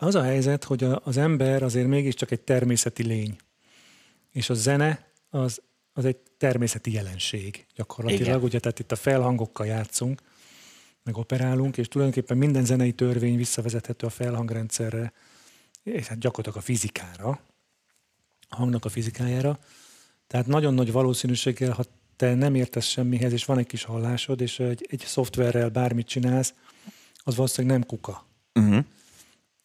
az 0.00 0.14
a 0.14 0.22
helyzet, 0.22 0.64
hogy 0.64 0.84
a- 0.84 1.00
az 1.04 1.16
ember 1.16 1.62
azért 1.62 1.86
mégiscsak 1.86 2.30
egy 2.30 2.40
természeti 2.40 3.02
lény. 3.02 3.36
És 4.32 4.50
a 4.50 4.54
zene 4.54 5.06
az, 5.30 5.60
az 5.92 6.04
egy 6.04 6.16
természeti 6.38 6.92
jelenség 6.92 7.66
gyakorlatilag. 7.74 8.26
Igen. 8.26 8.42
Ugye, 8.42 8.58
tehát 8.58 8.78
itt 8.78 8.92
a 8.92 8.96
felhangokkal 8.96 9.66
játszunk, 9.66 10.20
meg 11.02 11.16
operálunk, 11.16 11.76
és 11.76 11.88
tulajdonképpen 11.88 12.36
minden 12.36 12.64
zenei 12.64 12.92
törvény 12.92 13.36
visszavezethető 13.36 14.06
a 14.06 14.10
felhangrendszerre, 14.10 15.12
és 15.82 16.06
hát 16.06 16.18
gyakorlatilag 16.18 16.58
a 16.58 16.66
fizikára, 16.66 17.40
a 18.48 18.56
hangnak 18.56 18.84
a 18.84 18.88
fizikájára. 18.88 19.58
Tehát 20.26 20.46
nagyon 20.46 20.74
nagy 20.74 20.92
valószínűséggel, 20.92 21.72
ha 21.72 21.84
te 22.16 22.34
nem 22.34 22.54
értesz 22.54 22.86
semmihez, 22.86 23.32
és 23.32 23.44
van 23.44 23.58
egy 23.58 23.66
kis 23.66 23.84
hallásod, 23.84 24.40
és 24.40 24.58
egy, 24.58 24.86
egy 24.90 25.02
szoftverrel 25.06 25.68
bármit 25.68 26.06
csinálsz, 26.06 26.54
az 27.16 27.34
valószínűleg 27.36 27.78
nem 27.78 27.88
kuka. 27.88 28.26
Uh-huh. 28.54 28.84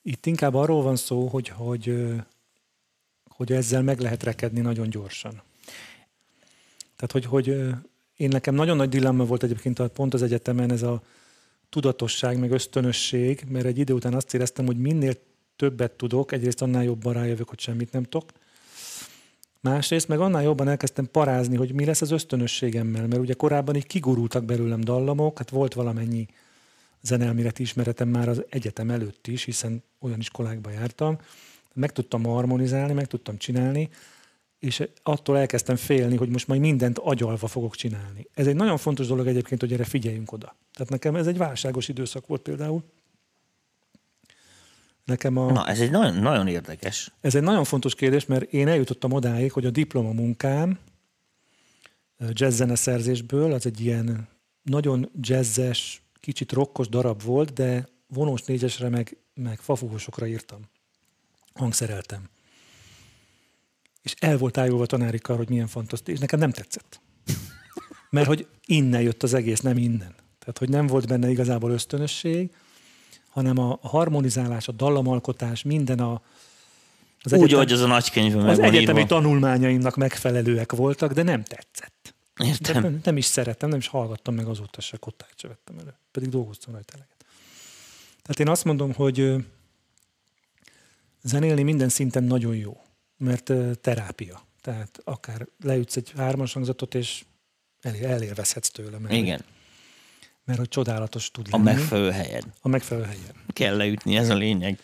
Itt 0.03 0.25
inkább 0.25 0.53
arról 0.53 0.81
van 0.81 0.95
szó, 0.95 1.27
hogy, 1.27 1.47
hogy, 1.47 2.13
hogy 3.29 3.51
ezzel 3.51 3.81
meg 3.81 3.99
lehet 3.99 4.23
rekedni 4.23 4.59
nagyon 4.59 4.89
gyorsan. 4.89 5.41
Tehát, 6.95 7.11
hogy, 7.11 7.25
hogy 7.25 7.47
én 8.15 8.29
nekem 8.29 8.55
nagyon 8.55 8.77
nagy 8.77 8.89
dilemma 8.89 9.25
volt 9.25 9.43
egyébként 9.43 9.79
a- 9.79 9.89
pont 9.89 10.13
az 10.13 10.21
egyetemen 10.21 10.71
ez 10.71 10.81
a 10.81 11.03
tudatosság, 11.69 12.37
meg 12.39 12.51
ösztönösség, 12.51 13.43
mert 13.49 13.65
egy 13.65 13.77
idő 13.77 13.93
után 13.93 14.13
azt 14.13 14.33
éreztem, 14.33 14.65
hogy 14.65 14.77
minél 14.77 15.13
többet 15.55 15.91
tudok, 15.91 16.31
egyrészt 16.31 16.61
annál 16.61 16.83
jobban 16.83 17.13
rájövök, 17.13 17.49
hogy 17.49 17.59
semmit 17.59 17.91
nem 17.91 18.03
tudok. 18.03 18.31
Másrészt 19.59 20.07
meg 20.07 20.19
annál 20.19 20.43
jobban 20.43 20.67
elkezdtem 20.67 21.09
parázni, 21.11 21.55
hogy 21.55 21.73
mi 21.73 21.85
lesz 21.85 22.01
az 22.01 22.11
ösztönösségemmel, 22.11 23.07
mert 23.07 23.21
ugye 23.21 23.33
korábban 23.33 23.75
így 23.75 23.87
kigurultak 23.87 24.45
belőlem 24.45 24.81
dallamok, 24.81 25.37
hát 25.37 25.49
volt 25.49 25.73
valamennyi 25.73 26.27
zenelméleti 27.03 27.61
ismeretem 27.61 28.09
már 28.09 28.29
az 28.29 28.43
egyetem 28.49 28.89
előtt 28.89 29.27
is, 29.27 29.43
hiszen 29.43 29.83
olyan 29.99 30.19
iskolákba 30.19 30.69
jártam, 30.69 31.17
meg 31.73 31.91
tudtam 31.91 32.23
harmonizálni, 32.23 32.93
meg 32.93 33.07
tudtam 33.07 33.37
csinálni, 33.37 33.89
és 34.59 34.83
attól 35.03 35.37
elkezdtem 35.37 35.75
félni, 35.75 36.15
hogy 36.15 36.29
most 36.29 36.47
majd 36.47 36.61
mindent 36.61 36.97
agyalva 36.97 37.47
fogok 37.47 37.75
csinálni. 37.75 38.27
Ez 38.33 38.47
egy 38.47 38.55
nagyon 38.55 38.77
fontos 38.77 39.07
dolog 39.07 39.27
egyébként, 39.27 39.61
hogy 39.61 39.73
erre 39.73 39.83
figyeljünk 39.83 40.31
oda. 40.31 40.55
Tehát 40.73 40.91
nekem 40.91 41.15
ez 41.15 41.27
egy 41.27 41.37
válságos 41.37 41.87
időszak 41.87 42.27
volt 42.27 42.41
például. 42.41 42.83
Nekem 45.05 45.37
a, 45.37 45.51
Na, 45.51 45.67
ez 45.67 45.79
egy 45.79 45.91
nagyon, 45.91 46.15
nagyon 46.15 46.47
érdekes. 46.47 47.11
Ez 47.21 47.35
egy 47.35 47.41
nagyon 47.41 47.63
fontos 47.63 47.95
kérdés, 47.95 48.25
mert 48.25 48.53
én 48.53 48.67
eljutottam 48.67 49.11
odáig, 49.11 49.51
hogy 49.51 49.65
a 49.65 49.69
diplomamunkám 49.69 50.79
jazzzeneszerzésből, 52.29 53.53
az 53.53 53.65
egy 53.65 53.79
ilyen 53.79 54.27
nagyon 54.61 55.09
jazzes, 55.21 56.02
kicsit 56.23 56.51
rokkos 56.51 56.87
darab 56.87 57.23
volt, 57.23 57.53
de 57.53 57.87
vonós 58.07 58.41
négyesre 58.41 58.89
meg, 58.89 59.17
meg 59.33 59.59
fafúvósokra 59.59 60.27
írtam. 60.27 60.61
Hangszereltem. 61.53 62.29
És 64.01 64.15
el 64.19 64.37
volt 64.37 64.57
ájulva 64.57 64.85
tanári 64.85 65.19
kar, 65.19 65.37
hogy 65.37 65.49
milyen 65.49 65.67
fantasztikus, 65.67 66.13
és 66.13 66.19
nekem 66.19 66.39
nem 66.39 66.51
tetszett. 66.51 67.01
Mert 68.09 68.27
hogy 68.27 68.47
innen 68.65 69.01
jött 69.01 69.23
az 69.23 69.33
egész, 69.33 69.59
nem 69.59 69.77
innen. 69.77 70.15
Tehát, 70.39 70.57
hogy 70.57 70.69
nem 70.69 70.87
volt 70.87 71.07
benne 71.07 71.29
igazából 71.29 71.71
ösztönösség, 71.71 72.55
hanem 73.29 73.57
a 73.57 73.79
harmonizálás, 73.81 74.67
a 74.67 74.71
dallamalkotás, 74.71 75.63
minden 75.63 75.99
a, 75.99 76.21
az 77.21 77.33
Úgy, 77.33 77.39
egyetem, 77.39 77.57
hogy 77.57 77.71
az 77.71 77.81
a 77.81 77.87
nagykönyvben 77.87 78.47
Az 78.47 78.59
egyetemi 78.59 78.99
írva. 78.99 79.15
tanulmányaimnak 79.15 79.95
megfelelőek 79.95 80.71
voltak, 80.71 81.13
de 81.13 81.23
nem 81.23 81.43
tetszett. 81.43 82.12
Értem. 82.39 82.81
Nem, 82.81 82.99
nem 83.03 83.17
is 83.17 83.25
szerettem, 83.25 83.69
nem 83.69 83.77
is 83.77 83.87
hallgattam 83.87 84.35
meg 84.35 84.47
azóta 84.47 84.81
se, 84.81 84.97
kottájt 84.97 85.39
se 85.39 85.47
vettem 85.47 85.77
elő. 85.79 85.93
Pedig 86.11 86.29
dolgoztam 86.29 86.73
rajta 86.73 86.93
eleget. 86.93 87.25
Tehát 88.21 88.39
én 88.39 88.49
azt 88.49 88.63
mondom, 88.63 88.93
hogy 88.93 89.35
zenélni 91.21 91.63
minden 91.63 91.89
szinten 91.89 92.23
nagyon 92.23 92.55
jó, 92.55 92.81
mert 93.17 93.51
terápia. 93.81 94.45
Tehát 94.61 94.99
akár 95.03 95.47
leütsz 95.59 95.95
egy 95.95 96.13
hármas 96.15 96.53
hangzatot, 96.53 96.95
és 96.95 97.25
elélvezhetsz 97.81 98.69
tőle. 98.69 98.97
Mert 98.97 99.13
Igen 99.13 99.43
mert 100.45 100.59
hogy 100.59 100.67
csodálatos 100.67 101.31
tud 101.31 101.47
lenni. 101.51 101.69
A 101.69 101.73
megfelelő 101.73 102.11
helyen. 102.11 102.53
A 102.61 102.67
megfelelő 102.67 103.05
helyen. 103.05 103.35
Kell 103.47 103.77
leütni, 103.77 104.17
ez 104.17 104.29
a 104.29 104.35
lényeg. 104.35 104.79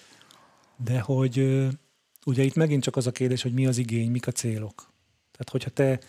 De 0.83 0.99
hogy 0.99 1.67
ugye 2.25 2.43
itt 2.43 2.55
megint 2.55 2.83
csak 2.83 2.95
az 2.95 3.07
a 3.07 3.11
kérdés, 3.11 3.41
hogy 3.41 3.53
mi 3.53 3.65
az 3.65 3.77
igény, 3.77 4.11
mik 4.11 4.27
a 4.27 4.31
célok. 4.31 4.93
Tehát 5.31 5.49
hogyha 5.49 5.69
te 5.69 5.99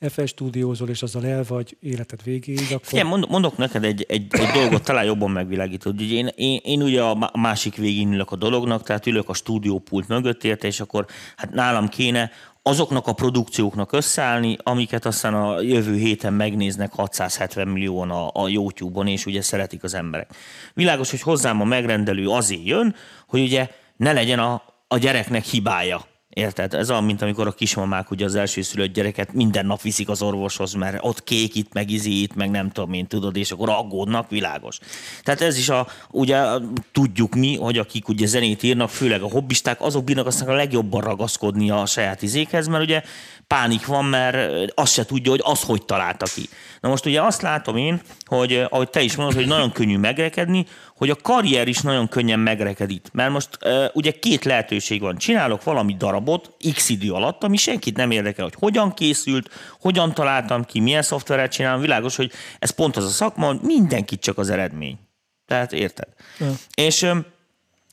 FL 0.00 0.24
stúdiózol, 0.24 0.88
és 0.88 1.02
azzal 1.02 1.26
el 1.26 1.44
vagy 1.48 1.76
életed 1.80 2.22
végéig, 2.22 2.66
akkor... 2.72 2.92
Igen, 2.92 3.06
mondok, 3.06 3.30
mondok 3.30 3.56
neked 3.56 3.84
egy, 3.84 4.06
egy, 4.08 4.26
egy 4.30 4.48
dolgot, 4.54 4.82
talán 4.82 5.04
jobban 5.04 5.30
megvilágítod. 5.30 6.00
Ugye 6.00 6.14
én, 6.14 6.30
én, 6.34 6.60
én 6.64 6.82
ugye 6.82 7.02
a 7.02 7.30
másik 7.34 7.76
végén 7.76 8.12
ülök 8.12 8.30
a 8.30 8.36
dolognak, 8.36 8.82
tehát 8.82 9.06
ülök 9.06 9.28
a 9.28 9.34
stúdiópult 9.34 10.08
mögött 10.08 10.44
érte, 10.44 10.66
és 10.66 10.80
akkor 10.80 11.06
hát 11.36 11.50
nálam 11.50 11.88
kéne 11.88 12.30
azoknak 12.62 13.06
a 13.06 13.12
produkcióknak 13.12 13.92
összeállni, 13.92 14.56
amiket 14.62 15.06
aztán 15.06 15.34
a 15.34 15.60
jövő 15.60 15.96
héten 15.96 16.32
megnéznek 16.32 16.92
670 16.92 17.68
millióan 17.68 18.10
a, 18.10 18.30
a 18.32 18.48
YouTube-on, 18.48 19.06
és 19.06 19.26
ugye 19.26 19.42
szeretik 19.42 19.82
az 19.82 19.94
emberek. 19.94 20.30
Világos, 20.74 21.10
hogy 21.10 21.20
hozzám 21.20 21.60
a 21.60 21.64
megrendelő 21.64 22.28
azért 22.28 22.64
jön, 22.66 22.94
hogy 23.26 23.40
ugye 23.40 23.68
ne 23.96 24.12
legyen 24.12 24.38
a, 24.38 24.62
a 24.88 24.98
gyereknek 24.98 25.44
hibája. 25.44 26.06
Érted? 26.28 26.74
Ez 26.74 26.90
olyan, 26.90 27.04
mint 27.04 27.22
amikor 27.22 27.46
a 27.46 27.52
kismamák 27.52 28.10
ugye 28.10 28.24
az 28.24 28.34
első 28.34 28.62
szülött 28.62 28.92
gyereket 28.92 29.32
minden 29.32 29.66
nap 29.66 29.82
viszik 29.82 30.08
az 30.08 30.22
orvoshoz, 30.22 30.72
mert 30.72 30.98
ott 31.00 31.24
kék 31.24 31.54
itt, 31.54 31.72
meg 31.72 31.90
izi 31.90 32.22
itt, 32.22 32.34
meg 32.34 32.50
nem 32.50 32.70
tudom 32.70 32.92
én, 32.92 33.06
tudod, 33.06 33.36
és 33.36 33.50
akkor 33.50 33.68
aggódnak, 33.68 34.30
világos. 34.30 34.78
Tehát 35.22 35.40
ez 35.40 35.58
is 35.58 35.68
a, 35.68 35.86
ugye 36.10 36.44
tudjuk 36.92 37.34
mi, 37.34 37.56
hogy 37.56 37.78
akik 37.78 38.08
ugye 38.08 38.26
zenét 38.26 38.62
írnak, 38.62 38.88
főleg 38.88 39.22
a 39.22 39.28
hobbisták, 39.28 39.80
azok 39.80 40.04
bírnak 40.04 40.26
aztán 40.26 40.48
a 40.48 40.54
legjobban 40.54 41.00
ragaszkodni 41.00 41.70
a 41.70 41.86
saját 41.86 42.22
izékhez, 42.22 42.66
mert 42.66 42.82
ugye 42.84 43.02
pánik 43.48 43.86
van, 43.86 44.04
mert 44.04 44.70
azt 44.74 44.92
se 44.92 45.04
tudja, 45.04 45.30
hogy 45.30 45.40
az 45.44 45.62
hogy 45.62 45.84
találta 45.84 46.26
ki. 46.34 46.48
Na 46.80 46.88
most 46.88 47.06
ugye 47.06 47.22
azt 47.22 47.42
látom 47.42 47.76
én, 47.76 48.00
hogy 48.24 48.66
ahogy 48.68 48.90
te 48.90 49.00
is 49.00 49.16
mondod, 49.16 49.34
hogy 49.34 49.46
nagyon 49.46 49.72
könnyű 49.72 49.96
megrekedni, 49.96 50.66
hogy 50.96 51.10
a 51.10 51.16
karrier 51.22 51.68
is 51.68 51.80
nagyon 51.80 52.08
könnyen 52.08 52.38
megrekedik. 52.38 53.08
Mert 53.12 53.30
most 53.30 53.58
ugye 53.92 54.10
két 54.10 54.44
lehetőség 54.44 55.00
van. 55.00 55.16
Csinálok 55.16 55.64
valami 55.64 55.96
darabot 55.96 56.56
x 56.74 56.88
idő 56.88 57.12
alatt, 57.12 57.44
ami 57.44 57.56
senkit 57.56 57.96
nem 57.96 58.10
érdekel, 58.10 58.44
hogy 58.44 58.54
hogyan 58.58 58.94
készült, 58.94 59.50
hogyan 59.80 60.14
találtam 60.14 60.64
ki, 60.64 60.80
milyen 60.80 61.02
szoftveret 61.02 61.52
csinálom. 61.52 61.80
Világos, 61.80 62.16
hogy 62.16 62.32
ez 62.58 62.70
pont 62.70 62.96
az 62.96 63.04
a 63.04 63.08
szakma, 63.08 63.46
hogy 63.46 63.60
mindenkit 63.62 64.20
csak 64.20 64.38
az 64.38 64.50
eredmény. 64.50 64.98
Tehát 65.46 65.72
érted? 65.72 66.08
Ja. 66.38 66.52
És 66.74 67.06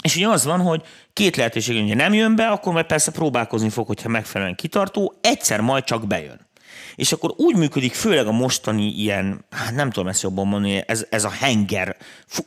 és 0.06 0.16
ugye 0.16 0.28
az 0.28 0.46
van, 0.46 0.62
hogy 0.62 0.82
két 1.14 1.36
lehetőség, 1.36 1.88
hogy 1.88 1.96
nem 1.96 2.14
jön 2.14 2.36
be, 2.36 2.48
akkor 2.48 2.74
majd 2.74 2.86
persze 2.86 3.12
próbálkozni 3.12 3.70
fog, 3.70 3.88
hogyha 3.88 4.10
megfelelően 4.10 4.56
kitartó, 4.56 5.14
egyszer 5.22 5.62
majd 5.62 5.84
csak 5.84 6.08
bejön. 6.08 6.48
És 6.96 7.12
akkor 7.12 7.34
úgy 7.38 7.56
működik 7.56 7.94
főleg 7.94 8.28
a 8.28 8.32
mostani 8.32 8.88
ilyen, 8.88 9.46
hát 9.50 9.76
nem 9.76 9.92
tudom 9.92 10.10
ezt 10.10 10.22
jobban 10.22 10.48
mondani, 10.48 10.84
ez, 10.88 11.06
ez 11.10 11.24
a 11.24 11.30
henger 11.30 11.98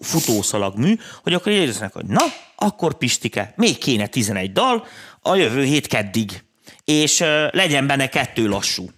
futószalag 0.01 0.77
mű, 0.77 0.95
hogy 1.23 1.35
akkor 1.35 1.53
éreznek, 1.53 1.93
hogy 1.93 2.07
na, 2.07 2.23
akkor 2.57 2.95
Pistike, 2.95 3.53
még 3.57 3.79
kéne 3.79 4.07
11 4.07 4.53
dal, 4.53 4.87
a 5.23 5.35
jövő 5.35 5.65
hét 5.65 5.87
keddig, 5.87 6.45
és 6.85 7.21
uh, 7.21 7.53
legyen 7.53 7.87
benne 7.87 8.09
kettő 8.09 8.49
lassú. 8.49 8.91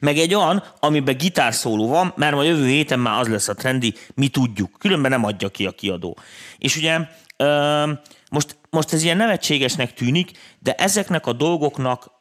Meg 0.00 0.18
egy 0.18 0.34
olyan, 0.34 0.64
amiben 0.80 1.16
gitárszóló 1.16 1.88
van, 1.88 2.12
mert 2.16 2.34
a 2.34 2.42
jövő 2.42 2.66
héten 2.66 2.98
már 2.98 3.20
az 3.20 3.28
lesz 3.28 3.48
a 3.48 3.54
trendi, 3.54 3.94
mi 4.14 4.28
tudjuk. 4.28 4.70
Különben 4.78 5.10
nem 5.10 5.24
adja 5.24 5.48
ki 5.48 5.66
a 5.66 5.70
kiadó. 5.70 6.16
És 6.58 6.76
ugye 6.76 6.98
most, 8.30 8.58
most 8.70 8.92
ez 8.92 9.02
ilyen 9.02 9.16
nevetségesnek 9.16 9.94
tűnik, 9.94 10.30
de 10.58 10.74
ezeknek 10.74 11.26
a 11.26 11.32
dolgoknak 11.32 12.12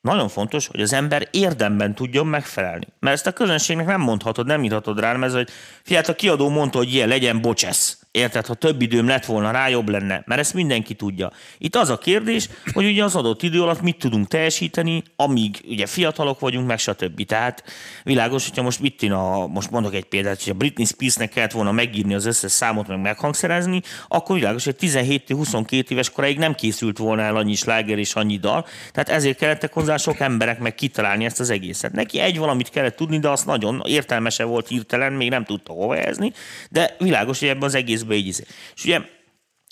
nagyon 0.00 0.28
fontos, 0.28 0.66
hogy 0.66 0.80
az 0.80 0.92
ember 0.92 1.28
érdemben 1.30 1.94
tudjon 1.94 2.26
megfelelni. 2.26 2.86
Mert 2.98 3.14
ezt 3.14 3.26
a 3.26 3.32
közönségnek 3.32 3.86
nem 3.86 4.00
mondhatod, 4.00 4.46
nem 4.46 4.64
írhatod 4.64 5.00
rá, 5.00 5.12
mert 5.12 5.32
ez, 5.32 5.32
hogy 5.32 5.48
fiát 5.82 6.08
a 6.08 6.14
kiadó 6.14 6.48
mondta, 6.48 6.78
hogy 6.78 6.92
ilyen 6.92 7.08
legyen, 7.08 7.40
bocsesz. 7.40 8.05
Érted, 8.16 8.46
ha 8.46 8.54
több 8.54 8.82
időm 8.82 9.06
lett 9.08 9.24
volna 9.24 9.50
rá, 9.50 9.68
jobb 9.68 9.88
lenne, 9.88 10.22
mert 10.26 10.40
ezt 10.40 10.54
mindenki 10.54 10.94
tudja. 10.94 11.32
Itt 11.58 11.76
az 11.76 11.90
a 11.90 11.98
kérdés, 11.98 12.48
hogy 12.72 12.84
ugye 12.86 13.04
az 13.04 13.16
adott 13.16 13.42
idő 13.42 13.62
alatt 13.62 13.80
mit 13.80 13.98
tudunk 13.98 14.28
teljesíteni, 14.28 15.02
amíg 15.16 15.64
ugye 15.68 15.86
fiatalok 15.86 16.40
vagyunk, 16.40 16.66
meg 16.66 16.78
stb. 16.78 17.24
Tehát 17.24 17.64
világos, 18.04 18.44
hogyha 18.46 18.62
most 18.62 18.80
mit 18.80 19.02
a, 19.02 19.46
most 19.46 19.70
mondok 19.70 19.94
egy 19.94 20.04
példát, 20.04 20.42
hogy 20.42 20.52
a 20.52 20.56
Britney 20.56 20.84
Spearsnek 20.84 21.30
kellett 21.30 21.52
volna 21.52 21.72
megírni 21.72 22.14
az 22.14 22.24
összes 22.26 22.50
számot, 22.52 22.88
meg 22.88 23.00
meghangszerezni, 23.00 23.82
akkor 24.08 24.36
világos, 24.36 24.64
hogy 24.64 24.76
17-22 24.80 25.90
éves 25.90 26.10
koráig 26.10 26.38
nem 26.38 26.54
készült 26.54 26.98
volna 26.98 27.22
el 27.22 27.36
annyi 27.36 27.54
sláger 27.54 27.98
és 27.98 28.14
annyi 28.14 28.36
dal, 28.38 28.66
tehát 28.92 29.08
ezért 29.08 29.38
kellettek 29.38 29.72
hozzá 29.72 29.96
sok 29.96 30.20
emberek 30.20 30.58
meg 30.58 30.74
kitalálni 30.74 31.24
ezt 31.24 31.40
az 31.40 31.50
egészet. 31.50 31.92
Neki 31.92 32.20
egy 32.20 32.38
valamit 32.38 32.70
kellett 32.70 32.96
tudni, 32.96 33.18
de 33.18 33.28
azt 33.28 33.46
nagyon 33.46 33.82
értelmese 33.86 34.44
volt 34.44 34.68
hirtelen, 34.68 35.12
még 35.12 35.30
nem 35.30 35.44
tudta 35.44 35.72
hova 35.72 35.94
helyezni, 35.94 36.32
de 36.70 36.96
világos, 36.98 37.38
hogy 37.38 37.48
ebben 37.48 37.62
az 37.62 37.74
egész 37.74 38.04
közben 38.06 38.16
így 38.16 38.26
izé. 38.26 38.44
És 38.74 38.84
ugye 38.84 39.00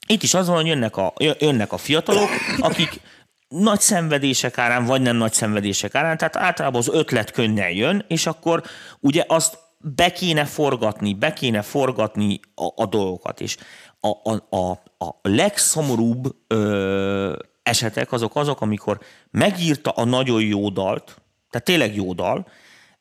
itt 0.07 0.23
is 0.23 0.35
az 0.35 0.47
van, 0.47 0.57
hogy 0.57 0.67
jönnek 0.67 0.97
a, 0.97 1.13
jönnek 1.39 1.73
a 1.73 1.77
fiatalok, 1.77 2.29
akik 2.59 3.01
nagy 3.49 3.81
szenvedések 3.81 4.59
árán, 4.59 4.85
vagy 4.85 5.03
nem 5.03 5.17
nagy 5.17 5.33
szenvedések 5.33 5.95
árán, 5.95 6.17
tehát 6.17 6.37
általában 6.37 6.81
az 6.81 6.89
ötlet 6.93 7.31
könnyen 7.31 7.71
jön, 7.71 8.05
és 8.09 8.27
akkor 8.27 8.63
ugye 9.01 9.25
azt 9.27 9.59
be 9.79 10.13
kéne 10.13 10.45
forgatni, 10.45 11.15
be 11.15 11.33
kéne 11.33 11.63
forgatni 11.63 12.41
a, 12.55 12.83
a 12.83 12.87
dolgokat, 12.87 13.41
és 13.41 13.57
a, 14.01 14.09
a, 14.31 14.57
a, 14.57 14.71
a 14.99 15.19
legszomorúbb 15.23 16.35
ö, 16.47 17.37
esetek 17.63 18.13
azok 18.13 18.37
azok, 18.37 18.61
amikor 18.61 18.99
megírta 19.31 19.91
a 19.91 20.05
nagyon 20.05 20.43
jó 20.43 20.69
dalt, 20.69 21.05
tehát 21.51 21.67
tényleg 21.67 21.95
jó 21.95 22.13
dal, 22.13 22.47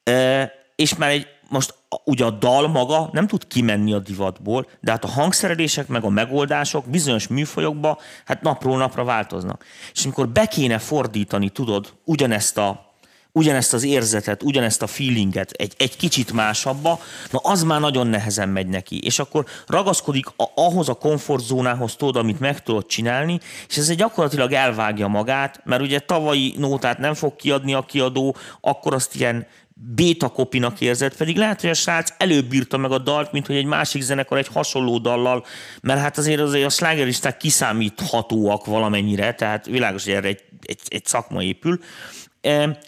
ö, 0.03 0.43
és 0.75 0.95
már 0.95 1.09
egy 1.09 1.27
most 1.53 1.73
ugye 2.05 2.25
a 2.25 2.29
dal 2.29 2.67
maga 2.67 3.09
nem 3.11 3.27
tud 3.27 3.47
kimenni 3.47 3.93
a 3.93 3.99
divatból, 3.99 4.67
de 4.81 4.91
hát 4.91 5.03
a 5.03 5.07
hangszerelések 5.07 5.87
meg 5.87 6.03
a 6.03 6.09
megoldások 6.09 6.85
bizonyos 6.85 7.27
műfajokba 7.27 7.99
hát 8.25 8.41
napról 8.41 8.77
napra 8.77 9.03
változnak. 9.03 9.65
És 9.93 10.03
amikor 10.03 10.29
be 10.29 10.45
kéne 10.45 10.77
fordítani, 10.77 11.49
tudod, 11.49 11.93
ugyanezt 12.05 12.57
a 12.57 12.91
ugyanezt 13.35 13.73
az 13.73 13.83
érzetet, 13.83 14.43
ugyanezt 14.43 14.81
a 14.81 14.87
feelinget 14.87 15.51
egy, 15.51 15.73
egy 15.77 15.97
kicsit 15.97 16.31
másabba, 16.31 16.99
na 17.31 17.39
az 17.39 17.63
már 17.63 17.79
nagyon 17.79 18.07
nehezen 18.07 18.49
megy 18.49 18.67
neki. 18.67 18.99
És 19.03 19.19
akkor 19.19 19.45
ragaszkodik 19.67 20.27
a, 20.27 20.51
ahhoz 20.55 20.89
a 20.89 20.93
komfortzónához, 20.93 21.95
tudod, 21.95 22.15
amit 22.15 22.39
meg 22.39 22.63
tudod 22.63 22.85
csinálni, 22.85 23.39
és 23.67 23.77
ez 23.77 23.89
egy 23.89 23.97
gyakorlatilag 23.97 24.51
elvágja 24.51 25.07
magát, 25.07 25.61
mert 25.63 25.81
ugye 25.81 25.99
tavalyi 25.99 26.55
nótát 26.57 26.97
nem 26.97 27.13
fog 27.13 27.35
kiadni 27.35 27.73
a 27.73 27.81
kiadó, 27.81 28.35
akkor 28.61 28.93
azt 28.93 29.15
ilyen 29.15 29.47
béta 29.73 30.29
kopinak 30.29 30.81
érzed, 30.81 31.15
pedig 31.15 31.37
lehet, 31.37 31.61
hogy 31.61 31.69
a 31.69 31.73
srác 31.73 32.13
előbb 32.17 32.45
bírta 32.45 32.77
meg 32.77 32.91
a 32.91 32.97
dalt, 32.97 33.31
mint 33.31 33.47
hogy 33.47 33.55
egy 33.55 33.65
másik 33.65 34.01
zenekar 34.01 34.37
egy 34.37 34.47
hasonló 34.47 34.97
dallal, 34.97 35.45
mert 35.81 35.99
hát 35.99 36.17
azért, 36.17 36.39
azért 36.39 36.65
a 36.65 36.69
slágeristák 36.69 37.37
kiszámíthatóak 37.37 38.65
valamennyire, 38.65 39.33
tehát 39.33 39.65
világos, 39.65 40.03
hogy 40.03 40.13
erre 40.13 40.27
egy, 40.27 40.43
egy, 40.61 40.79
egy 40.87 41.05
szakma 41.05 41.43
épül. 41.43 41.79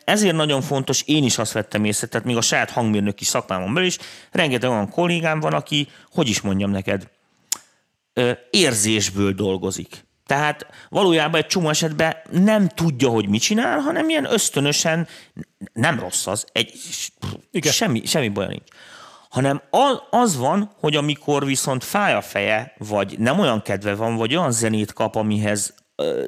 Ezért 0.04 0.36
nagyon 0.36 0.62
fontos, 0.62 1.02
én 1.02 1.24
is 1.24 1.38
azt 1.38 1.52
vettem 1.52 1.86
észre, 1.86 2.08
tehát 2.08 2.26
még 2.26 2.38
a 2.38 2.42
saját 2.42 2.70
hangmérnöki 2.70 3.24
szakmámon 3.24 3.74
belül 3.74 3.88
is, 3.88 3.98
rengeteg 4.32 4.70
olyan 4.70 4.90
kollégám 4.90 5.40
van, 5.40 5.54
aki, 5.54 5.88
hogy 6.12 6.30
is 6.30 6.42
mondjam 6.42 6.72
neked, 6.72 7.10
érzésből 8.50 9.32
dolgozik. 9.32 10.06
Tehát 10.26 10.68
valójában 10.90 11.40
egy 11.40 11.48
csomó 11.48 11.70
esetben 11.70 12.16
nem 12.32 12.68
tudja, 12.68 13.10
hogy 13.10 13.30
mit 13.30 13.42
csinál, 13.42 13.80
hanem 13.80 14.10
ilyen 14.10 14.26
ösztönösen, 14.32 15.08
nem 15.74 16.00
rossz 16.00 16.28
az, 16.28 16.46
egy, 16.52 16.74
Igen. 17.52 17.72
Semmi, 17.72 18.06
semmi 18.06 18.30
baj 18.30 18.48
nincs. 18.48 18.68
Hanem 19.30 19.62
az 20.10 20.38
van, 20.38 20.72
hogy 20.80 20.96
amikor 20.96 21.46
viszont 21.46 21.84
fáj 21.84 22.14
a 22.14 22.22
feje, 22.22 22.74
vagy 22.78 23.20
nem 23.20 23.40
olyan 23.40 23.62
kedve 23.62 23.96
van, 23.96 24.16
vagy 24.16 24.36
olyan 24.36 24.52
zenét 24.52 24.94
kap, 24.94 25.16
amihez 25.16 25.74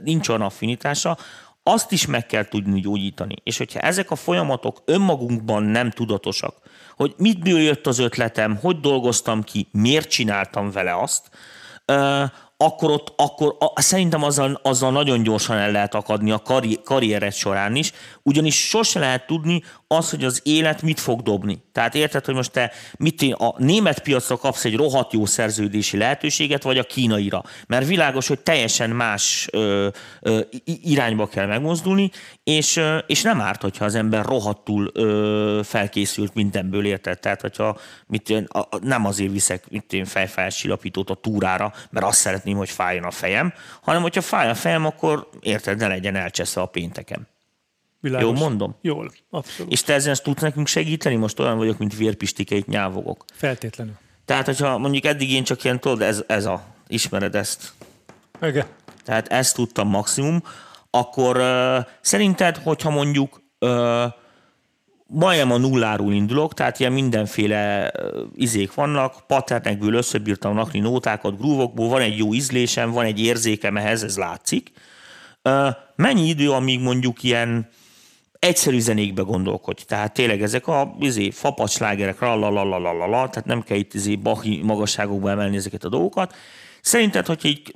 nincs 0.03 0.29
olyan 0.29 0.41
affinitása, 0.41 1.17
azt 1.63 1.91
is 1.91 2.05
meg 2.05 2.25
kell 2.25 2.47
tudni 2.47 2.79
gyógyítani. 2.79 3.35
És 3.43 3.57
hogyha 3.57 3.79
ezek 3.79 4.11
a 4.11 4.15
folyamatok 4.15 4.81
önmagunkban 4.85 5.63
nem 5.63 5.91
tudatosak, 5.91 6.55
hogy 6.95 7.13
mit 7.17 7.47
jött 7.47 7.87
az 7.87 7.99
ötletem, 7.99 8.55
hogy 8.55 8.79
dolgoztam 8.79 9.43
ki, 9.43 9.67
miért 9.71 10.09
csináltam 10.09 10.71
vele 10.71 10.99
azt, 10.99 11.29
akkor 12.57 12.91
ott, 12.91 13.13
akkor 13.15 13.55
a, 13.59 13.81
szerintem 13.81 14.23
azzal, 14.23 14.59
azzal 14.63 14.91
nagyon 14.91 15.23
gyorsan 15.23 15.57
el 15.57 15.71
lehet 15.71 15.95
akadni 15.95 16.31
a 16.31 16.39
karri, 16.39 16.79
karriered 16.83 17.33
során 17.33 17.75
is, 17.75 17.91
ugyanis 18.23 18.67
sose 18.67 18.99
lehet 18.99 19.27
tudni 19.27 19.63
az, 19.87 20.09
hogy 20.09 20.23
az 20.23 20.41
élet 20.43 20.81
mit 20.81 20.99
fog 20.99 21.21
dobni. 21.21 21.63
Tehát 21.71 21.95
érted, 21.95 22.25
hogy 22.25 22.35
most 22.35 22.51
te 22.51 22.71
mit 22.97 23.21
a 23.37 23.55
német 23.57 23.99
piacra 23.99 24.37
kapsz 24.37 24.65
egy 24.65 24.75
rohadt 24.75 25.13
jó 25.13 25.25
szerződési 25.25 25.97
lehetőséget, 25.97 26.63
vagy 26.63 26.77
a 26.77 26.83
kínaira. 26.83 27.43
Mert 27.67 27.87
világos, 27.87 28.27
hogy 28.27 28.39
teljesen 28.39 28.89
más 28.89 29.47
ö, 29.51 29.87
ö, 30.21 30.39
irányba 30.65 31.27
kell 31.27 31.45
megmozdulni, 31.45 32.11
és, 32.43 32.75
ö, 32.75 32.97
és 32.97 33.21
nem 33.21 33.41
árt, 33.41 33.61
hogyha 33.61 33.85
az 33.85 33.95
ember 33.95 34.25
rohadtul 34.25 34.91
ö, 34.93 35.59
felkészült 35.63 36.33
mindenből, 36.33 36.85
érted? 36.85 37.19
Tehát, 37.19 37.41
hogyha 37.41 37.77
mit 38.07 38.29
én, 38.29 38.43
a, 38.43 38.67
nem 38.81 39.05
azért 39.05 39.31
viszek 39.31 39.69
mit 39.69 39.93
én 39.93 40.05
fejfelsillapítót 40.05 41.09
a 41.09 41.15
túrára, 41.15 41.73
mert 41.89 42.05
azt 42.05 42.19
szeretném, 42.19 42.57
hogy 42.57 42.69
fájjon 42.69 43.03
a 43.03 43.11
fejem, 43.11 43.53
hanem 43.81 44.01
hogyha 44.01 44.21
fáj 44.21 44.49
a 44.49 44.55
fejem, 44.55 44.85
akkor 44.85 45.29
érted, 45.39 45.77
ne 45.77 45.87
legyen 45.87 46.15
elcseszve 46.15 46.61
a 46.61 46.65
péntekem. 46.65 47.27
Világos. 48.07 48.39
Jó 48.39 48.45
mondom? 48.45 48.75
Jól, 48.81 49.11
abszolút. 49.29 49.71
És 49.71 49.83
te 49.83 49.93
ezen 49.93 50.15
tudsz 50.23 50.41
nekünk 50.41 50.67
segíteni? 50.67 51.15
Most 51.15 51.39
olyan 51.39 51.57
vagyok, 51.57 51.77
mint 51.77 51.97
vérpistikeit 51.97 52.67
nyávogok. 52.67 53.25
Feltétlenül. 53.33 53.93
Tehát, 54.25 54.45
hogyha 54.45 54.77
mondjuk 54.77 55.05
eddig 55.05 55.31
én 55.31 55.43
csak 55.43 55.63
ilyen, 55.63 55.79
tudod, 55.79 56.01
ez, 56.01 56.23
ez 56.27 56.45
a, 56.45 56.63
ismered 56.87 57.35
ezt. 57.35 57.73
Igen. 58.41 58.65
Tehát 59.03 59.27
ezt 59.27 59.55
tudtam 59.55 59.87
maximum, 59.87 60.43
akkor 60.89 61.37
uh, 61.37 61.85
szerinted, 62.01 62.57
hogyha 62.57 62.89
mondjuk 62.89 63.41
uh, 63.59 64.03
majdnem 65.07 65.51
a 65.51 65.57
nulláról 65.57 66.13
indulok, 66.13 66.53
tehát 66.53 66.79
ilyen 66.79 66.91
mindenféle 66.91 67.91
izék 68.35 68.73
vannak, 68.73 69.27
patternekből 69.27 69.93
összebírtam 69.93 70.53
nakni 70.53 70.79
nótákat, 70.79 71.37
grúvokból, 71.37 71.89
van 71.89 72.01
egy 72.01 72.17
jó 72.17 72.33
ízlésem, 72.33 72.91
van 72.91 73.05
egy 73.05 73.19
érzékem 73.19 73.77
ehhez, 73.77 74.03
ez 74.03 74.17
látszik. 74.17 74.71
Mennyi 75.95 76.27
idő, 76.27 76.51
amíg 76.51 76.79
mondjuk 76.79 77.23
ilyen 77.23 77.69
egyszerű 78.39 78.79
zenékbe 78.79 79.21
gondolkodj. 79.21 79.83
Tehát 79.85 80.13
tényleg 80.13 80.41
ezek 80.41 80.67
a 80.67 80.95
izé, 80.99 81.29
fapacslágerek, 81.29 82.19
la, 82.19 83.29
tehát 83.29 83.45
nem 83.45 83.61
kell 83.61 83.77
itt 83.77 83.93
izé, 83.93 84.15
bahi 84.15 84.61
magasságokba 84.63 85.29
emelni 85.29 85.55
ezeket 85.55 85.83
a 85.83 85.89
dolgokat. 85.89 86.35
Szerinted, 86.81 87.25
hogy 87.25 87.45
így 87.45 87.75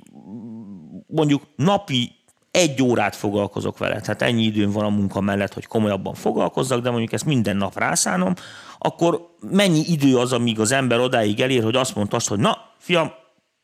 mondjuk 1.06 1.42
napi 1.56 2.12
egy 2.50 2.82
órát 2.82 3.16
foglalkozok 3.16 3.78
vele, 3.78 4.00
tehát 4.00 4.22
ennyi 4.22 4.42
időm 4.42 4.70
van 4.70 4.84
a 4.84 4.88
munka 4.88 5.20
mellett, 5.20 5.52
hogy 5.54 5.66
komolyabban 5.66 6.14
foglalkozzak, 6.14 6.82
de 6.82 6.90
mondjuk 6.90 7.12
ezt 7.12 7.24
minden 7.24 7.56
nap 7.56 7.78
rászánom, 7.78 8.34
akkor 8.78 9.36
mennyi 9.50 9.84
idő 9.86 10.18
az, 10.18 10.32
amíg 10.32 10.60
az 10.60 10.72
ember 10.72 10.98
odáig 10.98 11.40
elér, 11.40 11.62
hogy 11.62 11.76
azt 11.76 11.94
mondta 11.94 12.20
hogy 12.26 12.38
na, 12.38 12.58
fiam, 12.78 13.12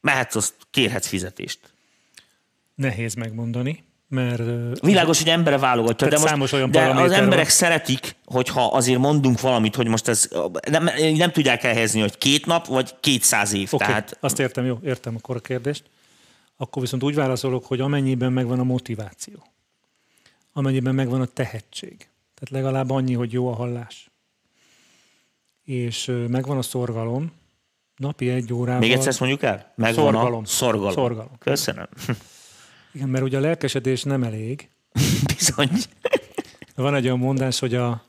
mehetsz, 0.01 0.35
azt 0.35 0.55
kérhetsz 0.71 1.07
fizetést? 1.07 1.61
Nehéz 2.75 3.15
megmondani 3.15 3.88
mert... 4.09 4.43
Világos, 4.81 5.19
hogy 5.19 5.29
embere 5.29 5.59
válogatja, 5.59 6.09
de, 6.09 6.37
most, 6.37 6.53
olyan 6.53 6.71
de 6.71 6.85
az 6.85 7.13
emberek 7.13 7.45
van. 7.45 7.55
szeretik, 7.55 8.17
hogyha 8.25 8.67
azért 8.67 8.99
mondunk 8.99 9.41
valamit, 9.41 9.75
hogy 9.75 9.87
most 9.87 10.09
ez 10.09 10.29
nem, 10.71 10.89
nem 11.17 11.31
tudják 11.31 11.65
elhelyezni, 11.65 12.01
hogy 12.01 12.19
két 12.19 12.47
nap, 12.47 12.67
vagy 12.67 12.95
kétszáz 13.01 13.53
év. 13.53 13.69
Okay, 13.73 13.87
tehát... 13.87 14.17
azt 14.21 14.39
értem, 14.39 14.65
jó, 14.65 14.79
értem 14.85 15.17
akkor 15.17 15.37
a 15.37 15.41
kérdést. 15.41 15.85
Akkor 16.57 16.83
viszont 16.83 17.03
úgy 17.03 17.15
válaszolok, 17.15 17.67
hogy 17.67 17.81
amennyiben 17.81 18.33
megvan 18.33 18.59
a 18.59 18.65
motiváció, 18.65 19.47
amennyiben 20.53 20.95
megvan 20.95 21.21
a 21.21 21.27
tehetség, 21.27 21.97
tehát 22.35 22.51
legalább 22.51 22.91
annyi, 22.91 23.15
hogy 23.15 23.33
jó 23.33 23.49
a 23.49 23.55
hallás, 23.55 24.11
és 25.65 26.13
megvan 26.29 26.57
a 26.57 26.63
szorgalom, 26.63 27.33
napi 27.97 28.29
egy 28.29 28.53
órával... 28.53 28.81
Még 28.81 28.93
egyszer 28.93 29.09
ezt 29.09 29.21
mondjuk 29.21 29.43
el? 29.43 29.73
Megvan 29.75 30.05
szorgalom. 30.05 30.43
a 30.43 30.47
szorgalom. 30.47 30.93
szorgalom. 30.93 31.39
Köszönöm. 31.39 31.89
Igen, 32.99 33.11
mert 33.11 33.25
ugye 33.25 33.37
a 33.37 33.41
lelkesedés 33.41 34.03
nem 34.03 34.23
elég. 34.23 34.69
Bizony. 35.37 35.71
Van 36.75 36.95
egy 36.95 37.05
olyan 37.05 37.19
mondás, 37.19 37.59
hogy 37.59 37.75
a, 37.75 38.05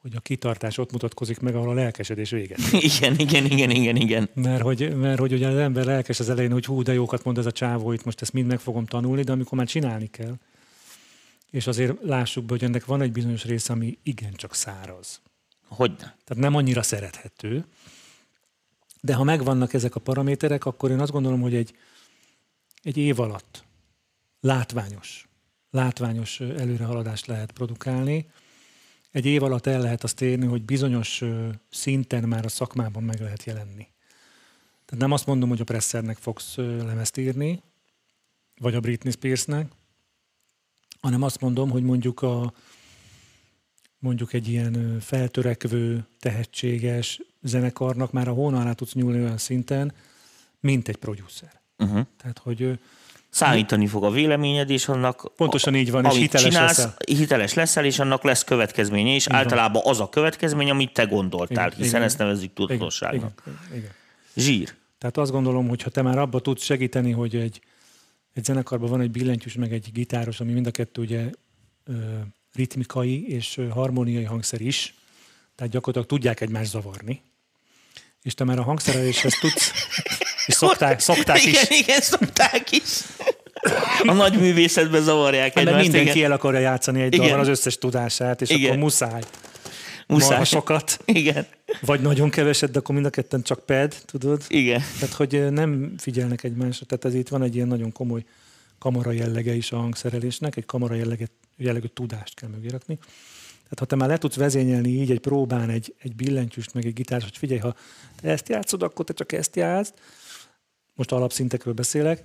hogy 0.00 0.12
a 0.16 0.20
kitartás 0.20 0.78
ott 0.78 0.92
mutatkozik 0.92 1.40
meg, 1.40 1.54
ahol 1.54 1.68
a 1.68 1.72
lelkesedés 1.72 2.30
véget. 2.30 2.58
Igen, 2.96 3.18
igen, 3.18 3.44
igen, 3.44 3.70
igen, 3.70 3.96
igen. 3.96 4.28
Mert 4.34 4.62
hogy, 4.62 4.96
mert 4.96 5.18
hogy 5.18 5.32
ugye 5.32 5.48
az 5.48 5.56
ember 5.56 5.84
lelkes 5.84 6.20
az 6.20 6.30
elején, 6.30 6.52
hogy 6.52 6.64
hú, 6.64 6.82
de 6.82 6.92
jókat 6.92 7.24
mond 7.24 7.38
ez 7.38 7.46
a 7.46 7.52
csávó, 7.52 7.92
itt 7.92 8.04
most 8.04 8.22
ezt 8.22 8.32
mind 8.32 8.46
meg 8.46 8.60
fogom 8.60 8.86
tanulni, 8.86 9.22
de 9.22 9.32
amikor 9.32 9.58
már 9.58 9.66
csinálni 9.66 10.10
kell, 10.10 10.34
és 11.50 11.66
azért 11.66 12.02
lássuk 12.02 12.44
be, 12.44 12.52
hogy 12.52 12.64
ennek 12.64 12.84
van 12.84 13.02
egy 13.02 13.12
bizonyos 13.12 13.44
része, 13.44 13.72
ami 13.72 13.98
igencsak 14.02 14.54
száraz. 14.54 15.20
Hogy? 15.68 15.96
Tehát 15.96 16.36
nem 16.36 16.54
annyira 16.54 16.82
szerethető, 16.82 17.64
de 19.00 19.14
ha 19.14 19.24
megvannak 19.24 19.72
ezek 19.74 19.94
a 19.94 20.00
paraméterek, 20.00 20.64
akkor 20.64 20.90
én 20.90 21.00
azt 21.00 21.12
gondolom, 21.12 21.40
hogy 21.40 21.54
egy, 21.54 21.74
egy 22.84 22.96
év 22.96 23.20
alatt 23.20 23.64
látványos, 24.40 25.28
látványos 25.70 26.40
előrehaladást 26.40 27.26
lehet 27.26 27.52
produkálni. 27.52 28.30
Egy 29.10 29.26
év 29.26 29.42
alatt 29.42 29.66
el 29.66 29.80
lehet 29.80 30.04
azt 30.04 30.20
érni, 30.20 30.46
hogy 30.46 30.62
bizonyos 30.62 31.22
szinten 31.70 32.28
már 32.28 32.44
a 32.44 32.48
szakmában 32.48 33.02
meg 33.02 33.20
lehet 33.20 33.44
jelenni. 33.44 33.88
Tehát 34.84 35.02
nem 35.02 35.12
azt 35.12 35.26
mondom, 35.26 35.48
hogy 35.48 35.60
a 35.60 35.64
Pressernek 35.64 36.16
fogsz 36.16 36.56
lemezt 36.56 37.16
írni, 37.16 37.62
vagy 38.58 38.74
a 38.74 38.80
Britney 38.80 39.12
Spearsnek, 39.12 39.72
hanem 41.00 41.22
azt 41.22 41.40
mondom, 41.40 41.70
hogy 41.70 41.82
mondjuk 41.82 42.22
a 42.22 42.52
mondjuk 43.98 44.32
egy 44.32 44.48
ilyen 44.48 45.00
feltörekvő, 45.00 46.06
tehetséges 46.18 47.20
zenekarnak 47.42 48.12
már 48.12 48.28
a 48.28 48.32
hóna 48.32 48.60
alá 48.60 48.72
tudsz 48.72 48.92
nyúlni 48.92 49.18
olyan 49.18 49.38
szinten, 49.38 49.94
mint 50.60 50.88
egy 50.88 50.96
producer. 50.96 51.63
Uh-huh. 51.78 52.06
Tehát, 52.16 52.38
hogy 52.38 52.78
Számítani 53.34 53.86
fog 53.86 54.04
a 54.04 54.10
véleményed, 54.10 54.70
és 54.70 54.88
annak 54.88 55.32
Pontosan 55.36 55.74
így 55.74 55.90
van, 55.90 56.04
és 56.04 56.16
hiteles 56.16 56.46
csinálsz, 56.46 56.76
leszel. 56.76 56.96
hiteles 57.04 57.54
leszel, 57.54 57.84
és 57.84 57.98
annak 57.98 58.22
lesz 58.22 58.44
következménye, 58.44 59.14
és 59.14 59.26
így 59.26 59.32
általában 59.32 59.82
van. 59.82 59.92
az 59.92 60.00
a 60.00 60.08
következmény, 60.08 60.70
amit 60.70 60.92
te 60.92 61.04
gondoltál, 61.04 61.66
igen, 61.66 61.78
hiszen 61.78 61.90
igen. 61.90 62.02
ezt 62.02 62.18
nevezzük 62.18 62.52
tudatosságnak. 62.52 63.42
Igen, 63.46 63.58
igen, 63.66 63.78
igen. 63.78 63.90
Zsír. 64.36 64.74
Tehát 64.98 65.16
azt 65.16 65.30
gondolom, 65.30 65.68
hogy 65.68 65.82
ha 65.82 65.90
te 65.90 66.02
már 66.02 66.18
abba 66.18 66.40
tudsz 66.40 66.64
segíteni, 66.64 67.10
hogy 67.10 67.36
egy, 67.36 67.60
egy 68.32 68.44
zenekarban 68.44 68.90
van 68.90 69.00
egy 69.00 69.10
billentyűs, 69.10 69.54
meg 69.54 69.72
egy 69.72 69.92
gitáros, 69.92 70.40
ami 70.40 70.52
mind 70.52 70.66
a 70.66 70.70
kettő 70.70 71.00
ugye 71.00 71.30
ö, 71.84 71.92
ritmikai 72.52 73.28
és 73.28 73.60
harmóniai 73.70 74.24
hangszer 74.24 74.60
is, 74.60 74.94
tehát 75.54 75.72
gyakorlatilag 75.72 76.06
tudják 76.08 76.40
egymást 76.40 76.70
zavarni, 76.70 77.22
és 78.22 78.34
te 78.34 78.44
már 78.44 78.58
a 78.58 78.62
hangszereléshez 78.62 79.38
tudsz, 79.40 79.72
és 80.46 80.54
szokták, 80.54 81.00
szokták 81.00 81.44
igen, 81.44 81.62
is. 81.70 81.78
Igen, 81.80 82.00
szokták 82.00 82.70
is. 82.70 83.02
A 84.06 84.12
nagy 84.12 84.38
művészetben 84.38 85.02
zavarják 85.02 85.56
egymást. 85.56 85.76
Mert 85.76 85.82
mindenki 85.82 86.18
igen. 86.18 86.30
el 86.30 86.36
akarja 86.36 86.60
játszani 86.60 87.02
egy 87.02 87.16
dalban 87.16 87.38
az 87.38 87.48
összes 87.48 87.78
tudását, 87.78 88.42
és 88.42 88.50
igen. 88.50 88.66
akkor 88.66 88.78
muszáj. 88.78 89.22
Muszáj. 90.06 90.44
sokat. 90.44 90.98
Igen. 91.04 91.46
Vagy 91.80 92.00
nagyon 92.00 92.30
keveset, 92.30 92.70
de 92.70 92.78
akkor 92.78 92.94
mind 92.94 93.06
a 93.06 93.10
ketten 93.10 93.42
csak 93.42 93.66
ped, 93.66 93.96
tudod? 94.06 94.42
Igen. 94.48 94.82
Tehát, 94.98 95.14
hogy 95.14 95.52
nem 95.52 95.94
figyelnek 95.98 96.44
egymásra. 96.44 96.86
Tehát 96.86 97.04
ez 97.04 97.14
itt 97.14 97.28
van 97.28 97.42
egy 97.42 97.54
ilyen 97.54 97.68
nagyon 97.68 97.92
komoly 97.92 98.24
kamara 98.78 99.10
jellege 99.10 99.54
is 99.54 99.72
a 99.72 99.76
hangszerelésnek, 99.76 100.56
egy 100.56 100.66
kamara 100.66 100.94
jellege, 100.94 101.26
jellegű 101.56 101.86
tudást 101.86 102.34
kell 102.34 102.48
mögérakni. 102.48 102.98
Tehát 103.62 103.78
ha 103.78 103.84
te 103.84 103.96
már 103.96 104.08
le 104.08 104.18
tudsz 104.18 104.36
vezényelni 104.36 104.88
így 104.88 105.10
egy 105.10 105.20
próbán 105.20 105.70
egy, 105.70 105.94
egy 105.98 106.14
billentyűst, 106.14 106.74
meg 106.74 106.86
egy 106.86 106.92
gitárt, 106.92 107.22
hogy 107.22 107.36
figyelj, 107.36 107.60
ha 107.60 107.74
te 108.20 108.28
ezt 108.28 108.48
játszod, 108.48 108.82
akkor 108.82 109.04
te 109.04 109.12
csak 109.12 109.32
ezt 109.32 109.56
játszd, 109.56 109.94
most 110.94 111.12
alapszintekről 111.12 111.74
beszélek, 111.74 112.24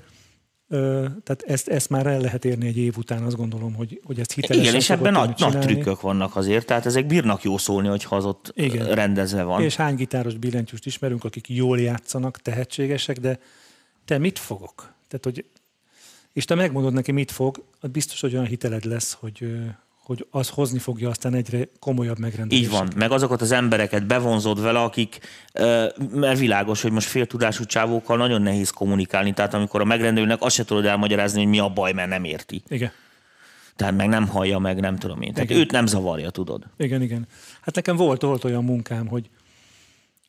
tehát 1.23 1.43
ezt, 1.47 1.67
ezt 1.67 1.89
már 1.89 2.05
el 2.05 2.19
lehet 2.19 2.45
érni 2.45 2.67
egy 2.67 2.77
év 2.77 2.97
után, 2.97 3.23
azt 3.23 3.35
gondolom, 3.35 3.73
hogy, 3.73 4.01
hogy 4.03 4.19
ezt 4.19 4.31
hitelesen 4.31 4.63
Igen, 4.63 4.75
és 4.75 4.89
ebben 4.89 5.11
nagy, 5.11 5.33
nagy 5.37 5.59
trükkök 5.59 6.01
vannak 6.01 6.35
azért, 6.35 6.65
tehát 6.65 6.85
ezek 6.85 7.05
bírnak 7.05 7.43
jó 7.43 7.57
szólni, 7.57 7.87
hogyha 7.87 8.15
az 8.15 8.25
ott 8.25 8.51
Igen. 8.55 8.95
Rendezve 8.95 9.43
van. 9.43 9.61
És 9.61 9.75
hány 9.75 9.95
gitáros 9.95 10.37
billentyűst 10.37 10.85
ismerünk, 10.85 11.23
akik 11.23 11.49
jól 11.49 11.79
játszanak, 11.79 12.41
tehetségesek, 12.41 13.19
de 13.19 13.39
te 14.05 14.17
mit 14.17 14.39
fogok? 14.39 14.93
Tehát, 15.07 15.23
hogy, 15.23 15.45
és 16.33 16.45
te 16.45 16.55
megmondod 16.55 16.93
neki, 16.93 17.11
mit 17.11 17.31
fog, 17.31 17.63
az 17.79 17.89
biztos, 17.89 18.21
hogy 18.21 18.33
olyan 18.33 18.45
hiteled 18.45 18.85
lesz, 18.85 19.17
hogy, 19.19 19.51
hogy 20.09 20.27
az 20.29 20.49
hozni 20.49 20.79
fogja 20.79 21.09
aztán 21.09 21.33
egyre 21.33 21.67
komolyabb 21.79 22.19
megrendelést. 22.19 22.65
Így 22.65 22.71
van, 22.71 22.87
meg 22.95 23.11
azokat 23.11 23.41
az 23.41 23.51
embereket 23.51 24.07
bevonzod 24.07 24.61
vele, 24.61 24.79
akik, 24.79 25.19
mert 26.11 26.39
világos, 26.39 26.81
hogy 26.81 26.91
most 26.91 27.07
féltudású 27.07 27.63
csávókkal 27.65 28.17
nagyon 28.17 28.41
nehéz 28.41 28.69
kommunikálni, 28.69 29.33
tehát 29.33 29.53
amikor 29.53 29.81
a 29.81 29.83
megrendelőnek 29.83 30.41
azt 30.41 30.55
se 30.55 30.65
tudod 30.65 30.85
elmagyarázni, 30.85 31.41
hogy 31.41 31.49
mi 31.49 31.59
a 31.59 31.69
baj, 31.69 31.91
mert 31.91 32.09
nem 32.09 32.23
érti. 32.23 32.61
Igen. 32.67 32.91
Tehát 33.75 33.95
meg 33.95 34.07
nem 34.07 34.27
hallja, 34.27 34.59
meg 34.59 34.79
nem 34.79 34.95
tudom 34.95 35.21
én. 35.21 35.33
Tehát 35.33 35.49
Igen. 35.49 35.61
őt 35.61 35.71
nem 35.71 35.85
zavarja, 35.85 36.29
tudod. 36.29 36.65
Igen, 36.77 37.01
igen. 37.01 37.27
Hát 37.61 37.75
nekem 37.75 37.95
volt, 37.95 38.21
volt 38.21 38.43
olyan 38.43 38.63
munkám, 38.63 39.07
hogy, 39.07 39.29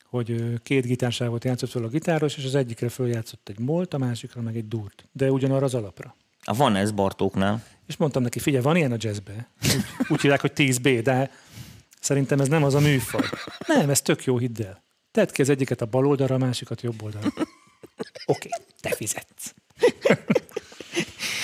hogy 0.09 0.43
két 0.63 0.85
gitársávot 0.85 1.43
játszott 1.43 1.69
fel 1.69 1.83
a 1.83 1.87
gitáros, 1.87 2.37
és 2.37 2.45
az 2.45 2.55
egyikre 2.55 2.89
följátszott 2.89 3.49
egy 3.49 3.59
molt, 3.59 3.93
a 3.93 3.97
másikra 3.97 4.41
meg 4.41 4.55
egy 4.55 4.67
durt. 4.67 5.07
De 5.11 5.31
ugyanarra 5.31 5.65
az 5.65 5.73
alapra. 5.73 6.15
Ah, 6.45 6.57
Van 6.57 6.75
ez 6.75 6.91
Bartóknál. 6.91 7.63
És 7.87 7.97
mondtam 7.97 8.23
neki, 8.23 8.39
figyelj, 8.39 8.63
van 8.63 8.75
ilyen 8.75 8.91
a 8.91 8.95
jazzbe. 8.99 9.47
Úgy, 9.63 9.83
úgy 10.07 10.21
hívják, 10.21 10.41
hogy 10.41 10.51
10B, 10.55 10.99
de 11.03 11.31
szerintem 11.99 12.39
ez 12.39 12.47
nem 12.47 12.63
az 12.63 12.73
a 12.73 12.79
műfaj. 12.79 13.21
Nem, 13.67 13.89
ez 13.89 14.01
tök 14.01 14.23
jó, 14.23 14.37
hidd 14.37 14.61
el. 14.61 14.83
Tedd 15.11 15.31
ki 15.31 15.41
az 15.41 15.49
egyiket 15.49 15.81
a 15.81 15.85
bal 15.85 16.07
oldalra, 16.07 16.35
a 16.35 16.37
másikat 16.37 16.81
jobb 16.81 17.03
oldalra. 17.03 17.29
Oké, 18.25 18.49
te 18.81 18.89
fizetsz. 18.95 19.53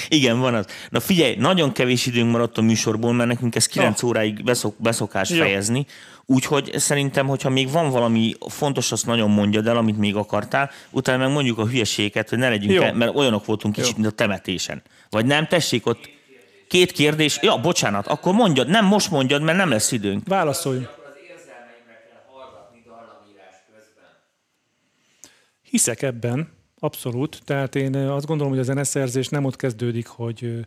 Igen, 0.10 0.40
van 0.40 0.56
az. 0.56 0.66
Na 0.90 1.00
figyelj, 1.00 1.36
nagyon 1.36 1.72
kevés 1.72 2.06
időnk 2.06 2.32
maradt 2.32 2.58
a 2.58 2.62
műsorból, 2.62 3.14
mert 3.14 3.30
nekünk 3.30 3.56
ez 3.56 3.66
9 3.66 4.02
Ja. 4.02 4.08
óráig 4.08 4.44
beszok, 4.44 4.76
beszokás 4.78 5.30
Jó. 5.30 5.38
fejezni. 5.38 5.86
Úgyhogy 6.30 6.72
szerintem, 6.76 7.28
hogyha 7.28 7.50
még 7.50 7.72
van 7.72 7.90
valami 7.90 8.34
fontos, 8.50 8.92
azt 8.92 9.06
nagyon 9.06 9.30
mondjad 9.30 9.68
el, 9.68 9.78
amit 9.78 9.98
még 9.98 10.16
akartál, 10.16 10.72
utána 10.90 11.24
meg 11.24 11.34
mondjuk 11.34 11.58
a 11.58 11.68
hülyeséget, 11.68 12.30
hogy 12.30 12.38
ne 12.38 12.50
legyünk, 12.50 12.72
Jó. 12.72 12.82
el, 12.82 12.94
mert 12.94 13.16
olyanok 13.16 13.46
voltunk 13.46 13.74
kicsit, 13.74 13.90
Jó. 13.90 13.98
mint 13.98 14.12
a 14.12 14.16
temetésen. 14.16 14.82
Vagy 15.10 15.26
nem, 15.26 15.48
tessék 15.48 15.86
ott 15.86 16.10
két 16.68 16.92
kérdés. 16.92 17.40
Ja, 17.42 17.58
bocsánat, 17.58 18.08
akkor 18.08 18.34
mondjad, 18.34 18.68
nem 18.68 18.86
most 18.86 19.12
mondjad, 19.12 19.42
mert 19.42 19.58
nem 19.58 19.70
lesz 19.70 19.92
időnk. 19.92 20.28
Válaszolj. 20.28 20.88
Hiszek 25.70 26.02
ebben, 26.02 26.50
abszolút. 26.80 27.42
Tehát 27.46 27.76
én 27.76 27.96
azt 27.96 28.26
gondolom, 28.26 28.52
hogy 28.52 28.62
a 28.62 28.66
zeneszerzés 28.66 29.28
nem 29.28 29.46
ott 29.46 29.56
kezdődik, 29.56 30.08
hogy 30.08 30.66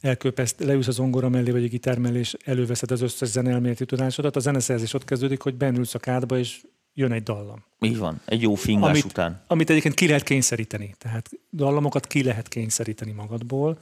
elköpeszt, 0.00 0.60
leülsz 0.60 0.86
az 0.86 0.94
zongora 0.94 1.28
mellé, 1.28 1.50
vagy 1.50 1.64
a 1.64 1.68
gitár 1.68 1.98
mellé, 1.98 2.18
és 2.18 2.36
előveszed 2.44 2.90
az 2.90 3.00
összes 3.00 3.28
zeneelméleti 3.28 3.84
tudásodat. 3.84 4.36
A 4.36 4.40
zeneszerzés 4.40 4.94
ott 4.94 5.04
kezdődik, 5.04 5.42
hogy 5.42 5.54
bennülsz 5.54 5.94
a 5.94 5.98
kádba, 5.98 6.38
és 6.38 6.60
jön 6.94 7.12
egy 7.12 7.22
dallam. 7.22 7.64
Így 7.80 7.98
van, 7.98 8.20
egy 8.24 8.42
jó 8.42 8.54
fingás 8.54 8.90
amit, 8.90 9.04
után. 9.04 9.42
amit 9.46 9.70
egyébként 9.70 9.94
ki 9.94 10.06
lehet 10.06 10.22
kényszeríteni. 10.22 10.94
Tehát 10.98 11.30
dallamokat 11.52 12.06
ki 12.06 12.22
lehet 12.22 12.48
kényszeríteni 12.48 13.12
magadból. 13.12 13.78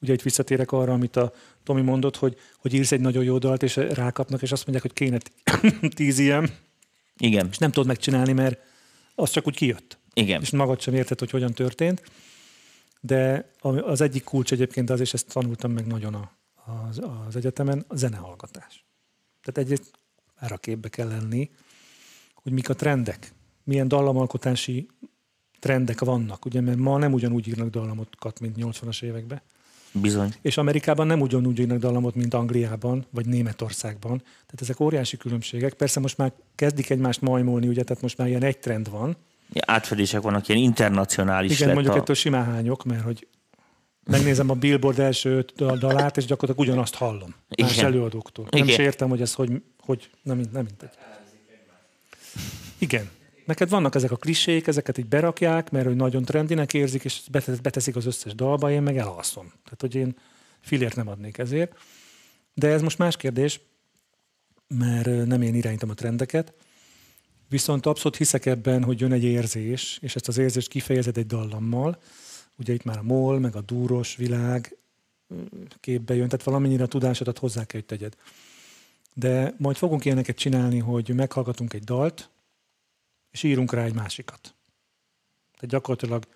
Ugye 0.00 0.12
itt 0.12 0.22
visszatérek 0.22 0.72
arra, 0.72 0.92
amit 0.92 1.16
a 1.16 1.32
Tomi 1.64 1.80
mondott, 1.80 2.16
hogy, 2.16 2.36
hogy 2.58 2.74
írsz 2.74 2.92
egy 2.92 3.00
nagyon 3.00 3.24
jó 3.24 3.38
dalt, 3.38 3.62
és 3.62 3.76
rákapnak, 3.76 4.42
és 4.42 4.52
azt 4.52 4.66
mondják, 4.66 4.92
hogy 4.92 5.06
kéne 5.06 5.18
tíz 5.96 6.18
ilyen, 6.18 6.50
Igen, 7.18 7.48
és 7.50 7.58
nem 7.58 7.70
tudod 7.70 7.88
megcsinálni, 7.88 8.32
mert 8.32 8.58
az 9.14 9.30
csak 9.30 9.46
úgy 9.46 9.56
kijött. 9.56 9.98
igen. 10.14 10.40
És 10.40 10.50
magad 10.50 10.80
sem 10.80 10.94
érted, 10.94 11.18
hogy 11.18 11.30
hogyan 11.30 11.52
történt. 11.52 12.02
De 13.00 13.50
az 13.84 14.00
egyik 14.00 14.24
kulcs 14.24 14.52
egyébként 14.52 14.90
az, 14.90 15.00
és 15.00 15.14
ezt 15.14 15.32
tanultam 15.32 15.72
meg 15.72 15.86
nagyon 15.86 16.14
a, 16.14 16.32
az, 16.88 17.00
az 17.26 17.36
egyetemen, 17.36 17.84
a 17.88 17.96
zenehallgatás. 17.96 18.84
Tehát 19.42 19.70
egyrészt 19.70 19.90
már 20.40 20.52
a 20.52 20.56
képbe 20.56 20.88
kell 20.88 21.08
lenni, 21.08 21.50
hogy 22.34 22.52
mik 22.52 22.68
a 22.68 22.74
trendek, 22.74 23.32
milyen 23.64 23.88
dallamalkotási 23.88 24.88
trendek 25.58 26.00
vannak, 26.00 26.44
ugye, 26.44 26.60
mert 26.60 26.78
ma 26.78 26.98
nem 26.98 27.12
ugyanúgy 27.12 27.48
írnak 27.48 27.70
dallamokat, 27.70 28.40
mint 28.40 28.56
80-as 28.58 29.02
években. 29.02 29.40
Bizony. 29.92 30.34
És 30.40 30.56
Amerikában 30.56 31.06
nem 31.06 31.20
ugyanúgy 31.20 31.58
írnak 31.58 31.78
dallamot, 31.78 32.14
mint 32.14 32.34
Angliában, 32.34 33.06
vagy 33.10 33.26
Németországban. 33.26 34.18
Tehát 34.18 34.60
ezek 34.60 34.80
óriási 34.80 35.16
különbségek. 35.16 35.74
Persze 35.74 36.00
most 36.00 36.16
már 36.18 36.32
kezdik 36.54 36.90
egymást 36.90 37.20
majmolni, 37.20 37.68
ugye, 37.68 37.82
tehát 37.82 38.02
most 38.02 38.18
már 38.18 38.28
ilyen 38.28 38.42
egy 38.42 38.58
trend 38.58 38.90
van. 38.90 39.16
Átfedések 39.54 40.20
vannak, 40.20 40.48
ilyen 40.48 40.62
internacionális 40.62 41.52
Igen, 41.52 41.66
lett 41.66 41.74
mondjuk 41.74 41.96
a... 41.96 41.98
ettől 41.98 42.16
simán 42.16 42.44
hányok, 42.44 42.84
mert 42.84 43.02
hogy 43.02 43.26
megnézem 44.04 44.50
a 44.50 44.54
Billboard 44.54 44.98
első 44.98 45.44
dalát, 45.56 46.16
és 46.16 46.24
gyakorlatilag 46.24 46.68
ugyanazt 46.68 46.94
hallom. 46.94 47.34
Más 47.62 47.72
Igen. 47.72 47.84
előadóktól. 47.84 48.46
Nem 48.50 48.62
Igen. 48.62 48.74
is 48.74 48.78
értem, 48.78 49.08
hogy 49.08 49.20
ez 49.20 49.34
hogy, 49.34 49.62
hogy 49.78 50.10
nem, 50.22 50.36
nem 50.36 50.64
mindegy. 50.64 50.90
Igen. 52.78 53.10
Neked 53.44 53.68
vannak 53.68 53.94
ezek 53.94 54.10
a 54.10 54.16
klisék, 54.16 54.66
ezeket 54.66 54.98
így 54.98 55.06
berakják, 55.06 55.70
mert 55.70 55.86
hogy 55.86 55.96
nagyon 55.96 56.24
trendinek 56.24 56.74
érzik, 56.74 57.04
és 57.04 57.20
bete- 57.30 57.62
beteszik 57.62 57.96
az 57.96 58.06
összes 58.06 58.34
dalba, 58.34 58.70
én 58.70 58.82
meg 58.82 58.96
elalszom. 58.96 59.46
Tehát, 59.46 59.80
hogy 59.80 59.94
én 59.94 60.16
filért 60.60 60.96
nem 60.96 61.08
adnék 61.08 61.38
ezért. 61.38 61.76
De 62.54 62.68
ez 62.68 62.82
most 62.82 62.98
más 62.98 63.16
kérdés, 63.16 63.60
mert 64.68 65.26
nem 65.26 65.42
én 65.42 65.54
irányítom 65.54 65.90
a 65.90 65.94
trendeket. 65.94 66.52
Viszont 67.48 67.86
abszolút 67.86 68.16
hiszek 68.16 68.46
ebben, 68.46 68.84
hogy 68.84 69.00
jön 69.00 69.12
egy 69.12 69.24
érzés, 69.24 69.98
és 70.02 70.14
ezt 70.14 70.28
az 70.28 70.38
érzést 70.38 70.68
kifejezed 70.68 71.16
egy 71.16 71.26
dallammal. 71.26 71.98
Ugye 72.56 72.72
itt 72.72 72.84
már 72.84 72.98
a 72.98 73.02
mol, 73.02 73.38
meg 73.38 73.56
a 73.56 73.60
dúros 73.60 74.16
világ 74.16 74.76
képbe 75.80 76.14
jön, 76.14 76.28
tehát 76.28 76.44
valamennyire 76.44 76.82
a 76.82 76.86
tudásodat 76.86 77.38
hozzá 77.38 77.64
kell, 77.64 77.80
hogy 77.80 77.88
tegyed. 77.88 78.16
De 79.14 79.54
majd 79.58 79.76
fogunk 79.76 80.04
ilyeneket 80.04 80.36
csinálni, 80.36 80.78
hogy 80.78 81.14
meghallgatunk 81.14 81.72
egy 81.72 81.84
dalt, 81.84 82.30
és 83.30 83.42
írunk 83.42 83.72
rá 83.72 83.84
egy 83.84 83.94
másikat. 83.94 84.40
Tehát 85.54 85.74
gyakorlatilag 85.74 86.26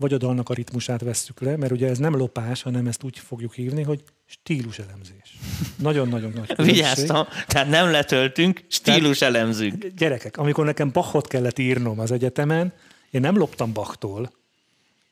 vagy 0.00 0.12
a 0.12 0.16
dalnak 0.16 0.48
a 0.48 0.54
ritmusát 0.54 1.00
vesszük 1.00 1.40
le, 1.40 1.56
mert 1.56 1.72
ugye 1.72 1.88
ez 1.88 1.98
nem 1.98 2.16
lopás, 2.16 2.62
hanem 2.62 2.86
ezt 2.86 3.02
úgy 3.02 3.18
fogjuk 3.18 3.54
hívni, 3.54 3.82
hogy 3.82 4.02
stíluselemzés. 4.26 5.38
Nagyon-nagyon 5.76 6.32
nagy 6.34 6.46
különbség. 6.46 6.74
Vigyáztam, 6.74 7.26
tehát 7.46 7.68
nem 7.68 7.90
letöltünk, 7.90 8.64
stílus 8.68 9.20
elemzünk. 9.22 9.86
Gyerekek, 9.86 10.36
amikor 10.36 10.64
nekem 10.64 10.90
Bachot 10.90 11.26
kellett 11.26 11.58
írnom 11.58 11.98
az 11.98 12.10
egyetemen, 12.10 12.72
én 13.10 13.20
nem 13.20 13.36
loptam 13.36 13.72
Bachtól, 13.72 14.32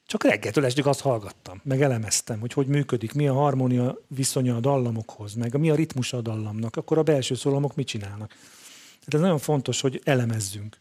csak 0.06 0.24
reggeltől 0.24 0.64
estig 0.64 0.86
azt 0.86 1.00
hallgattam, 1.00 1.60
meg 1.64 1.82
elemeztem, 1.82 2.40
hogy 2.40 2.52
hogy 2.52 2.66
működik, 2.66 3.12
mi 3.12 3.28
a 3.28 3.34
harmónia 3.34 3.98
viszonya 4.06 4.56
a 4.56 4.60
dallamokhoz, 4.60 5.34
meg 5.34 5.58
mi 5.58 5.70
a 5.70 5.74
ritmusa 5.74 6.16
a 6.16 6.20
dallamnak, 6.20 6.76
akkor 6.76 6.98
a 6.98 7.02
belső 7.02 7.34
szólamok 7.34 7.74
mit 7.74 7.86
csinálnak. 7.86 8.28
Tehát 8.28 9.14
ez 9.14 9.20
nagyon 9.20 9.38
fontos, 9.38 9.80
hogy 9.80 10.00
elemezzünk. 10.04 10.80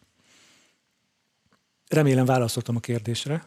Remélem 1.88 2.26
válaszoltam 2.26 2.76
a 2.76 2.80
kérdésre. 2.80 3.44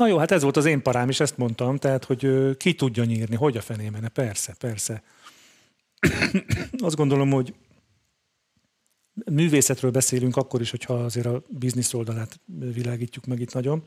Na 0.00 0.06
jó, 0.06 0.18
hát 0.18 0.30
ez 0.30 0.42
volt 0.42 0.56
az 0.56 0.64
én 0.64 0.82
parám 0.82 1.08
is, 1.08 1.20
ezt 1.20 1.36
mondtam, 1.36 1.76
tehát, 1.76 2.04
hogy 2.04 2.56
ki 2.56 2.74
tudja 2.74 3.04
nyírni, 3.04 3.36
hogy 3.36 3.56
a 3.56 3.60
fenében, 3.60 4.10
persze, 4.12 4.54
persze. 4.58 5.02
Azt 6.78 6.96
gondolom, 6.96 7.30
hogy 7.30 7.54
művészetről 9.24 9.90
beszélünk 9.90 10.36
akkor 10.36 10.60
is, 10.60 10.70
hogyha 10.70 10.94
azért 10.94 11.26
a 11.26 11.42
biznisz 11.48 11.94
oldalát 11.94 12.40
világítjuk 12.46 13.26
meg 13.26 13.40
itt 13.40 13.52
nagyon, 13.52 13.82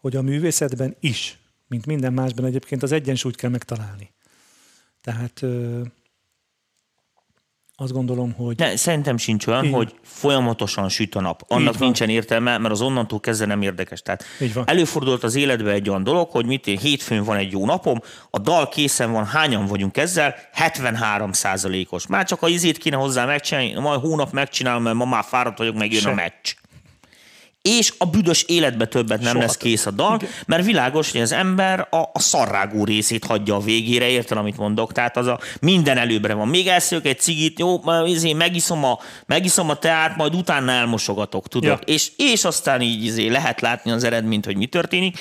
hogy 0.00 0.16
a 0.16 0.22
művészetben 0.22 0.96
is, 1.00 1.38
mint 1.68 1.86
minden 1.86 2.12
másban 2.12 2.44
egyébként 2.44 2.82
az 2.82 2.92
egyensúlyt 2.92 3.36
kell 3.36 3.50
megtalálni. 3.50 4.12
Tehát 5.00 5.44
azt 7.76 7.92
gondolom, 7.92 8.32
hogy 8.32 8.56
Ne, 8.56 8.76
szerintem 8.76 9.16
sincs 9.16 9.46
olyan, 9.46 9.64
Így. 9.64 9.72
hogy 9.72 9.94
folyamatosan 10.02 10.88
süt 10.88 11.14
a 11.14 11.20
nap. 11.20 11.42
Annak 11.48 11.78
nincsen 11.78 12.08
értelme, 12.08 12.58
mert 12.58 12.74
az 12.74 12.80
onnantól 12.80 13.20
kezdve 13.20 13.46
nem 13.46 13.62
érdekes. 13.62 14.02
Tehát 14.02 14.24
előfordult 14.64 15.22
az 15.22 15.34
életben 15.34 15.74
egy 15.74 15.88
olyan 15.88 16.02
dolog, 16.02 16.30
hogy 16.30 16.46
mit 16.46 16.66
én, 16.66 16.78
hétfőn 16.78 17.24
van 17.24 17.36
egy 17.36 17.52
jó 17.52 17.66
napom, 17.66 18.00
a 18.30 18.38
dal 18.38 18.68
készen 18.68 19.12
van, 19.12 19.26
hányan 19.26 19.66
vagyunk 19.66 19.96
ezzel? 19.96 20.34
73 20.52 21.32
százalékos. 21.32 22.06
Már 22.06 22.24
csak 22.24 22.42
a 22.42 22.48
izét 22.48 22.78
kéne 22.78 22.96
hozzá 22.96 23.24
megcsinálni, 23.24 23.80
majd 23.80 24.00
hónap 24.00 24.32
megcsinálom, 24.32 24.82
mert 24.82 24.96
ma 24.96 25.04
már 25.04 25.24
fáradt 25.24 25.58
vagyok, 25.58 25.74
meg 25.74 25.92
jön 25.92 26.00
Se. 26.00 26.10
a 26.10 26.14
meccs. 26.14 26.54
És 27.68 27.94
a 27.98 28.06
büdös 28.06 28.42
életbe 28.42 28.86
többet 28.86 29.20
nem 29.20 29.32
Soha 29.32 29.44
lesz 29.44 29.56
kész 29.56 29.86
a 29.86 29.90
dal, 29.90 30.14
Igen. 30.14 30.30
mert 30.46 30.64
világos, 30.64 31.12
hogy 31.12 31.20
az 31.20 31.32
ember 31.32 31.86
a, 31.90 31.96
a 31.96 32.20
szarrágú 32.20 32.84
részét 32.84 33.24
hagyja 33.24 33.54
a 33.54 33.60
végére, 33.60 34.08
érted, 34.08 34.38
amit 34.38 34.56
mondok? 34.56 34.92
Tehát 34.92 35.16
az 35.16 35.26
a 35.26 35.40
minden 35.60 35.98
előbbre 35.98 36.34
van. 36.34 36.48
Még 36.48 36.66
elszők 36.66 37.06
egy 37.06 37.20
cigit, 37.20 37.58
jó, 37.58 37.80
izé, 38.06 38.32
megiszom, 38.32 38.84
a, 38.84 38.98
megiszom 39.26 39.70
a 39.70 39.74
teát, 39.74 40.16
majd 40.16 40.34
utána 40.34 40.72
elmosogatok, 40.72 41.48
tudod? 41.48 41.78
Ja. 41.86 41.94
És, 41.94 42.10
és 42.16 42.44
aztán 42.44 42.80
így 42.80 43.04
izé, 43.04 43.28
lehet 43.28 43.60
látni 43.60 43.90
az 43.90 44.04
eredményt, 44.04 44.44
hogy 44.44 44.56
mi 44.56 44.66
történik. 44.66 45.18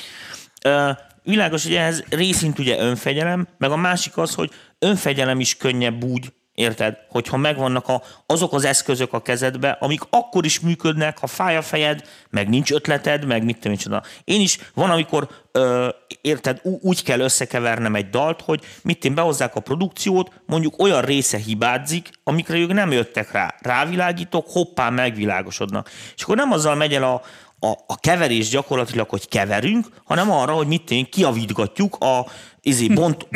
Világos, 1.24 1.64
hogy 1.64 1.76
ehhez 1.76 2.04
részint 2.10 2.60
ugye 2.60 2.80
önfegyelem, 2.80 3.48
meg 3.58 3.72
a 3.72 3.78
másik 3.78 4.18
az, 4.18 4.34
hogy 4.34 4.52
önfegyelem 4.80 5.40
is 5.40 5.58
könnyebb 5.58 6.04
úgy, 6.04 6.34
Érted? 6.54 6.98
Hogyha 7.10 7.38
megvannak 7.38 7.88
a, 7.88 8.02
azok 8.26 8.54
az 8.54 8.66
eszközök 8.66 9.14
a 9.14 9.22
kezedbe, 9.22 9.78
amik 9.80 10.02
akkor 10.10 10.46
is 10.46 10.60
működnek, 10.60 11.18
ha 11.18 11.28
fáj 11.28 11.58
a 11.58 11.62
fejed, 11.62 12.02
meg 12.30 12.50
nincs 12.50 12.72
ötleted, 12.72 13.26
meg 13.26 13.44
mit 13.44 13.58
tudom 13.60 13.78
én 13.94 14.02
Én 14.24 14.42
is 14.42 14.60
van, 14.74 14.90
amikor 14.90 15.28
ö, 15.52 15.90
érted, 16.22 16.60
úgy 16.64 17.04
kell 17.04 17.20
összekevernem 17.20 17.96
egy 17.96 18.10
dalt, 18.10 18.42
hogy 18.42 18.64
mit 18.82 19.06
én 19.06 19.16
behozzák 19.16 19.56
a 19.56 19.60
produkciót, 19.60 20.32
mondjuk 20.46 20.82
olyan 20.82 21.02
része 21.02 21.38
hibázik, 21.38 22.10
amikre 22.24 22.58
ők 22.58 22.74
nem 22.74 22.92
jöttek 22.92 23.32
rá. 23.32 23.56
Rávilágítok, 23.60 24.46
hoppá, 24.50 24.90
megvilágosodnak. 24.90 25.90
És 26.16 26.24
akkor 26.24 26.36
nem 26.36 26.52
azzal 26.52 26.76
megy 26.76 26.94
el 26.94 27.04
a, 27.04 27.22
a, 27.60 27.72
a 27.88 28.00
keverés 28.00 28.50
gyakorlatilag, 28.50 29.10
hogy 29.10 29.28
keverünk, 29.28 29.88
hanem 30.04 30.32
arra, 30.32 30.54
hogy 30.54 30.68
mit 30.68 30.92
én 30.92 31.10
kiavítgatjuk 31.10 31.96
a 32.00 32.26
izé, 32.66 32.88
bont, 32.88 33.28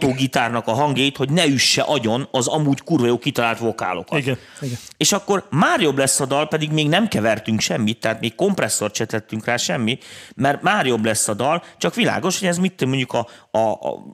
bo, 0.00 0.12
gitárnak 0.14 0.66
a 0.66 0.72
hangjait, 0.72 1.16
hogy 1.16 1.30
ne 1.30 1.46
üsse 1.46 1.82
agyon 1.82 2.28
az 2.30 2.46
amúgy 2.46 2.82
kurva 2.82 3.06
jó 3.06 3.18
kitalált 3.18 3.58
vokálokat. 3.58 4.18
Igen, 4.18 4.38
igen. 4.60 4.78
És 4.96 5.12
akkor 5.12 5.46
már 5.50 5.80
jobb 5.80 5.98
lesz 5.98 6.20
a 6.20 6.26
dal, 6.26 6.48
pedig 6.48 6.70
még 6.70 6.88
nem 6.88 7.08
kevertünk 7.08 7.60
semmit, 7.60 8.00
tehát 8.00 8.20
még 8.20 8.34
kompresszort 8.34 8.94
se 8.94 9.04
tettünk 9.04 9.44
rá 9.44 9.56
semmi, 9.56 9.98
mert 10.36 10.62
már 10.62 10.86
jobb 10.86 11.04
lesz 11.04 11.28
a 11.28 11.34
dal, 11.34 11.62
csak 11.78 11.94
világos, 11.94 12.38
hogy 12.38 12.48
ez 12.48 12.58
mit 12.58 12.84
mondjuk 12.84 13.12
a, 13.12 13.28
a, 13.50 13.58
a 13.58 14.04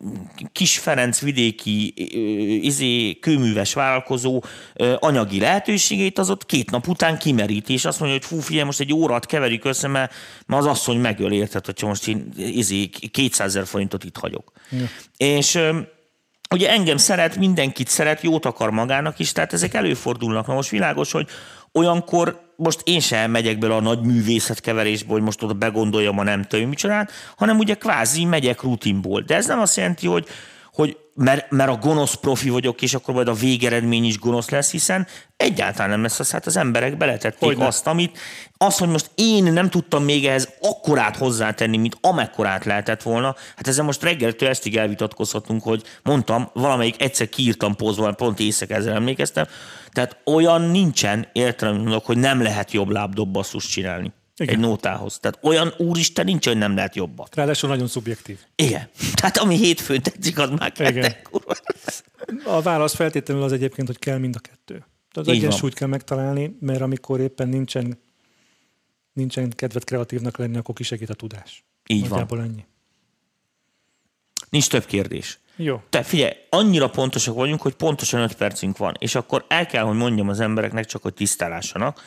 kis 0.53 0.79
Ferenc 0.79 1.21
vidéki 1.21 1.95
izé, 2.65 3.19
kőműves 3.21 3.75
vállalkozó 3.75 4.43
anyagi 4.99 5.41
lehetőségét 5.41 6.19
az 6.19 6.31
ott 6.31 6.47
két 6.47 6.71
nap 6.71 6.89
után 6.89 7.19
kimeríti, 7.19 7.73
és 7.73 7.85
azt 7.85 8.01
mondja, 8.01 8.19
hogy 8.19 8.27
fú, 8.27 8.41
figyelj, 8.41 8.65
most 8.65 8.81
egy 8.81 8.93
órát 8.93 9.27
keverik 9.27 9.65
össze, 9.65 9.89
mert, 9.89 10.15
mert 10.47 10.63
az 10.63 10.69
asszony 10.69 10.99
megöl, 10.99 11.33
érted, 11.33 11.65
hogyha 11.65 11.87
most 11.87 12.09
én 12.09 12.29
izé, 12.37 12.87
200 13.11 13.47
ezer 13.47 13.67
forintot 13.67 14.05
itt 14.05 14.17
hagyok. 14.17 14.53
Ja. 14.71 14.87
És 15.17 15.59
ugye 16.51 16.71
engem 16.71 16.97
szeret, 16.97 17.37
mindenkit 17.37 17.89
szeret, 17.89 18.23
jót 18.23 18.45
akar 18.45 18.71
magának 18.71 19.19
is, 19.19 19.33
tehát 19.33 19.53
ezek 19.53 19.75
előfordulnak. 19.75 20.47
Na 20.47 20.55
most 20.55 20.71
világos, 20.71 21.13
hogy 21.13 21.29
olyankor 21.73 22.53
most 22.57 22.81
én 22.85 23.01
sem 23.01 23.31
megyek 23.31 23.59
bele 23.59 23.75
a 23.75 23.81
nagy 23.81 24.01
művészetkeverésbe, 24.01 25.13
hogy 25.13 25.23
most 25.23 25.43
oda 25.43 25.53
begondoljam 25.53 26.19
a 26.19 26.23
nem 26.23 26.43
tudom 26.43 26.69
micsodát, 26.69 27.13
hanem 27.37 27.59
ugye 27.59 27.75
kvázi 27.75 28.25
megyek 28.25 28.63
rutinból. 28.63 29.21
De 29.21 29.35
ez 29.35 29.47
nem 29.47 29.61
azt 29.61 29.77
jelenti, 29.77 30.07
hogy, 30.07 30.27
hogy 30.73 30.97
mert, 31.15 31.51
mert 31.51 31.71
a 31.71 31.77
gonosz 31.77 32.15
profi 32.15 32.49
vagyok, 32.49 32.83
és 32.83 32.95
akkor 32.95 33.15
majd 33.15 33.29
a 33.29 33.33
végeredmény 33.33 34.05
is 34.05 34.19
gonosz 34.19 34.49
lesz, 34.49 34.71
hiszen 34.71 35.07
egyáltalán 35.37 35.91
nem 35.91 36.03
lesz 36.03 36.19
az, 36.21 36.31
hát 36.31 36.47
az 36.47 36.57
emberek 36.57 36.97
beletették 36.97 37.49
hogy 37.49 37.67
azt, 37.67 37.87
amit, 37.87 38.19
azt, 38.57 38.79
hogy 38.79 38.89
most 38.89 39.11
én 39.15 39.45
nem 39.45 39.71
tudtam 39.71 40.05
még 40.05 40.27
ehhez 40.27 40.49
akkorát 40.61 41.17
hozzátenni, 41.17 41.77
mint 41.77 41.99
amekkorát 42.01 42.65
lehetett 42.65 43.03
volna, 43.03 43.35
hát 43.57 43.69
ezzel 43.69 43.85
most 43.85 44.03
reggeltől 44.03 44.49
estig 44.49 44.77
elvitatkozhatunk, 44.77 45.63
hogy 45.63 45.83
mondtam, 46.03 46.51
valamelyik 46.53 47.03
egyszer 47.03 47.29
kiírtam 47.29 47.77
pózban, 47.77 48.17
pont 48.17 48.41
éjszaka 48.41 48.75
ezzel 48.75 48.95
emlékeztem, 48.95 49.47
tehát 49.93 50.17
olyan 50.25 50.63
nincsen 50.63 51.29
értelem, 51.33 52.01
hogy 52.05 52.19
nem 52.19 52.43
lehet 52.43 52.73
jobb 52.73 52.89
lábdobbasszust 52.89 53.71
csinálni. 53.71 54.13
Igen. 54.37 54.55
egy 54.55 54.61
nótához. 54.61 55.19
Tehát 55.19 55.39
olyan 55.43 55.75
úristen 55.77 56.25
nincs, 56.25 56.47
hogy 56.47 56.57
nem 56.57 56.75
lehet 56.75 56.95
jobbat. 56.95 57.35
Ráadásul 57.35 57.69
nagyon 57.69 57.87
szubjektív. 57.87 58.39
Igen. 58.55 58.89
Tehát 59.21 59.37
ami 59.37 59.57
hétfőn 59.57 60.03
tetszik, 60.03 60.39
az 60.39 60.51
már 60.51 60.73
kedden, 60.73 61.15
A 62.45 62.63
válasz 62.63 62.95
feltétlenül 62.95 63.43
az 63.43 63.53
egyébként, 63.53 63.87
hogy 63.87 63.99
kell 63.99 64.19
mind 64.19 64.37
a 64.37 64.39
kettő. 64.39 64.85
Az 65.11 65.29
egyensúlyt 65.29 65.75
kell 65.75 65.89
megtalálni, 65.89 66.57
mert 66.61 66.81
amikor 66.81 67.21
éppen 67.21 67.49
nincsen, 67.49 67.99
nincsen 69.13 69.51
kedvet 69.51 69.85
kreatívnak 69.85 70.37
lenni, 70.37 70.57
akkor 70.57 70.75
kisegít 70.75 71.11
a 71.11 71.15
tudás. 71.15 71.65
Így 71.87 72.09
Nagyjából 72.09 72.39
van. 72.39 72.47
ennyi. 72.47 72.65
Nincs 74.51 74.69
több 74.69 74.85
kérdés. 74.85 75.39
Jó. 75.57 75.83
Te 75.91 76.03
figyelj, 76.03 76.33
annyira 76.51 76.91
pontosak 76.91 77.35
vagyunk, 77.35 77.61
hogy 77.61 77.75
pontosan 77.75 78.21
5 78.21 78.35
percünk 78.35 78.77
van, 78.77 78.95
és 78.99 79.15
akkor 79.15 79.45
el 79.49 79.67
kell, 79.67 79.85
hogy 79.85 79.97
mondjam 79.97 80.29
az 80.29 80.41
embereknek, 80.41 80.85
csak 80.85 81.03
hogy 81.03 81.15
tisztálássanak. 81.15 82.01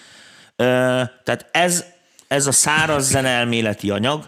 Tehát 0.56 1.50
ez 1.52 1.86
ez 2.28 2.48
a 2.48 2.52
száraz 2.52 3.08
zenelméleti 3.08 3.90
anyag, 3.90 4.28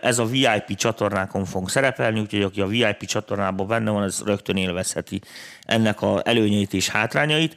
ez 0.00 0.18
a 0.18 0.24
VIP 0.24 0.74
csatornákon 0.76 1.44
fog 1.44 1.68
szerepelni, 1.68 2.20
úgyhogy 2.20 2.42
aki 2.42 2.60
a 2.60 2.66
VIP 2.66 3.04
csatornában 3.04 3.66
benne 3.66 3.90
van, 3.90 4.02
ez 4.02 4.22
rögtön 4.24 4.56
élvezheti 4.56 5.20
ennek 5.62 6.02
a 6.02 6.20
előnyeit 6.24 6.72
és 6.72 6.88
hátrányait. 6.88 7.56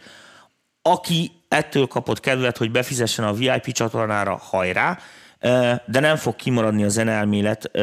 Aki 0.82 1.32
ettől 1.48 1.88
kapott 1.88 2.20
kedvet, 2.20 2.58
hogy 2.58 2.72
befizessen 2.72 3.26
a 3.26 3.34
VIP 3.34 3.72
csatornára, 3.72 4.38
hajrá, 4.38 4.98
de 5.86 6.00
nem 6.00 6.16
fog 6.16 6.36
kimaradni 6.36 6.84
a 6.84 6.90
zenelmélet 6.90 7.66
e, 7.76 7.82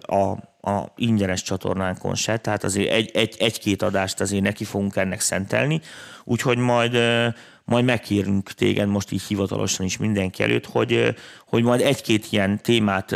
a, 0.00 0.30
a 0.60 0.92
ingyenes 0.96 1.42
csatornánkon 1.42 2.14
se, 2.14 2.36
tehát 2.36 2.64
azért 2.64 2.90
egy, 2.90 3.10
egy, 3.14 3.36
egy-két 3.38 3.82
adást 3.82 4.20
azért 4.20 4.42
neki 4.42 4.64
fogunk 4.64 4.96
ennek 4.96 5.20
szentelni, 5.20 5.80
úgyhogy 6.24 6.58
majd 6.58 6.98
majd 7.64 7.84
megkérünk 7.84 8.52
téged 8.52 8.88
most 8.88 9.12
így 9.12 9.22
hivatalosan 9.22 9.86
is 9.86 9.96
mindenki 9.96 10.42
előtt, 10.42 10.66
hogy, 10.66 11.14
hogy 11.46 11.62
majd 11.62 11.80
egy-két 11.80 12.26
ilyen 12.30 12.62
témát 12.62 13.12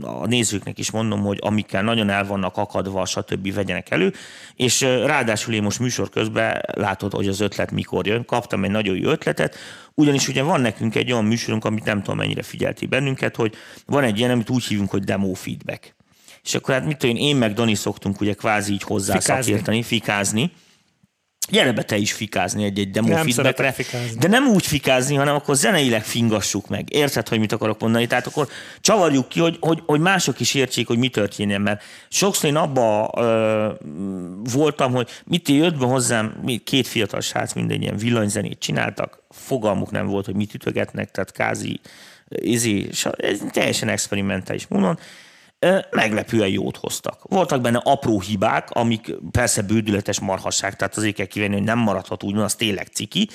a 0.00 0.26
nézőknek 0.26 0.78
is 0.78 0.90
mondom, 0.90 1.20
hogy 1.20 1.38
amikkel 1.40 1.82
nagyon 1.82 2.10
el 2.10 2.26
vannak 2.26 2.56
akadva, 2.56 3.06
stb. 3.06 3.54
vegyenek 3.54 3.90
elő, 3.90 4.12
és 4.56 4.80
ráadásul 4.80 5.54
én 5.54 5.62
most 5.62 5.78
műsor 5.78 6.08
közben 6.08 6.60
látod, 6.72 7.12
hogy 7.12 7.28
az 7.28 7.40
ötlet 7.40 7.70
mikor 7.70 8.06
jön, 8.06 8.24
kaptam 8.24 8.64
egy 8.64 8.70
nagyon 8.70 8.96
jó 8.96 9.10
ötletet, 9.10 9.56
ugyanis 9.94 10.28
ugye 10.28 10.42
van 10.42 10.60
nekünk 10.60 10.94
egy 10.94 11.12
olyan 11.12 11.24
műsorunk, 11.24 11.64
amit 11.64 11.84
nem 11.84 11.98
tudom 12.02 12.16
mennyire 12.16 12.42
figyelti 12.42 12.86
bennünket, 12.86 13.36
hogy 13.36 13.54
van 13.86 14.04
egy 14.04 14.18
ilyen, 14.18 14.30
amit 14.30 14.50
úgy 14.50 14.64
hívunk, 14.64 14.90
hogy 14.90 15.04
demo 15.04 15.34
feedback. 15.34 15.94
És 16.42 16.54
akkor 16.54 16.74
hát 16.74 16.86
mit 16.86 16.96
tudom 16.96 17.16
én, 17.16 17.22
én 17.22 17.36
meg 17.36 17.52
Dani 17.52 17.74
szoktunk 17.74 18.20
ugye 18.20 18.34
kvázi 18.34 18.72
így 18.72 18.82
hozzá 18.82 19.18
fikázni. 19.18 19.42
szakérteni, 19.42 19.82
fikázni, 19.82 20.52
Gyere 21.48 21.72
be 21.72 21.82
te 21.82 21.96
is 21.96 22.12
fikázni 22.12 22.64
egy-egy 22.64 22.90
demo 22.90 23.08
nem 23.08 23.28
feedbackre, 23.28 23.74
de 24.18 24.28
nem 24.28 24.46
úgy 24.46 24.66
fikázni, 24.66 25.14
hanem 25.14 25.34
akkor 25.34 25.54
zeneileg 25.54 26.04
fingassuk 26.04 26.68
meg. 26.68 26.92
Érted, 26.92 27.28
hogy 27.28 27.38
mit 27.38 27.52
akarok 27.52 27.80
mondani? 27.80 28.06
Tehát 28.06 28.26
akkor 28.26 28.48
csavarjuk 28.80 29.28
ki, 29.28 29.40
hogy, 29.40 29.56
hogy, 29.60 29.82
hogy 29.86 30.00
mások 30.00 30.40
is 30.40 30.54
értsék, 30.54 30.86
hogy 30.86 30.98
mi 30.98 31.08
történjen, 31.08 31.60
mert 31.60 31.82
sokszor 32.08 32.50
én 32.50 32.56
abba 32.56 33.10
ö, 33.16 33.72
voltam, 34.52 34.92
hogy 34.92 35.08
mit 35.24 35.48
jött 35.48 35.78
be 35.78 35.86
hozzám, 35.86 36.44
két 36.64 36.86
fiatal 36.86 37.20
srác 37.20 37.52
minden 37.52 37.82
ilyen 37.82 37.96
villanyzenét 37.96 38.58
csináltak, 38.58 39.22
fogalmuk 39.30 39.90
nem 39.90 40.06
volt, 40.06 40.24
hogy 40.24 40.36
mit 40.36 40.54
ütögetnek, 40.54 41.10
tehát 41.10 41.32
kázi, 41.32 41.80
izé, 42.28 42.88
ez 43.16 43.38
teljesen 43.50 43.88
experimentális 43.88 44.66
módon, 44.66 44.98
meglepően 45.90 46.48
jót 46.48 46.76
hoztak. 46.76 47.18
Voltak 47.22 47.60
benne 47.60 47.80
apró 47.84 48.20
hibák, 48.20 48.70
amik 48.70 49.14
persze 49.30 49.62
bődületes 49.62 50.20
marhasság, 50.20 50.76
tehát 50.76 50.96
azért 50.96 51.14
kell 51.14 51.26
kivenni, 51.26 51.54
hogy 51.54 51.62
nem 51.62 51.78
maradhat 51.78 52.22
úgy, 52.22 52.36
az 52.36 52.54
tényleg 52.54 52.86
ciki, 52.86 53.28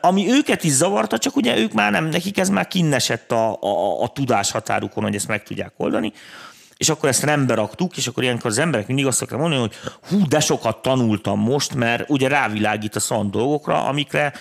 ami 0.00 0.30
őket 0.30 0.64
is 0.64 0.72
zavarta, 0.72 1.18
csak 1.18 1.36
ugye 1.36 1.58
ők 1.58 1.72
már 1.72 1.90
nem, 1.90 2.04
nekik 2.04 2.38
ez 2.38 2.48
már 2.48 2.68
kinnesett 2.68 3.32
a, 3.32 3.58
a, 3.60 4.02
a 4.02 4.08
tudás 4.08 4.50
határukon, 4.50 5.02
hogy 5.02 5.14
ezt 5.14 5.28
meg 5.28 5.42
tudják 5.42 5.72
oldani, 5.76 6.12
és 6.76 6.88
akkor 6.88 7.08
ezt 7.08 7.22
rendbe 7.22 7.54
raktuk, 7.54 7.96
és 7.96 8.06
akkor 8.06 8.22
ilyenkor 8.22 8.50
az 8.50 8.58
emberek 8.58 8.86
mindig 8.86 9.06
azt 9.06 9.22
akarják 9.22 9.48
mondani, 9.48 9.68
hogy 9.68 9.92
hú, 10.08 10.28
de 10.28 10.40
sokat 10.40 10.82
tanultam 10.82 11.40
most, 11.40 11.74
mert 11.74 12.10
ugye 12.10 12.28
rávilágít 12.28 12.96
a 12.96 13.00
szan 13.00 13.30
dolgokra, 13.30 13.84
amikre 13.84 14.32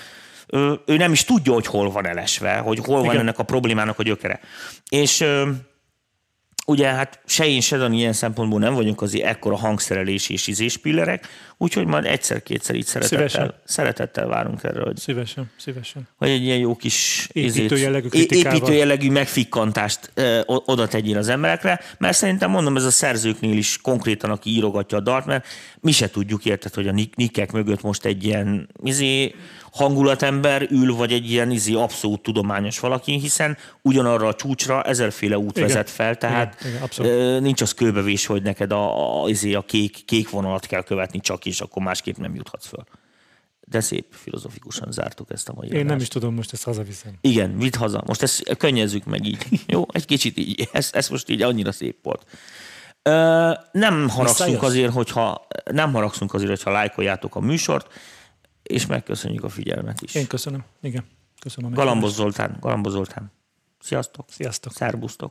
ő 0.86 0.98
nem 0.98 1.12
is 1.12 1.24
tudja, 1.24 1.54
hogy 1.54 1.66
hol 1.66 1.92
van 1.92 2.08
elesve, 2.08 2.58
hogy 2.58 2.80
hol 2.86 2.98
van 2.98 3.06
Igen. 3.06 3.20
ennek 3.20 3.40
a 3.40 3.44
problémának 3.44 4.00
a 4.00 4.04
gyökere. 4.04 4.40
És 4.90 5.26
ugye 6.70 6.88
hát 6.88 7.20
se 7.26 7.48
én, 7.48 7.62
se 7.62 7.78
Dani 7.78 7.98
ilyen 7.98 8.14
szempontból 8.14 8.60
nem 8.60 8.74
vagyunk 8.74 9.02
azért 9.02 9.26
ekkora 9.26 9.58
hangszerelés 9.58 10.30
és 10.30 10.48
izéspillerek, 10.48 11.28
úgyhogy 11.58 11.86
majd 11.86 12.06
egyszer-kétszer 12.06 12.76
így 12.76 12.86
szeretettel, 12.86 13.28
szívesen. 13.28 13.54
szeretettel 13.64 14.28
várunk 14.28 14.64
erre, 14.64 14.82
hogy, 14.82 14.98
szívesen, 14.98 15.52
szívesen. 15.58 16.08
hogy 16.16 16.30
egy 16.30 16.44
ilyen 16.44 16.58
jó 16.58 16.76
kis 16.76 17.30
építő 17.32 17.78
jellegű, 17.78 18.08
építő 18.12 18.74
jellegű 18.74 19.12
megfikkantást 19.12 20.12
ö, 20.14 20.40
oda 20.46 20.88
tegyél 20.88 21.18
az 21.18 21.28
emberekre, 21.28 21.80
mert 21.98 22.18
szerintem 22.18 22.52
mondom, 22.52 22.76
ez 22.76 22.86
a 22.86 22.92
szerzőknél 22.92 23.58
is 23.58 23.78
konkrétan, 23.82 24.30
aki 24.30 24.50
írogatja 24.50 24.98
a 24.98 25.02
dart, 25.02 25.26
mert 25.26 25.46
mi 25.80 25.92
se 25.92 26.10
tudjuk 26.10 26.46
érted, 26.46 26.74
hogy 26.74 26.88
a 26.88 27.08
nikek 27.16 27.52
mögött 27.52 27.82
most 27.82 28.06
egy 28.06 28.24
ilyen 28.24 28.70
izé, 28.84 29.36
hangulatember 29.72 30.68
ül, 30.72 30.96
vagy 30.96 31.14
egy 31.14 31.32
ilyen 31.32 31.52
izi 31.52 31.74
abszolút 31.74 32.22
tudományos 32.22 32.80
valaki, 32.80 33.20
hiszen 33.20 33.58
ugyanarra 33.82 34.28
a 34.28 34.36
csúcsra 34.36 34.84
ezerféle 34.84 35.38
út 35.38 35.58
igen. 35.58 35.68
vezet 35.68 35.90
fel, 35.90 36.16
tehát 36.16 36.66
igen, 36.66 36.90
igen, 36.98 37.42
nincs 37.42 37.62
az 37.62 37.74
kőbevés, 37.74 38.26
hogy 38.26 38.42
neked 38.42 38.72
a, 38.72 39.24
a, 39.24 39.24
a, 39.24 39.56
a 39.56 39.62
kék, 39.62 40.06
kék 40.06 40.30
vonalat 40.30 40.66
kell 40.66 40.84
követni 40.84 41.20
csak, 41.20 41.46
és 41.46 41.62
akkor 41.62 41.84
másképp 41.84 42.16
nem 42.18 42.36
juthatsz 42.36 42.68
föl. 42.68 42.84
De 43.70 43.80
szép 43.80 44.06
filozofikusan 44.10 44.92
zártuk 44.92 45.32
ezt 45.32 45.50
a 45.50 45.54
mai 45.54 45.68
Én 45.68 45.74
adást. 45.74 45.88
nem 45.88 45.98
is 46.00 46.08
tudom, 46.08 46.34
most 46.34 46.54
ezt 46.54 46.64
hazaviszem. 46.64 47.14
Igen, 47.22 47.58
vidd 47.58 47.78
haza. 47.78 48.04
Most 48.06 48.22
ezt 48.22 48.58
könnyezzük 48.58 49.06
meg 49.06 49.26
így. 49.26 49.46
Jó, 49.68 49.86
egy 49.92 50.06
kicsit 50.06 50.38
így. 50.38 50.70
Ez, 50.72 50.90
ez 50.92 51.10
most 51.10 51.30
így 51.30 51.42
annyira 51.42 51.72
szép 51.72 51.98
volt. 52.04 52.26
Ö, 53.02 53.52
nem 53.72 54.10
haragszunk 54.10 54.64
azért, 54.64 54.94
hogyha 54.94 55.48
nem 55.72 55.94
haragszunk 55.94 56.34
azért, 56.34 56.50
hogyha 56.50 56.72
lájkoljátok 56.72 57.36
a 57.36 57.40
műsort 57.40 57.94
és 58.70 58.86
megköszönjük 58.86 59.44
a 59.44 59.50
figyelmet 59.50 60.02
is. 60.02 60.16
Én 60.16 60.28
köszönöm, 60.28 60.64
igen. 60.82 61.06
Köszönöm. 61.40 61.72
Galambos 61.74 62.12
Zoltán, 62.12 62.58
Galambos 62.60 62.92
Zoltán. 62.92 63.32
Sziasztok. 63.80 64.26
Sziasztok. 64.30 64.74
Szerbusztok. 64.74 65.28